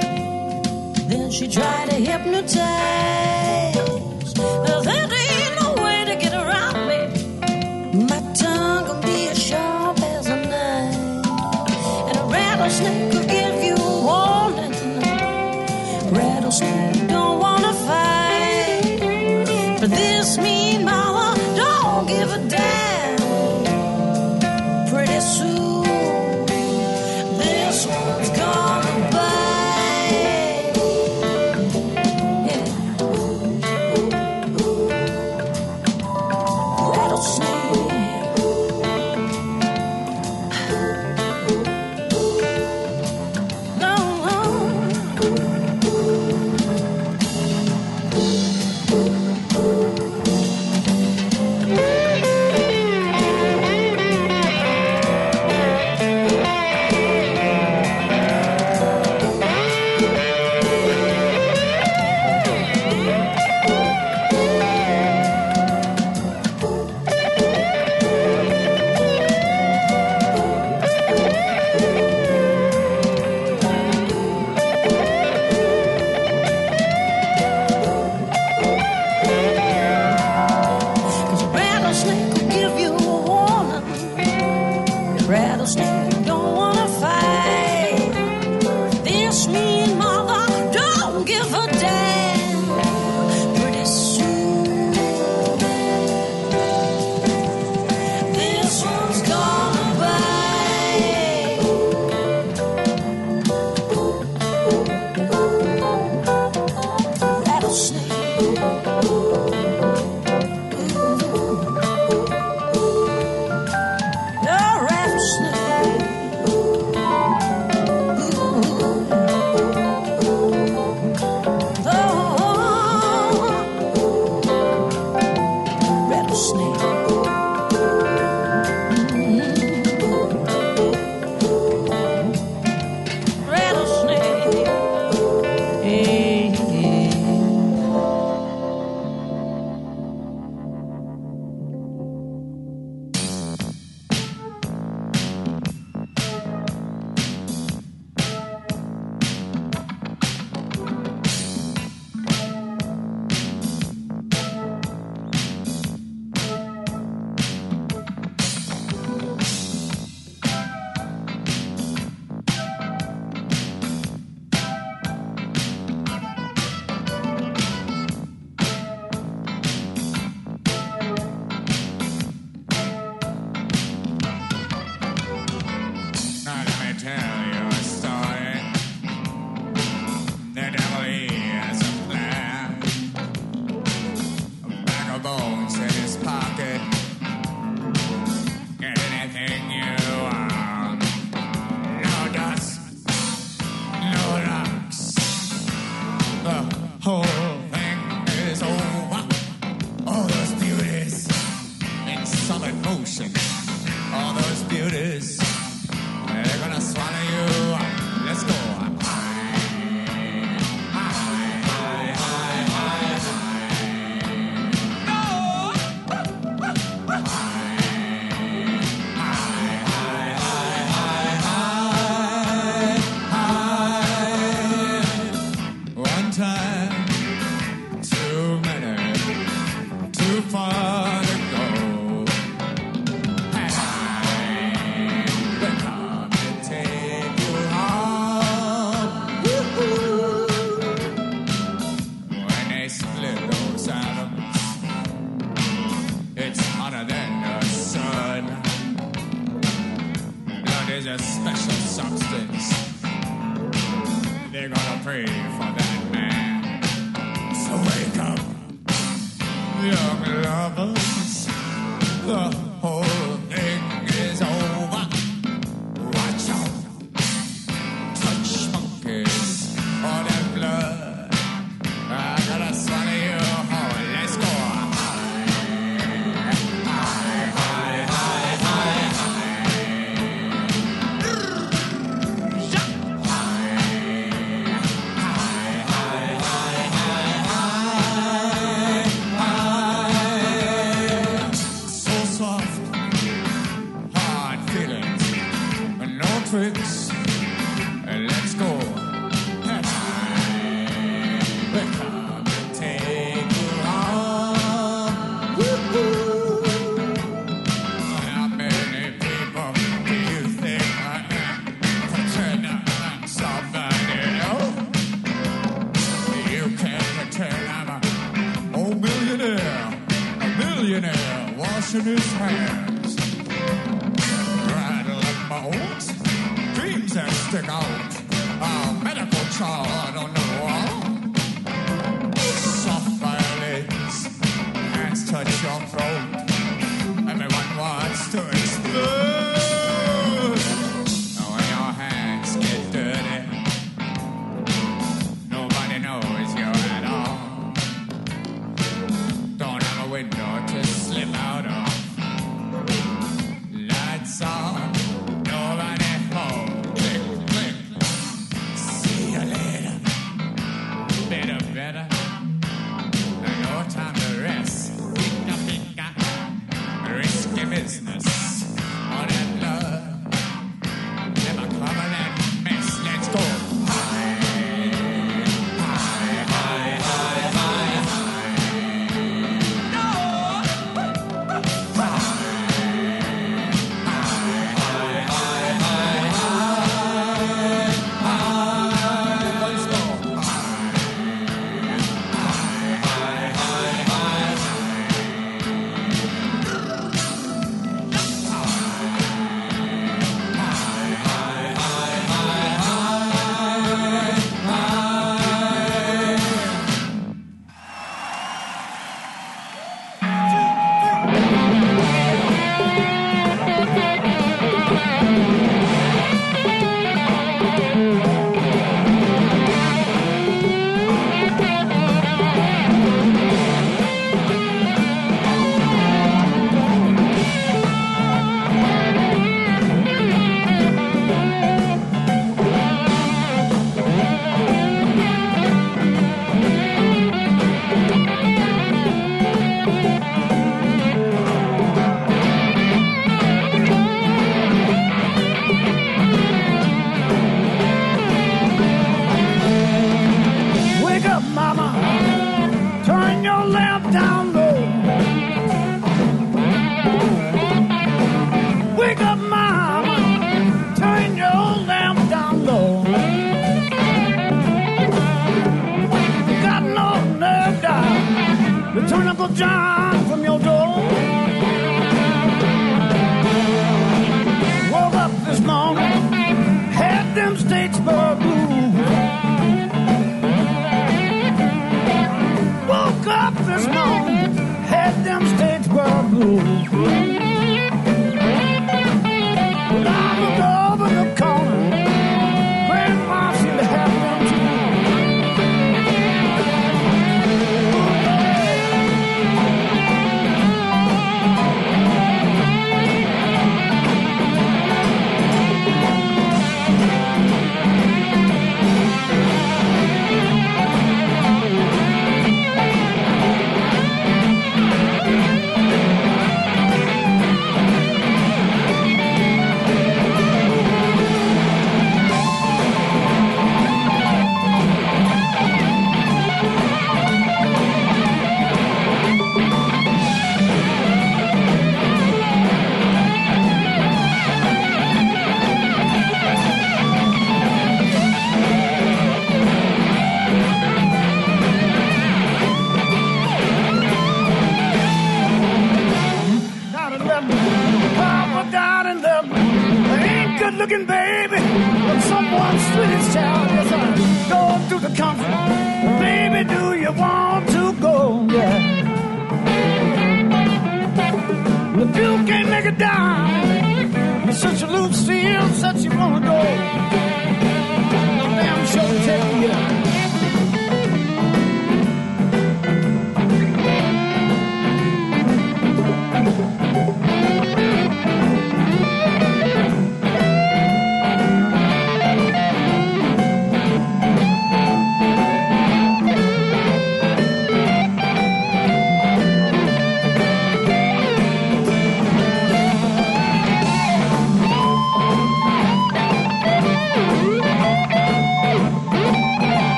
Then 1.07 1.31
she 1.31 1.47
tried 1.47 1.89
to 1.89 1.95
hypnotize. 1.95 3.50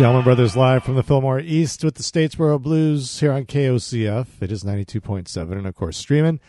The 0.00 0.06
Allman 0.06 0.24
Brothers 0.24 0.56
live 0.56 0.82
from 0.82 0.94
the 0.94 1.02
Fillmore 1.02 1.40
East 1.40 1.84
with 1.84 1.96
the 1.96 2.02
Statesboro 2.02 2.58
Blues 2.58 3.20
here 3.20 3.32
on 3.32 3.44
KOCF. 3.44 4.28
It 4.40 4.50
is 4.50 4.64
92.7 4.64 5.52
and, 5.52 5.66
of 5.66 5.74
course, 5.74 5.98
streaming 5.98 6.40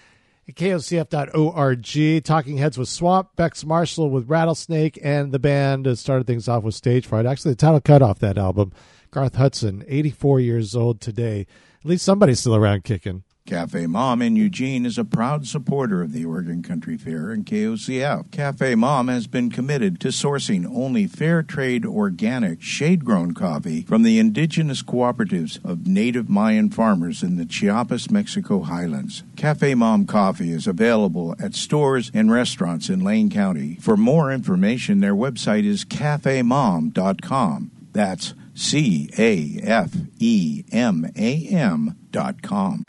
at 0.47 0.55
kocf.org. 0.55 2.23
Talking 2.23 2.57
Heads 2.57 2.77
with 2.77 2.87
Swamp, 2.87 3.35
Bex 3.35 3.65
Marshall 3.65 4.09
with 4.09 4.29
Rattlesnake, 4.29 4.97
and 5.03 5.33
the 5.33 5.39
band 5.39 5.99
started 5.99 6.27
things 6.27 6.47
off 6.47 6.63
with 6.63 6.75
Stage 6.75 7.05
Fright. 7.05 7.25
Actually, 7.25 7.51
the 7.51 7.57
title 7.57 7.81
cut 7.81 8.01
off 8.01 8.19
that 8.19 8.37
album, 8.37 8.71
Garth 9.11 9.35
Hudson, 9.35 9.83
84 9.85 10.39
years 10.39 10.73
old 10.73 11.01
today. 11.01 11.45
At 11.81 11.89
least 11.89 12.05
somebody's 12.05 12.39
still 12.39 12.55
around 12.55 12.85
kicking. 12.85 13.25
Cafe 13.45 13.87
Mam 13.87 14.21
in 14.21 14.35
Eugene 14.35 14.85
is 14.85 14.97
a 14.97 15.03
proud 15.03 15.47
supporter 15.47 16.01
of 16.01 16.13
the 16.13 16.23
Oregon 16.23 16.61
Country 16.61 16.95
Fair 16.95 17.31
and 17.31 17.45
KOCF. 17.45 18.31
Cafe 18.31 18.75
Mam 18.75 19.07
has 19.07 19.27
been 19.27 19.49
committed 19.49 19.99
to 19.99 20.09
sourcing 20.09 20.65
only 20.73 21.07
fair 21.07 21.41
trade 21.41 21.85
organic 21.85 22.61
shade 22.61 23.03
grown 23.03 23.33
coffee 23.33 23.81
from 23.81 24.03
the 24.03 24.19
indigenous 24.19 24.83
cooperatives 24.83 25.63
of 25.65 25.87
native 25.87 26.29
Mayan 26.29 26.69
farmers 26.69 27.23
in 27.23 27.37
the 27.37 27.45
Chiapas, 27.45 28.11
Mexico 28.11 28.61
highlands. 28.61 29.23
Cafe 29.35 29.73
Mam 29.73 30.05
coffee 30.05 30.51
is 30.51 30.67
available 30.67 31.35
at 31.39 31.55
stores 31.55 32.11
and 32.13 32.31
restaurants 32.31 32.89
in 32.89 33.03
Lane 33.03 33.29
County. 33.29 33.75
For 33.81 33.97
more 33.97 34.31
information, 34.31 34.99
their 34.99 35.15
website 35.15 35.65
is 35.65 35.83
cafemam.com. 35.83 37.71
That's 37.93 38.33
C 38.61 39.09
A 39.17 39.59
F 39.63 39.89
E 40.19 40.63
M 40.71 41.11
A 41.17 41.47
M 41.47 41.97
dot 42.11 42.43
com. 42.43 42.85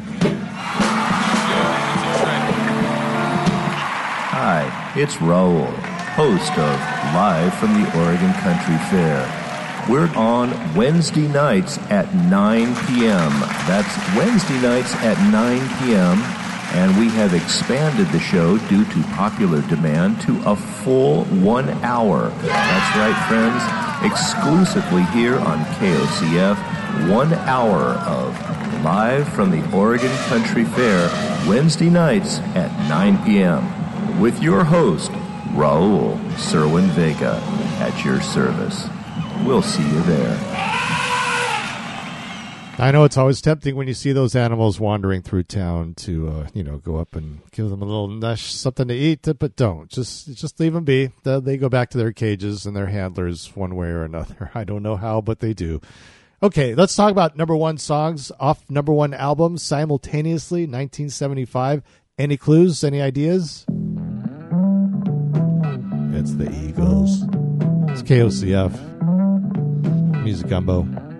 Hi, 4.28 4.92
it's 4.94 5.16
Raul, 5.16 5.64
host 6.14 6.52
of 6.52 6.78
Live 7.14 7.54
from 7.54 7.72
the 7.82 7.98
Oregon 8.04 8.34
Country 8.34 8.76
Fair. 8.90 9.26
We're 9.88 10.14
on 10.14 10.50
Wednesday 10.74 11.26
nights 11.26 11.78
at 11.90 12.14
9 12.14 12.76
p.m. 12.86 13.30
That's 13.66 13.96
Wednesday 14.14 14.60
nights 14.60 14.94
at 14.96 15.16
9 15.32 15.58
p.m. 15.78 16.41
And 16.74 16.98
we 16.98 17.08
have 17.10 17.34
expanded 17.34 18.08
the 18.08 18.20
show 18.20 18.58
due 18.68 18.84
to 18.84 19.02
popular 19.14 19.60
demand 19.62 20.20
to 20.22 20.40
a 20.48 20.56
full 20.56 21.24
one 21.24 21.68
hour. 21.84 22.28
That's 22.28 22.96
right, 22.96 23.28
friends. 23.28 24.10
Exclusively 24.10 25.02
here 25.12 25.38
on 25.38 25.64
KOCF, 25.76 27.10
one 27.10 27.32
hour 27.34 27.80
of 28.06 28.34
Live 28.82 29.28
from 29.28 29.50
the 29.50 29.76
Oregon 29.76 30.10
Country 30.26 30.64
Fair, 30.64 31.08
Wednesday 31.48 31.88
nights 31.88 32.38
at 32.56 32.70
9 32.88 33.24
p.m. 33.24 34.20
With 34.20 34.42
your 34.42 34.64
host, 34.64 35.12
Raul 35.52 36.18
Serwin 36.32 36.88
Vega, 36.88 37.40
at 37.78 38.04
your 38.04 38.20
service. 38.20 38.88
We'll 39.44 39.62
see 39.62 39.82
you 39.82 40.02
there. 40.02 40.91
I 42.82 42.90
know 42.90 43.04
it's 43.04 43.16
always 43.16 43.40
tempting 43.40 43.76
when 43.76 43.86
you 43.86 43.94
see 43.94 44.10
those 44.10 44.34
animals 44.34 44.80
wandering 44.80 45.22
through 45.22 45.44
town 45.44 45.94
to, 45.98 46.28
uh, 46.28 46.48
you 46.52 46.64
know, 46.64 46.78
go 46.78 46.96
up 46.96 47.14
and 47.14 47.38
give 47.52 47.70
them 47.70 47.80
a 47.80 47.84
little 47.84 48.08
nush, 48.08 48.50
something 48.50 48.88
to 48.88 48.94
eat, 48.94 49.28
but 49.38 49.54
don't. 49.54 49.88
Just, 49.88 50.34
just 50.34 50.58
leave 50.58 50.72
them 50.72 50.82
be. 50.82 51.12
They 51.22 51.38
they 51.38 51.56
go 51.58 51.68
back 51.68 51.90
to 51.90 51.98
their 51.98 52.10
cages 52.10 52.66
and 52.66 52.74
their 52.74 52.88
handlers 52.88 53.54
one 53.54 53.76
way 53.76 53.86
or 53.86 54.02
another. 54.02 54.50
I 54.56 54.64
don't 54.64 54.82
know 54.82 54.96
how, 54.96 55.20
but 55.20 55.38
they 55.38 55.54
do. 55.54 55.80
Okay, 56.42 56.74
let's 56.74 56.96
talk 56.96 57.12
about 57.12 57.36
number 57.36 57.54
one 57.54 57.78
songs 57.78 58.32
off 58.40 58.68
number 58.68 58.92
one 58.92 59.14
albums 59.14 59.62
simultaneously, 59.62 60.62
1975. 60.62 61.84
Any 62.18 62.36
clues? 62.36 62.82
Any 62.82 63.00
ideas? 63.00 63.64
It's 66.18 66.34
the 66.34 66.50
Eagles. 66.66 67.22
It's 67.92 68.02
KOCF. 68.02 68.74
Music 70.24 70.48
Gumbo. 70.48 71.11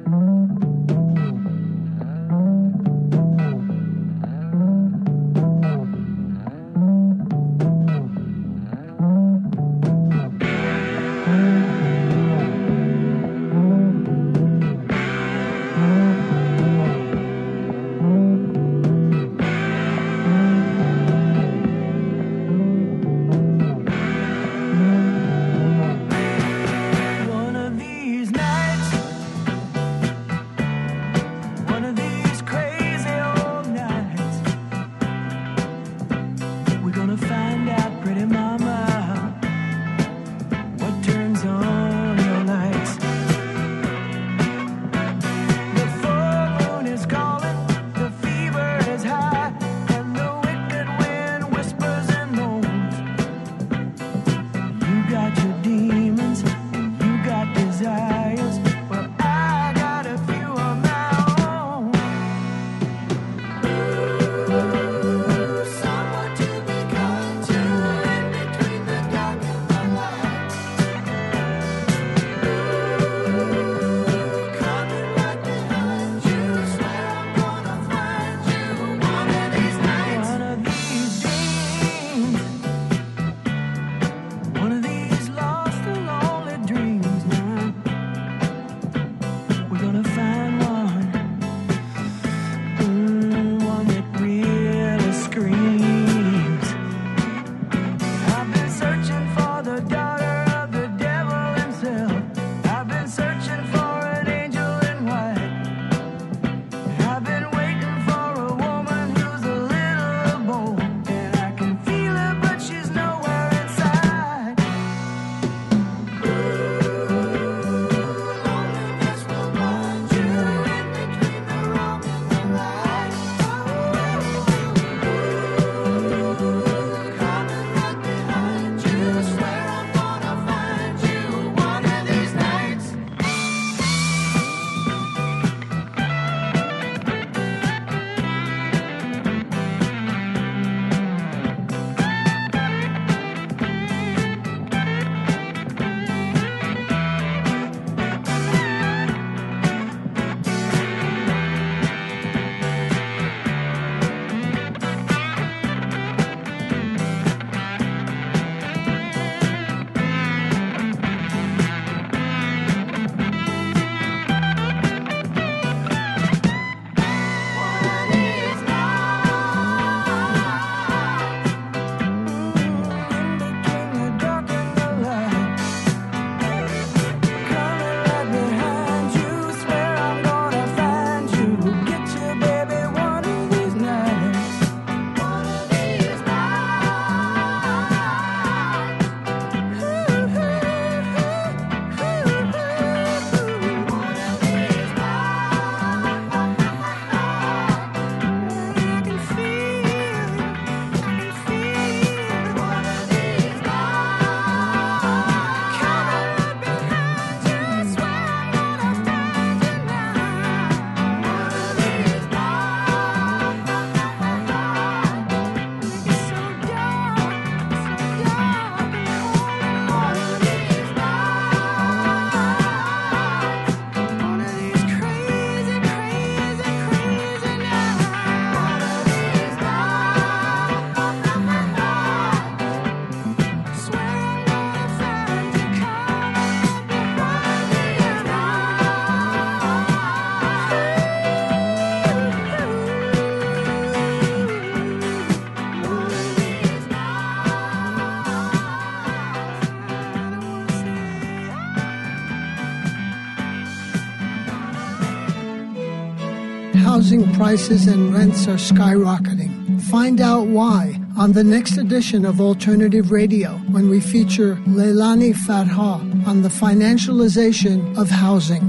prices 257.43 257.89
and 257.89 258.15
rents 258.15 258.47
are 258.47 258.55
skyrocketing. 258.55 259.81
Find 259.91 260.21
out 260.21 260.47
why 260.47 260.97
on 261.19 261.33
the 261.33 261.43
next 261.43 261.77
edition 261.77 262.25
of 262.25 262.41
Alternative 262.41 263.11
Radio 263.11 263.55
when 263.75 263.89
we 263.89 263.99
feature 263.99 264.55
Leilani 264.65 265.35
Farha 265.35 266.25
on 266.25 266.43
the 266.43 266.49
financialization 266.49 267.99
of 267.99 268.11
housing. 268.11 268.63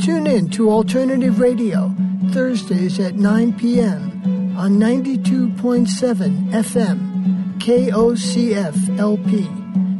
Tune 0.00 0.28
in 0.28 0.50
to 0.50 0.70
Alternative 0.70 1.40
Radio 1.40 1.92
Thursdays 2.30 3.00
at 3.00 3.16
9 3.16 3.58
p.m. 3.58 4.56
on 4.56 4.78
92.7 4.78 6.52
FM, 6.52 7.58
KOCF 7.58 8.98
LP, 9.00 9.48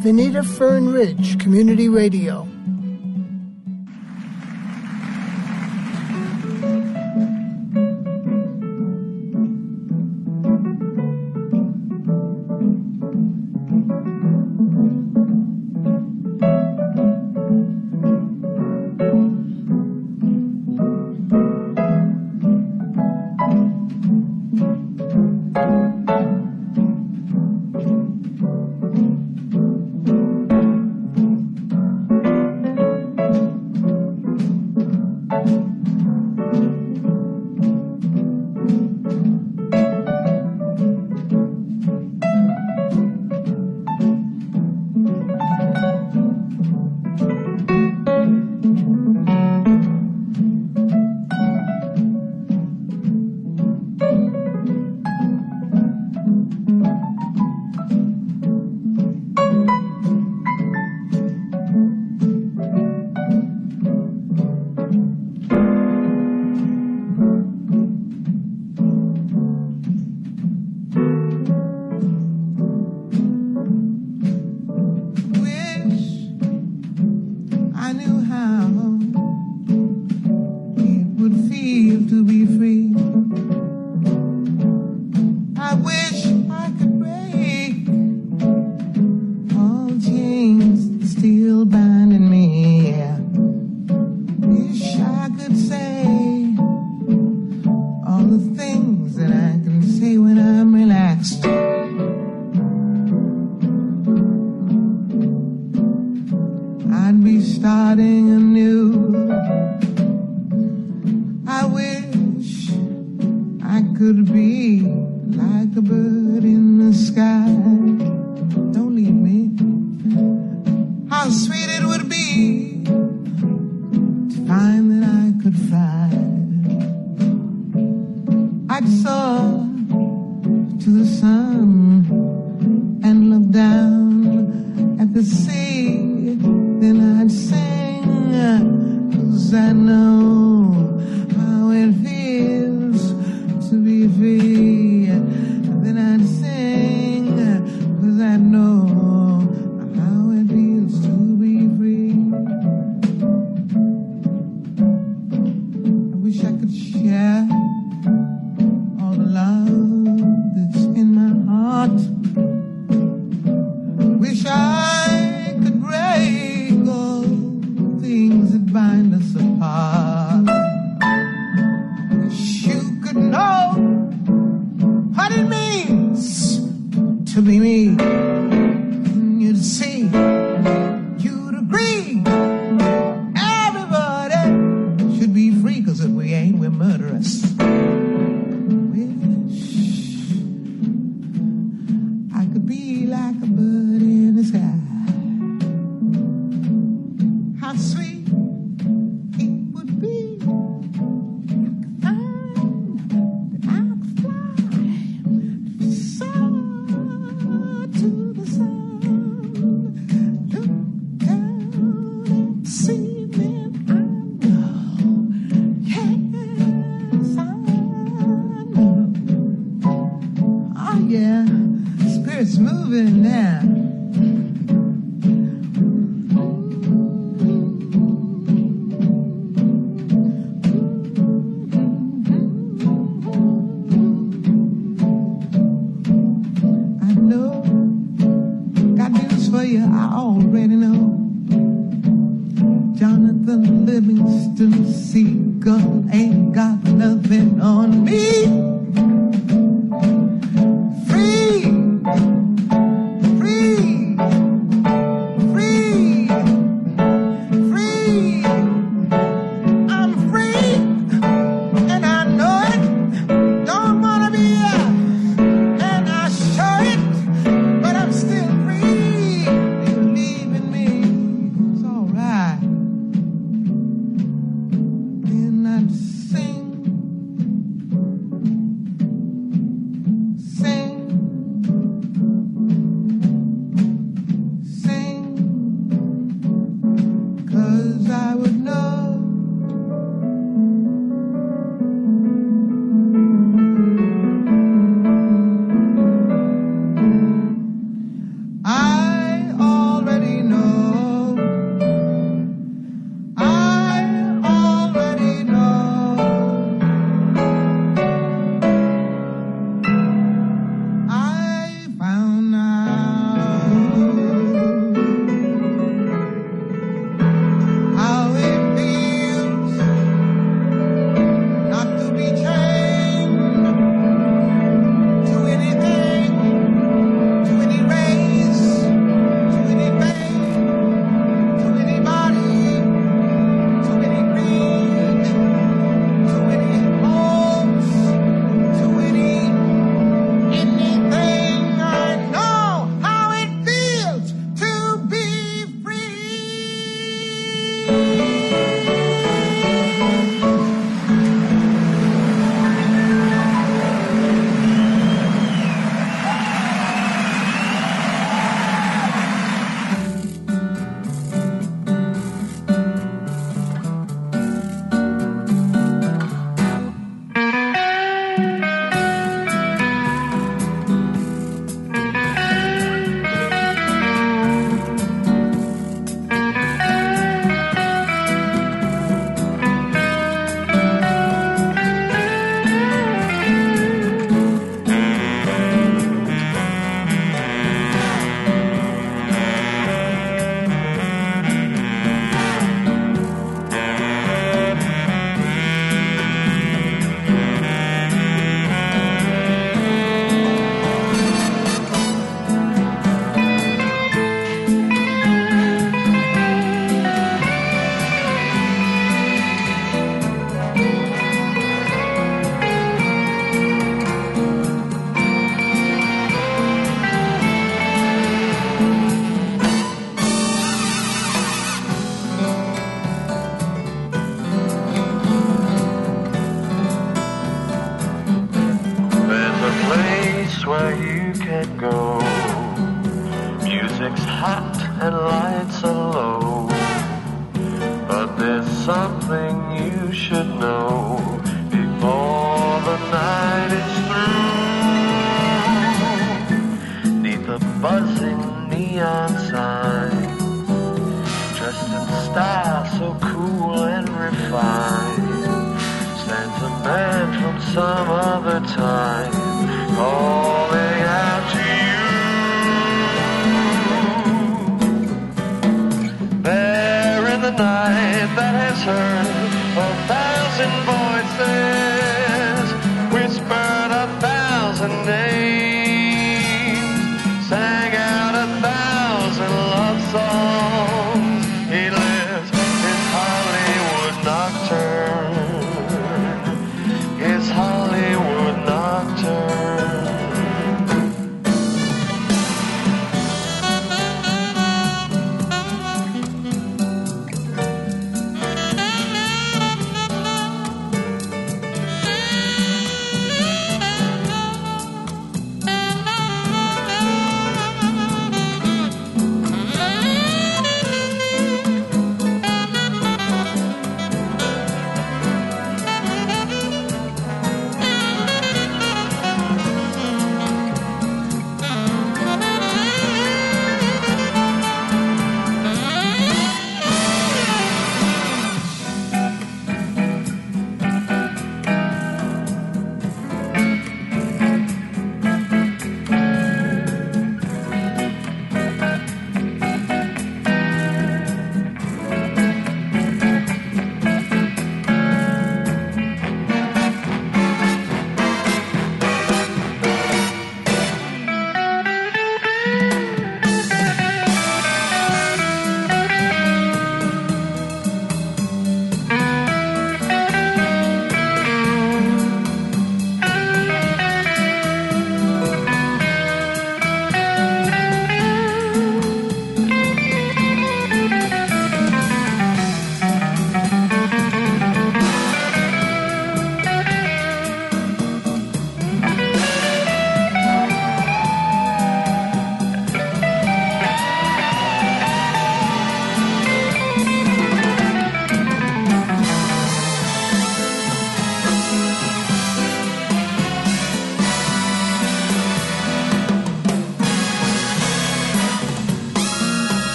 Veneta 0.00 0.42
Fern 0.42 0.88
Ridge 0.88 1.38
Community 1.38 1.90
Radio. 1.90 2.48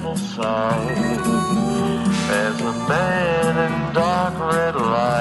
Devil's 0.00 0.34
sight. 0.34 0.96
There's 2.28 2.60
a 2.60 2.72
man 2.88 3.52
in 3.66 3.94
dark 3.94 4.38
red 4.38 4.74
light 4.76 5.19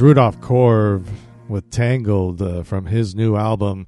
Rudolph 0.00 0.40
Korv 0.40 1.04
with 1.46 1.70
Tangled 1.70 2.40
uh, 2.40 2.62
from 2.62 2.86
his 2.86 3.14
new 3.14 3.36
album 3.36 3.86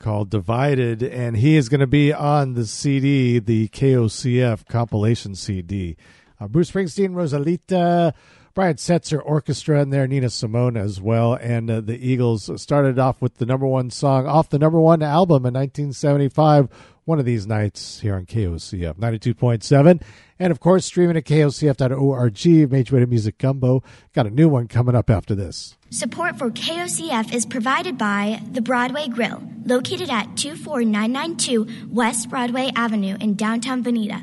called 0.00 0.28
Divided, 0.28 1.04
and 1.04 1.36
he 1.36 1.56
is 1.56 1.68
going 1.68 1.80
to 1.80 1.86
be 1.86 2.12
on 2.12 2.54
the 2.54 2.66
CD, 2.66 3.38
the 3.38 3.68
KOCF 3.68 4.66
compilation 4.66 5.36
CD. 5.36 5.96
Uh, 6.40 6.48
Bruce 6.48 6.72
Springsteen, 6.72 7.10
Rosalita, 7.10 8.12
Brian 8.54 8.74
Setzer 8.74 9.20
Orchestra 9.24 9.80
in 9.80 9.90
there, 9.90 10.08
Nina 10.08 10.30
Simone 10.30 10.76
as 10.76 11.00
well, 11.00 11.34
and 11.34 11.70
uh, 11.70 11.80
the 11.80 11.96
Eagles 11.96 12.50
started 12.60 12.98
off 12.98 13.22
with 13.22 13.36
the 13.36 13.46
number 13.46 13.66
one 13.66 13.90
song 13.90 14.26
off 14.26 14.50
the 14.50 14.58
number 14.58 14.80
one 14.80 15.00
album 15.00 15.46
in 15.46 15.54
1975. 15.54 16.68
One 17.04 17.18
of 17.18 17.24
these 17.24 17.48
nights 17.48 17.98
here 17.98 18.14
on 18.14 18.26
KOCF 18.26 18.94
92.7. 18.94 20.02
And 20.38 20.50
of 20.52 20.60
course, 20.60 20.84
streaming 20.84 21.16
at 21.16 21.24
KOCF.org, 21.24 22.70
Major 22.70 22.94
Way 22.94 23.00
to 23.00 23.06
Music 23.06 23.38
Gumbo. 23.38 23.82
Got 24.12 24.28
a 24.28 24.30
new 24.30 24.48
one 24.48 24.68
coming 24.68 24.94
up 24.94 25.10
after 25.10 25.34
this. 25.34 25.76
Support 25.90 26.38
for 26.38 26.50
KOCF 26.50 27.34
is 27.34 27.44
provided 27.44 27.98
by 27.98 28.40
the 28.52 28.62
Broadway 28.62 29.08
Grill, 29.08 29.42
located 29.64 30.10
at 30.10 30.36
24992 30.36 31.88
West 31.90 32.30
Broadway 32.30 32.70
Avenue 32.76 33.16
in 33.20 33.34
downtown 33.34 33.82
Veneta. 33.82 34.22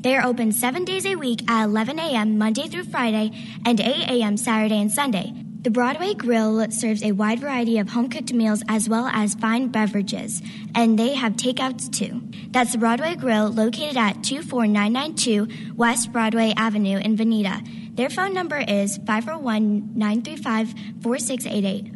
They 0.00 0.16
are 0.16 0.24
open 0.24 0.52
seven 0.52 0.84
days 0.84 1.04
a 1.04 1.16
week 1.16 1.50
at 1.50 1.64
11 1.64 1.98
a.m. 1.98 2.38
Monday 2.38 2.68
through 2.68 2.84
Friday 2.84 3.32
and 3.66 3.80
8 3.80 4.08
a.m. 4.08 4.36
Saturday 4.36 4.80
and 4.80 4.90
Sunday. 4.90 5.34
The 5.62 5.70
Broadway 5.70 6.14
Grill 6.14 6.70
serves 6.70 7.02
a 7.02 7.12
wide 7.12 7.40
variety 7.40 7.76
of 7.76 7.90
home 7.90 8.08
cooked 8.08 8.32
meals 8.32 8.62
as 8.66 8.88
well 8.88 9.08
as 9.08 9.34
fine 9.34 9.68
beverages, 9.68 10.40
and 10.74 10.98
they 10.98 11.12
have 11.12 11.34
takeouts 11.34 11.92
too. 11.92 12.22
That's 12.50 12.72
the 12.72 12.78
Broadway 12.78 13.14
Grill 13.14 13.48
located 13.50 13.98
at 13.98 14.24
24992 14.24 15.74
West 15.76 16.12
Broadway 16.12 16.54
Avenue 16.56 16.96
in 16.96 17.14
Veneta. 17.14 17.60
Their 17.94 18.08
phone 18.08 18.32
number 18.32 18.56
is 18.56 18.96
541 19.06 19.98
935 19.98 20.74
4688. 21.02 21.92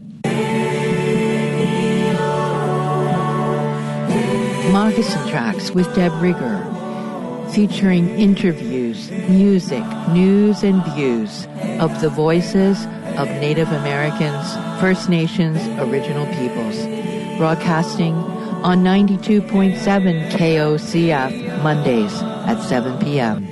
Moccasin 4.70 5.28
Tracks 5.31 5.70
with 5.70 5.86
Deb 5.94 6.12
Rigger, 6.20 6.60
featuring 7.55 8.10
interviews, 8.18 9.10
music, 9.31 9.84
news, 10.10 10.62
and 10.62 10.84
views 10.94 11.47
of 11.81 11.99
the 12.02 12.10
voices 12.10 12.86
of 13.17 13.28
Native 13.28 13.70
Americans, 13.73 14.55
First 14.81 15.09
Nations, 15.09 15.59
Original 15.81 16.26
Peoples. 16.34 16.76
Broadcasting 17.39 18.15
on 18.65 18.83
92.7 18.83 20.31
KOCF 20.31 21.62
Mondays 21.62 22.12
at 22.23 22.62
7 22.62 22.99
p.m. 22.99 23.47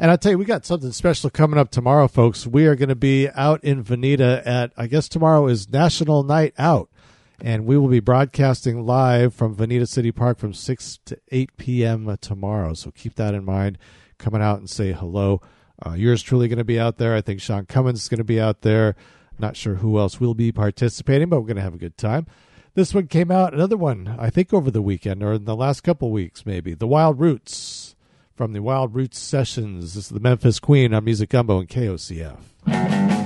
And 0.00 0.12
I'll 0.12 0.18
tell 0.18 0.32
you, 0.32 0.38
we 0.38 0.44
got 0.44 0.64
something 0.64 0.92
special 0.92 1.28
coming 1.28 1.58
up 1.58 1.70
tomorrow, 1.70 2.06
folks. 2.06 2.46
We 2.46 2.66
are 2.66 2.76
going 2.76 2.88
to 2.88 2.94
be 2.94 3.28
out 3.30 3.64
in 3.64 3.82
Veneta 3.82 4.46
at, 4.46 4.72
I 4.76 4.86
guess 4.86 5.08
tomorrow 5.08 5.48
is 5.48 5.68
National 5.68 6.22
Night 6.22 6.54
Out. 6.56 6.88
And 7.40 7.66
we 7.66 7.76
will 7.76 7.88
be 7.88 8.00
broadcasting 8.00 8.84
live 8.84 9.34
from 9.34 9.56
Veneta 9.56 9.88
City 9.88 10.12
Park 10.12 10.38
from 10.38 10.52
6 10.52 10.98
to 11.06 11.18
8 11.30 11.56
p.m. 11.56 12.16
tomorrow. 12.20 12.74
So 12.74 12.90
keep 12.90 13.14
that 13.16 13.34
in 13.34 13.44
mind. 13.44 13.78
Coming 14.18 14.42
out 14.42 14.58
and 14.58 14.68
say 14.68 14.92
hello. 14.92 15.40
Uh, 15.84 15.92
yours 15.92 16.22
truly 16.22 16.48
going 16.48 16.58
to 16.58 16.64
be 16.64 16.78
out 16.78 16.98
there. 16.98 17.14
I 17.14 17.20
think 17.20 17.40
Sean 17.40 17.66
Cummins 17.66 18.02
is 18.02 18.08
going 18.08 18.18
to 18.18 18.24
be 18.24 18.40
out 18.40 18.62
there. 18.62 18.96
Not 19.38 19.56
sure 19.56 19.76
who 19.76 19.98
else 19.98 20.20
will 20.20 20.34
be 20.34 20.50
participating, 20.50 21.28
but 21.28 21.40
we're 21.40 21.46
going 21.46 21.56
to 21.56 21.62
have 21.62 21.74
a 21.74 21.78
good 21.78 21.96
time. 21.96 22.26
This 22.74 22.94
one 22.94 23.06
came 23.06 23.30
out, 23.30 23.54
another 23.54 23.76
one, 23.76 24.14
I 24.18 24.30
think 24.30 24.52
over 24.52 24.70
the 24.70 24.82
weekend 24.82 25.22
or 25.22 25.32
in 25.34 25.44
the 25.44 25.56
last 25.56 25.80
couple 25.80 26.10
weeks, 26.10 26.46
maybe. 26.46 26.74
The 26.74 26.86
WildRoots 26.86 27.94
from 28.34 28.52
the 28.52 28.60
WildRoots 28.60 29.14
Sessions. 29.14 29.94
This 29.94 30.04
is 30.04 30.10
the 30.10 30.20
Memphis 30.20 30.60
Queen 30.60 30.94
on 30.94 31.04
Music 31.04 31.30
Gumbo 31.30 31.58
and 31.58 31.68
KOCF. 31.68 33.17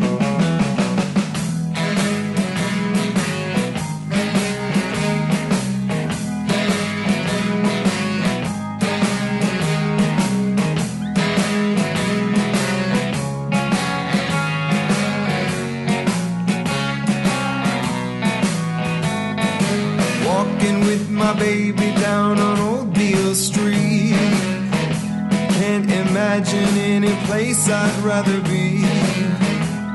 Baby 21.35 21.93
down 22.01 22.39
on 22.39 22.59
Old 22.59 22.94
Beale 22.94 23.35
Street. 23.35 24.15
Can't 25.59 25.91
imagine 25.91 26.69
any 26.78 27.15
place 27.27 27.69
I'd 27.69 28.02
rather 28.02 28.41
be. 28.43 28.83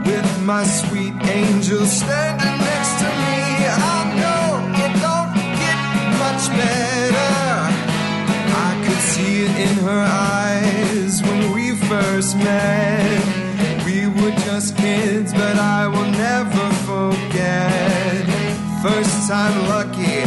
With 0.10 0.42
my 0.44 0.64
sweet 0.64 1.14
angel 1.28 1.86
standing 1.86 2.58
next 2.70 2.94
to 3.02 3.08
me. 3.22 3.38
I 3.70 4.00
know 4.20 4.48
it 4.86 4.94
don't 5.06 5.34
get 5.62 5.80
much 6.24 6.44
better. 6.60 7.36
I 8.68 8.72
could 8.86 9.04
see 9.12 9.44
it 9.46 9.56
in 9.70 9.76
her 9.84 10.06
eyes 10.10 11.22
when 11.22 11.52
we 11.54 11.76
first 11.88 12.38
met. 12.38 13.86
We 13.86 14.08
were 14.08 14.36
just 14.48 14.78
kids, 14.78 15.34
but 15.34 15.58
I 15.58 15.88
will 15.88 16.12
never 16.12 16.66
forget. 16.88 18.26
First 18.82 19.28
time 19.28 19.68
lucky, 19.68 20.24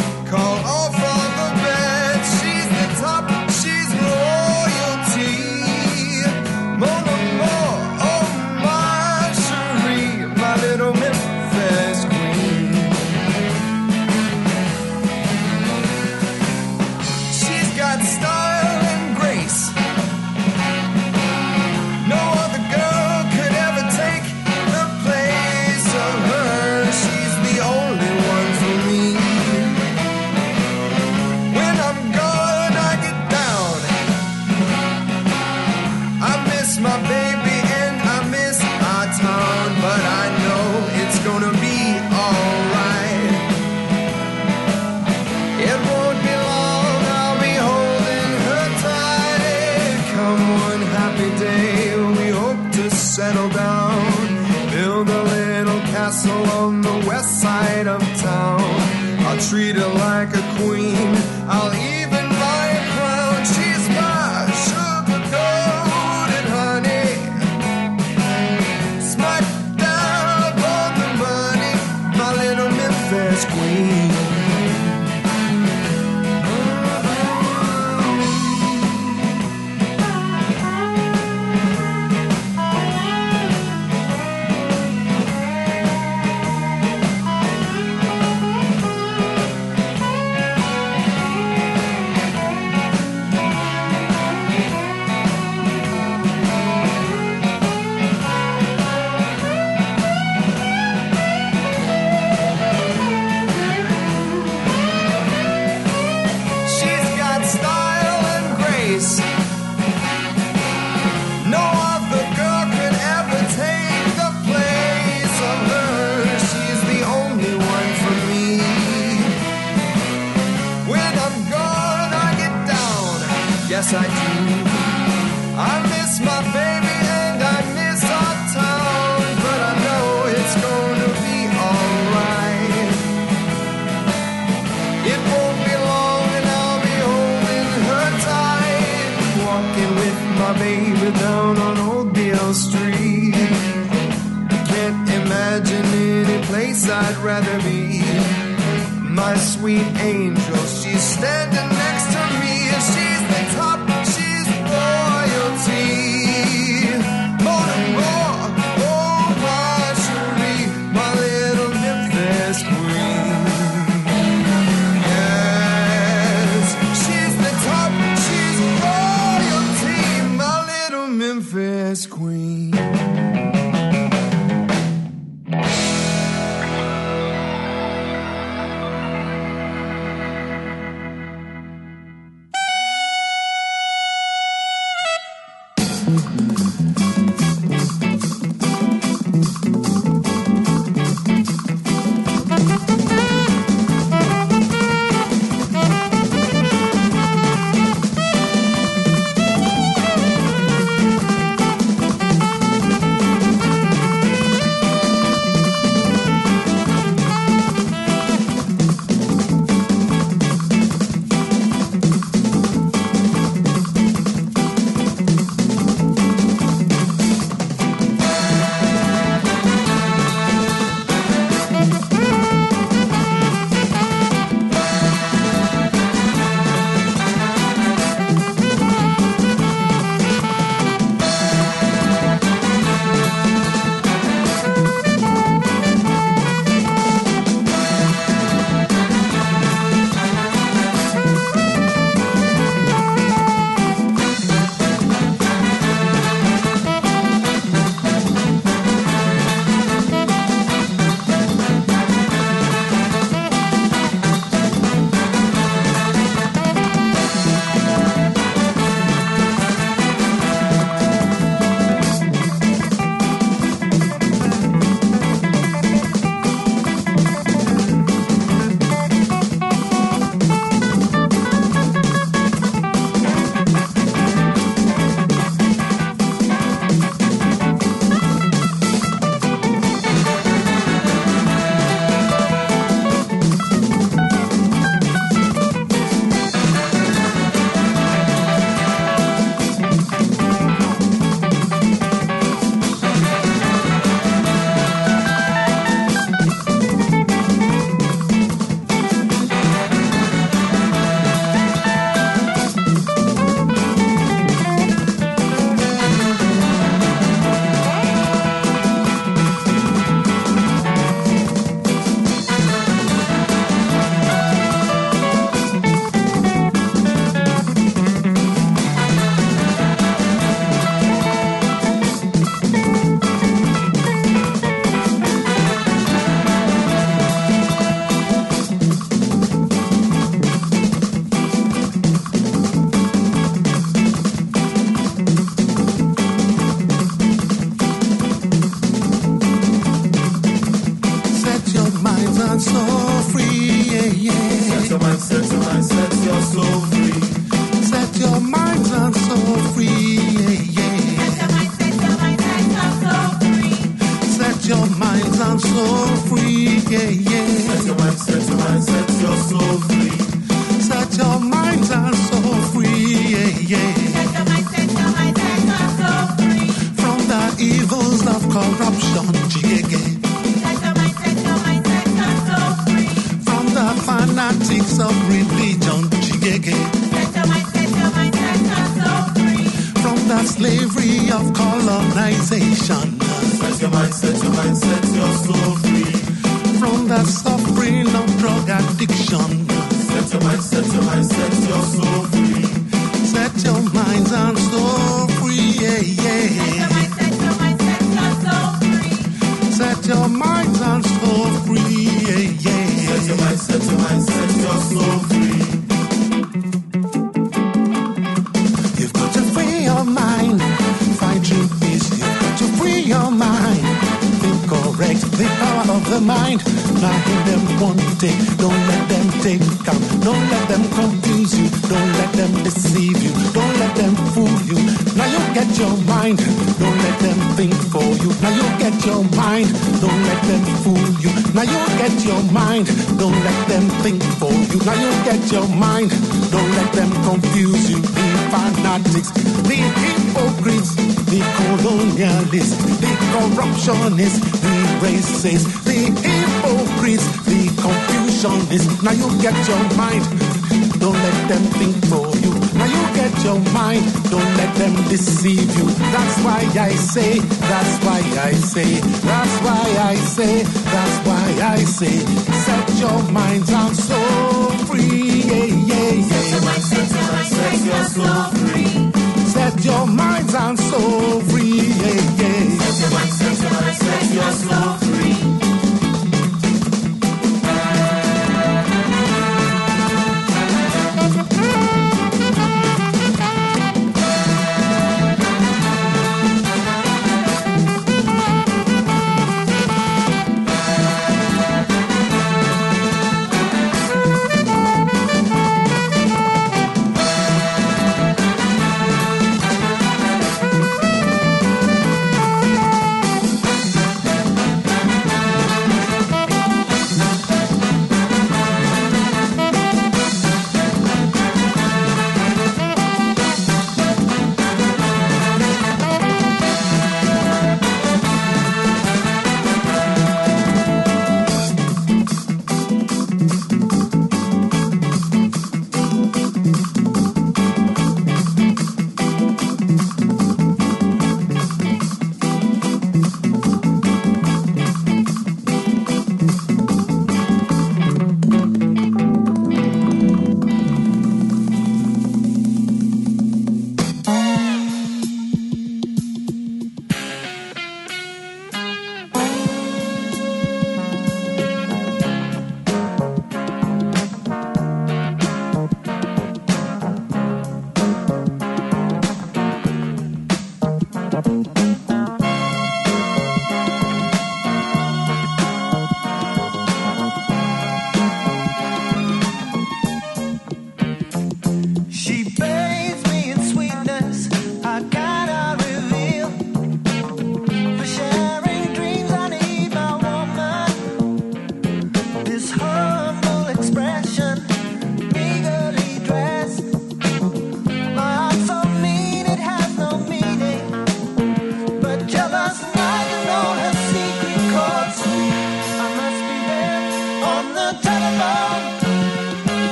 My 149.21 149.35
sweet 149.37 149.87
angel, 150.01 150.57
she's 150.67 151.03
standing 151.03 151.69
next 151.69 152.00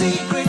secret. 0.00 0.39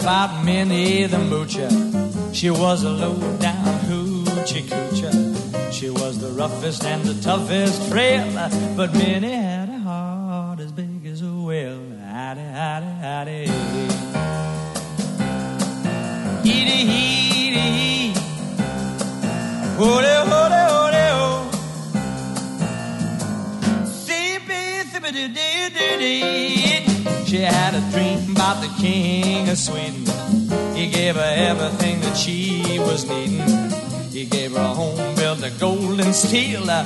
about 0.00 0.44
Minnie 0.44 1.06
the 1.06 1.16
Moocher. 1.16 1.70
She 2.34 2.50
was 2.50 2.84
a 2.84 2.90
low-down 2.90 3.74
hoochie 3.88 4.64
coocher. 4.70 5.72
She 5.72 5.90
was 5.90 6.18
the 6.18 6.30
roughest 6.30 6.84
and 6.84 7.02
the 7.04 7.20
toughest 7.22 7.90
trailer, 7.90 8.48
but 8.76 8.92
Minnie 8.94 9.47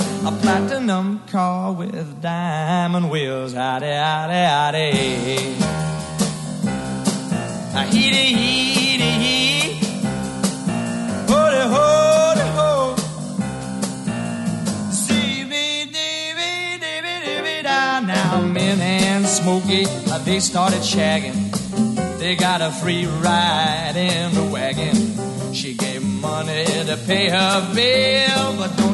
a 0.01 0.33
platinum 0.43 1.21
car 1.31 1.73
with 1.73 2.21
diamond 2.23 3.11
wheels. 3.11 3.53
Howdy, 3.55 3.87
howdy, 3.87 4.45
howdy. 4.55 4.89
A 7.75 7.85
hee 7.85 8.11
dee 8.11 8.33
hee 8.39 8.97
dee 8.99 9.19
hee. 9.25 9.81
Holy, 11.29 11.65
holy, 11.75 12.49
ho. 12.57 12.95
See 14.91 15.45
me, 15.45 15.87
dee 15.87 16.33
dee 16.39 17.43
dee 17.43 17.63
down. 17.63 18.07
Now, 18.07 18.41
Min 18.41 18.81
and 18.81 19.27
Smokey, 19.27 19.87
uh, 20.11 20.19
they 20.19 20.41
started 20.41 20.81
shagging. 20.81 21.51
They 22.19 22.37
got 22.37 22.61
a 22.61 22.71
free 22.71 23.07
ride 23.07 23.95
in 23.97 24.35
the 24.35 24.45
wagon. 24.45 24.95
She 25.53 25.75
gave 25.75 26.03
money 26.05 26.65
to 26.87 26.97
pay 27.07 27.29
her 27.29 27.75
bill, 27.75 28.57
but 28.57 28.77
don't 28.77 28.92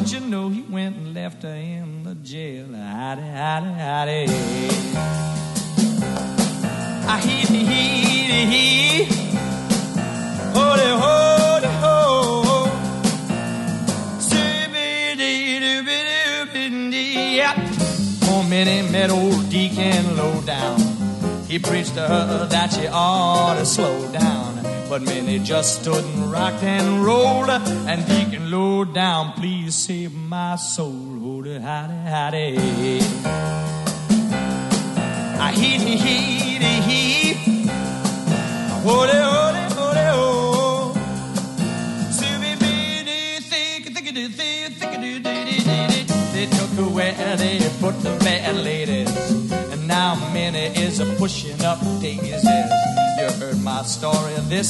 Just 25.43 25.81
stood 25.81 26.03
and 26.03 26.31
rocked 26.31 26.63
and 26.63 27.03
rolled. 27.05 27.49
And 27.49 28.05
Deacon, 28.07 28.49
low 28.51 28.85
down, 28.85 29.33
please 29.33 29.75
save 29.75 30.13
my 30.13 30.55
soul. 30.55 30.88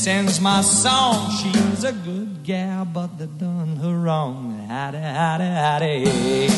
sends 0.03 0.40
my 0.40 0.61
song. 0.61 1.30
She's 1.30 1.84
a 1.84 1.92
good 1.92 2.42
gal, 2.44 2.86
but 2.86 3.18
they 3.18 3.26
done 3.26 3.76
her 3.76 3.98
wrong. 3.98 4.66
Hattie, 4.69 4.98
hattie, 4.98 5.44
hattie. 5.44 6.49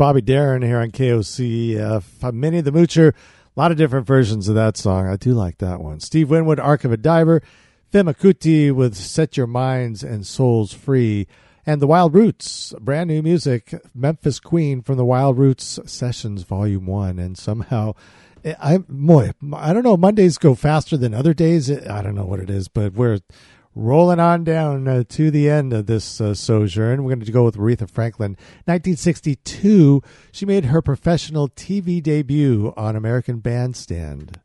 Bobby 0.00 0.22
Darin 0.22 0.62
here 0.62 0.78
on 0.78 0.92
KOCF. 0.92 2.24
Uh, 2.24 2.32
Minnie 2.32 2.62
the 2.62 2.72
Moocher. 2.72 3.12
A 3.12 3.60
lot 3.60 3.70
of 3.70 3.76
different 3.76 4.06
versions 4.06 4.48
of 4.48 4.54
that 4.54 4.78
song. 4.78 5.06
I 5.06 5.16
do 5.16 5.34
like 5.34 5.58
that 5.58 5.82
one. 5.82 6.00
Steve 6.00 6.30
Winwood, 6.30 6.58
Arc 6.58 6.84
of 6.84 6.92
a 6.92 6.96
Diver. 6.96 7.42
Femi 7.92 8.16
Kuti 8.16 8.72
with 8.72 8.94
Set 8.94 9.36
Your 9.36 9.46
Minds 9.46 10.02
and 10.02 10.26
Souls 10.26 10.72
Free. 10.72 11.26
And 11.66 11.82
The 11.82 11.86
WildRoots, 11.86 12.80
brand 12.80 13.08
new 13.08 13.20
music. 13.20 13.74
Memphis 13.94 14.40
Queen 14.40 14.80
from 14.80 14.96
The 14.96 15.04
WildRoots 15.04 15.86
Sessions 15.86 16.44
Volume 16.44 16.86
1. 16.86 17.18
And 17.18 17.36
somehow 17.36 17.92
eh, 18.42 18.54
I 18.58 18.78
boy, 18.78 19.32
I 19.52 19.74
don't 19.74 19.84
know. 19.84 19.98
Mondays 19.98 20.38
go 20.38 20.54
faster 20.54 20.96
than 20.96 21.12
other 21.12 21.34
days. 21.34 21.70
I 21.70 22.00
don't 22.00 22.14
know 22.14 22.24
what 22.24 22.40
it 22.40 22.48
is, 22.48 22.68
but 22.68 22.94
we're 22.94 23.18
rolling 23.74 24.20
on 24.20 24.44
down 24.44 24.88
uh, 24.88 25.04
to 25.08 25.30
the 25.30 25.48
end 25.48 25.72
of 25.72 25.86
this 25.86 26.20
uh, 26.20 26.34
sojourn. 26.34 27.04
We're 27.04 27.14
going 27.14 27.24
to 27.24 27.32
go 27.32 27.44
with 27.44 27.56
Aretha 27.56 27.88
Franklin. 27.88 28.32
1962, 28.64 30.02
she 30.32 30.46
made 30.46 30.66
her 30.66 30.82
professional 30.82 31.48
TV 31.48 32.02
debut 32.02 32.72
on 32.76 32.96
American 32.96 33.38
Bandstand. 33.38 34.40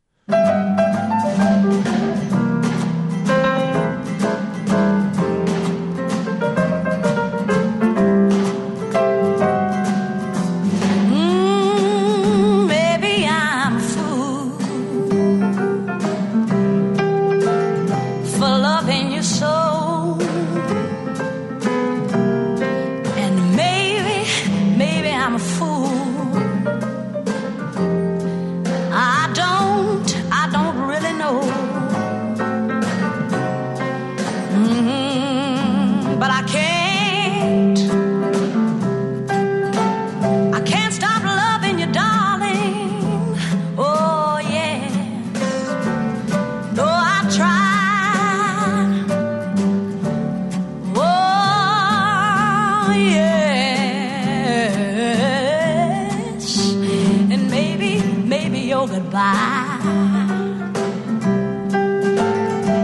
Goodbye. 59.16 59.78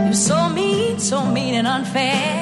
You're 0.04 0.14
so 0.14 0.48
mean, 0.48 0.98
so 0.98 1.24
mean 1.26 1.54
and 1.54 1.66
unfair. 1.66 2.41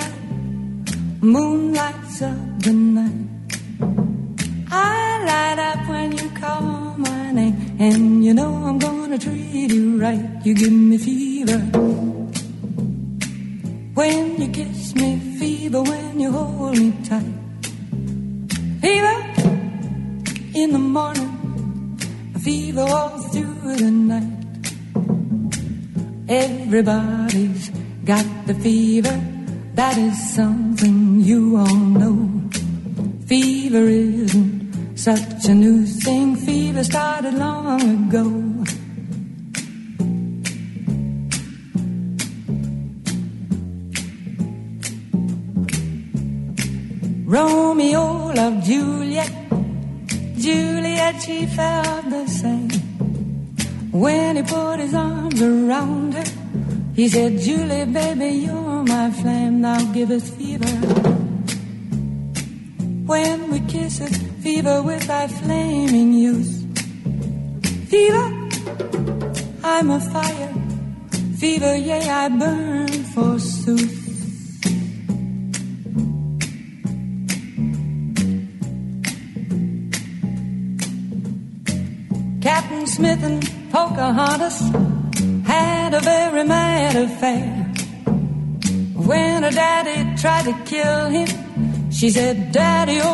She 92.01 92.09
said, 92.09 92.51
Daddy, 92.51 92.99
oh, 93.03 93.10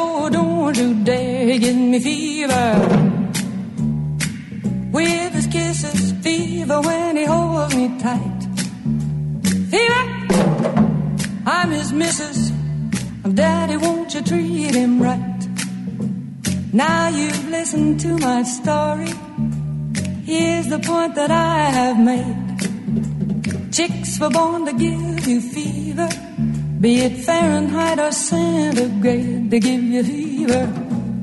to 29.59 29.67
give 29.67 29.83
you 29.83 30.03
fever. 30.03 31.16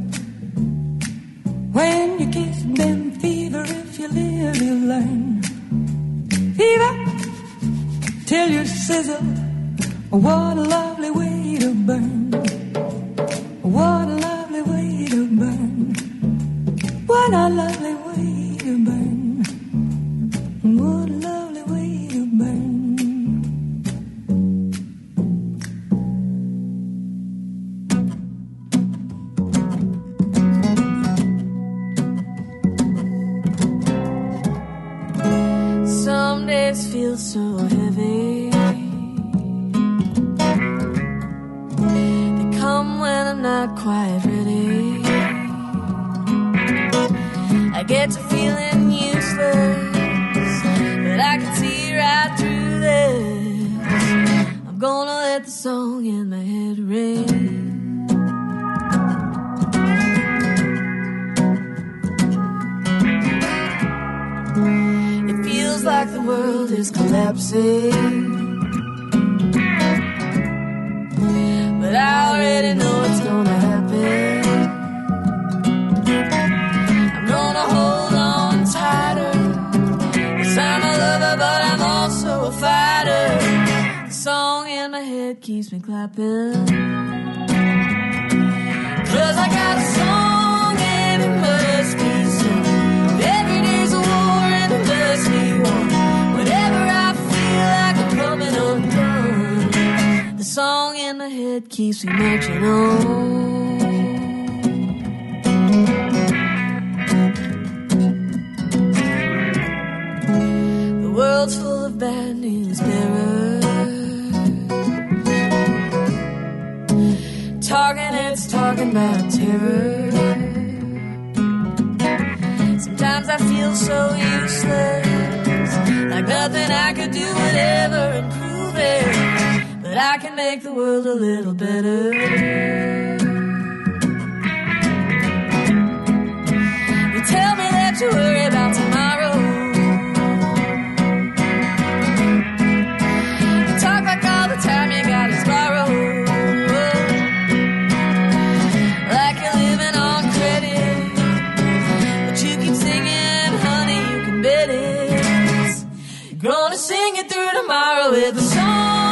through 157.28 157.52
tomorrow, 157.52 158.10
with 158.10 158.36
a 158.36 158.40
song. 158.40 159.03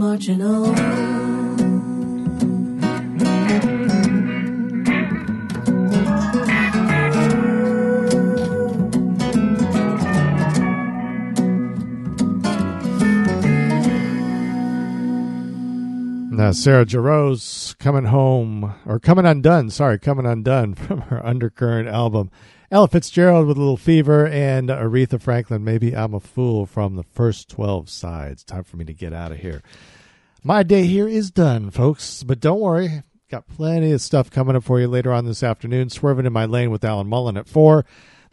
marching 0.00 0.40
on. 0.40 0.74
Now, 16.32 16.52
Sarah 16.52 16.86
Jarosz 16.86 17.76
coming 17.78 18.06
home 18.06 18.74
or 18.86 18.98
coming 18.98 19.26
undone. 19.26 19.68
Sorry, 19.68 19.98
coming 19.98 20.24
undone 20.24 20.74
from 20.76 21.02
her 21.02 21.24
Undercurrent 21.24 21.88
album. 21.88 22.30
Ella 22.72 22.86
Fitzgerald 22.86 23.48
with 23.48 23.56
a 23.56 23.60
little 23.60 23.76
fever 23.76 24.28
and 24.28 24.68
Aretha 24.68 25.20
Franklin, 25.20 25.64
maybe 25.64 25.96
I'm 25.96 26.14
a 26.14 26.20
fool 26.20 26.66
from 26.66 26.94
the 26.94 27.02
first 27.02 27.48
12 27.48 27.90
sides. 27.90 28.44
Time 28.44 28.62
for 28.62 28.76
me 28.76 28.84
to 28.84 28.94
get 28.94 29.12
out 29.12 29.32
of 29.32 29.38
here. 29.38 29.60
My 30.44 30.62
day 30.62 30.84
here 30.84 31.08
is 31.08 31.32
done, 31.32 31.72
folks, 31.72 32.22
but 32.22 32.38
don't 32.38 32.60
worry. 32.60 33.02
Got 33.28 33.48
plenty 33.48 33.90
of 33.90 34.00
stuff 34.00 34.30
coming 34.30 34.54
up 34.54 34.62
for 34.62 34.78
you 34.78 34.86
later 34.86 35.12
on 35.12 35.24
this 35.24 35.42
afternoon. 35.42 35.90
Swerving 35.90 36.26
in 36.26 36.32
my 36.32 36.44
lane 36.44 36.70
with 36.70 36.84
Alan 36.84 37.08
Mullen 37.08 37.36
at 37.36 37.48
4. 37.48 37.84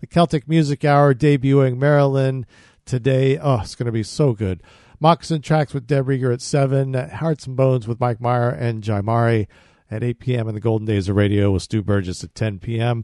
The 0.01 0.07
Celtic 0.07 0.47
Music 0.47 0.85
Hour 0.85 1.15
debuting 1.15 1.77
Maryland 1.77 2.45
today. 2.85 3.39
Oh, 3.39 3.61
it's 3.61 3.73
going 3.73 3.87
to 3.87 3.91
be 3.91 4.03
so 4.03 4.33
good. 4.33 4.61
Moccasin 4.99 5.41
Tracks 5.41 5.73
with 5.73 5.87
Deb 5.87 6.05
Rieger 6.05 6.31
at 6.31 6.41
7. 6.41 6.93
Hearts 6.93 7.47
and 7.47 7.55
Bones 7.55 7.87
with 7.87 7.99
Mike 7.99 8.21
Meyer 8.21 8.51
and 8.51 8.83
Jaimari 8.83 9.47
at 9.89 10.03
8 10.03 10.19
p.m. 10.19 10.47
In 10.47 10.53
the 10.53 10.61
Golden 10.61 10.85
Days 10.85 11.09
of 11.09 11.15
Radio 11.15 11.49
with 11.49 11.63
Stu 11.63 11.81
Burgess 11.81 12.23
at 12.23 12.35
10 12.35 12.59
p.m. 12.59 13.03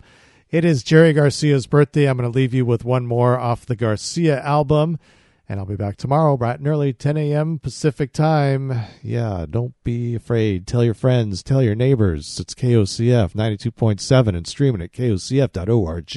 It 0.53 0.63
is 0.63 0.83
Jerry 0.83 1.13
Garcia's 1.13 1.65
birthday. 1.65 2.07
I'm 2.07 2.15
going 2.15 2.31
to 2.31 2.35
leave 2.37 2.53
you 2.53 2.63
with 2.63 2.85
one 2.85 3.07
more 3.07 3.39
off 3.39 3.65
the 3.65 3.75
Garcia 3.75 4.39
album. 4.39 4.99
And 5.49 5.59
I'll 5.59 5.65
be 5.65 5.75
back 5.75 5.97
tomorrow, 5.97 6.37
bright 6.37 6.59
and 6.59 6.67
early, 6.67 6.93
10 6.93 7.17
a.m. 7.17 7.57
Pacific 7.57 8.13
time. 8.13 8.71
Yeah, 9.01 9.47
don't 9.49 9.73
be 9.83 10.13
afraid. 10.13 10.67
Tell 10.67 10.83
your 10.83 10.93
friends, 10.93 11.41
tell 11.41 11.63
your 11.63 11.73
neighbors. 11.73 12.39
It's 12.39 12.53
KOCF 12.53 13.33
92.7 13.33 14.27
and 14.27 14.45
streaming 14.45 14.83
at 14.83 14.91
kocf.org. 14.91 16.11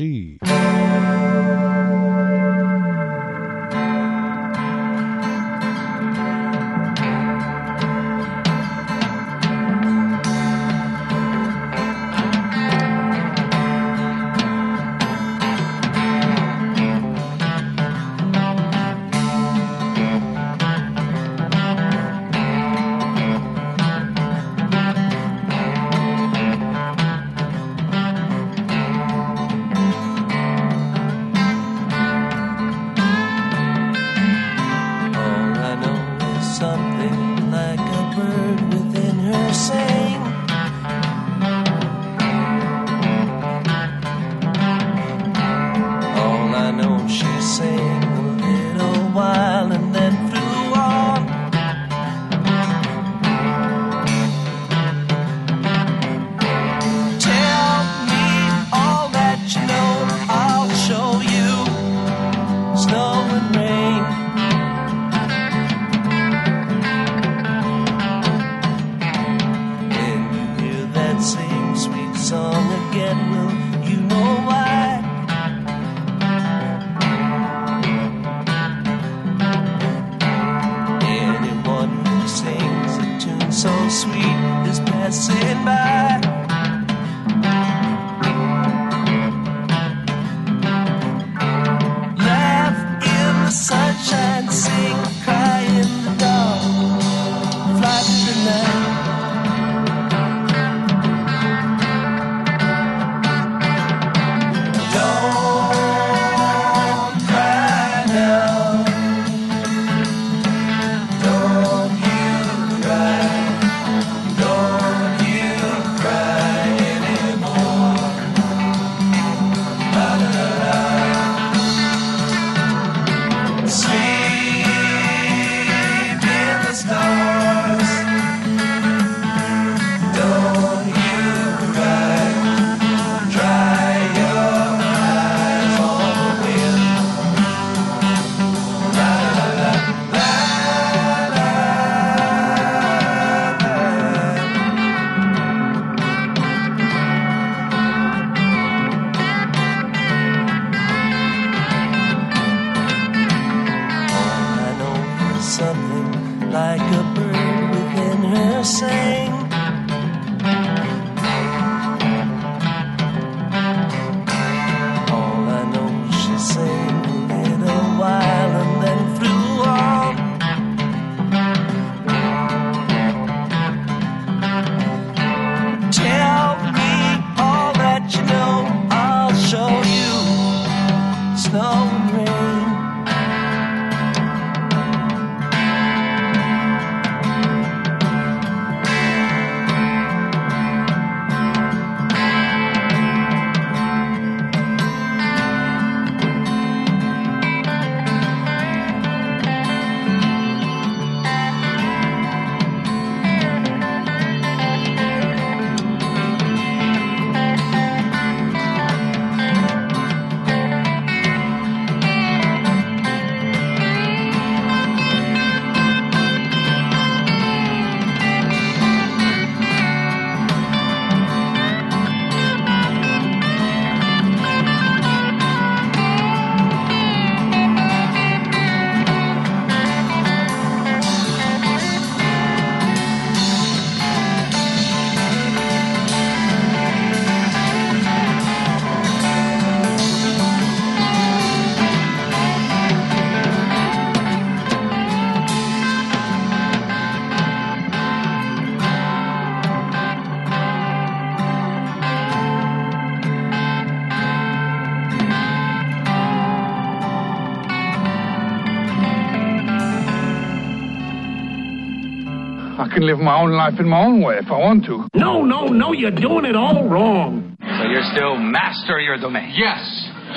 live 263.17 263.25
my 263.25 263.41
own 263.41 263.53
life 263.53 263.75
in 263.81 263.89
my 263.89 264.05
own 264.05 264.21
way 264.21 264.37
if 264.37 264.47
I 264.47 264.59
want 264.59 264.85
to. 264.87 265.09
No, 265.15 265.43
no, 265.43 265.69
no, 265.69 265.93
you're 265.93 266.11
doing 266.11 266.45
it 266.45 266.57
all 266.57 266.89
wrong. 266.89 267.57
So 267.61 267.89
you're 267.89 268.05
still 268.13 268.37
master 268.37 268.99
of 268.99 269.05
your 269.05 269.19
domain? 269.19 269.53
Yes. 269.57 269.81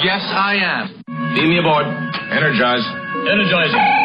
Yes, 0.04 0.24
I 0.24 0.56
am. 0.56 1.04
Beam 1.36 1.50
me 1.50 1.60
aboard. 1.60 1.86
Energize. 2.32 2.86
Energizing. 3.28 3.99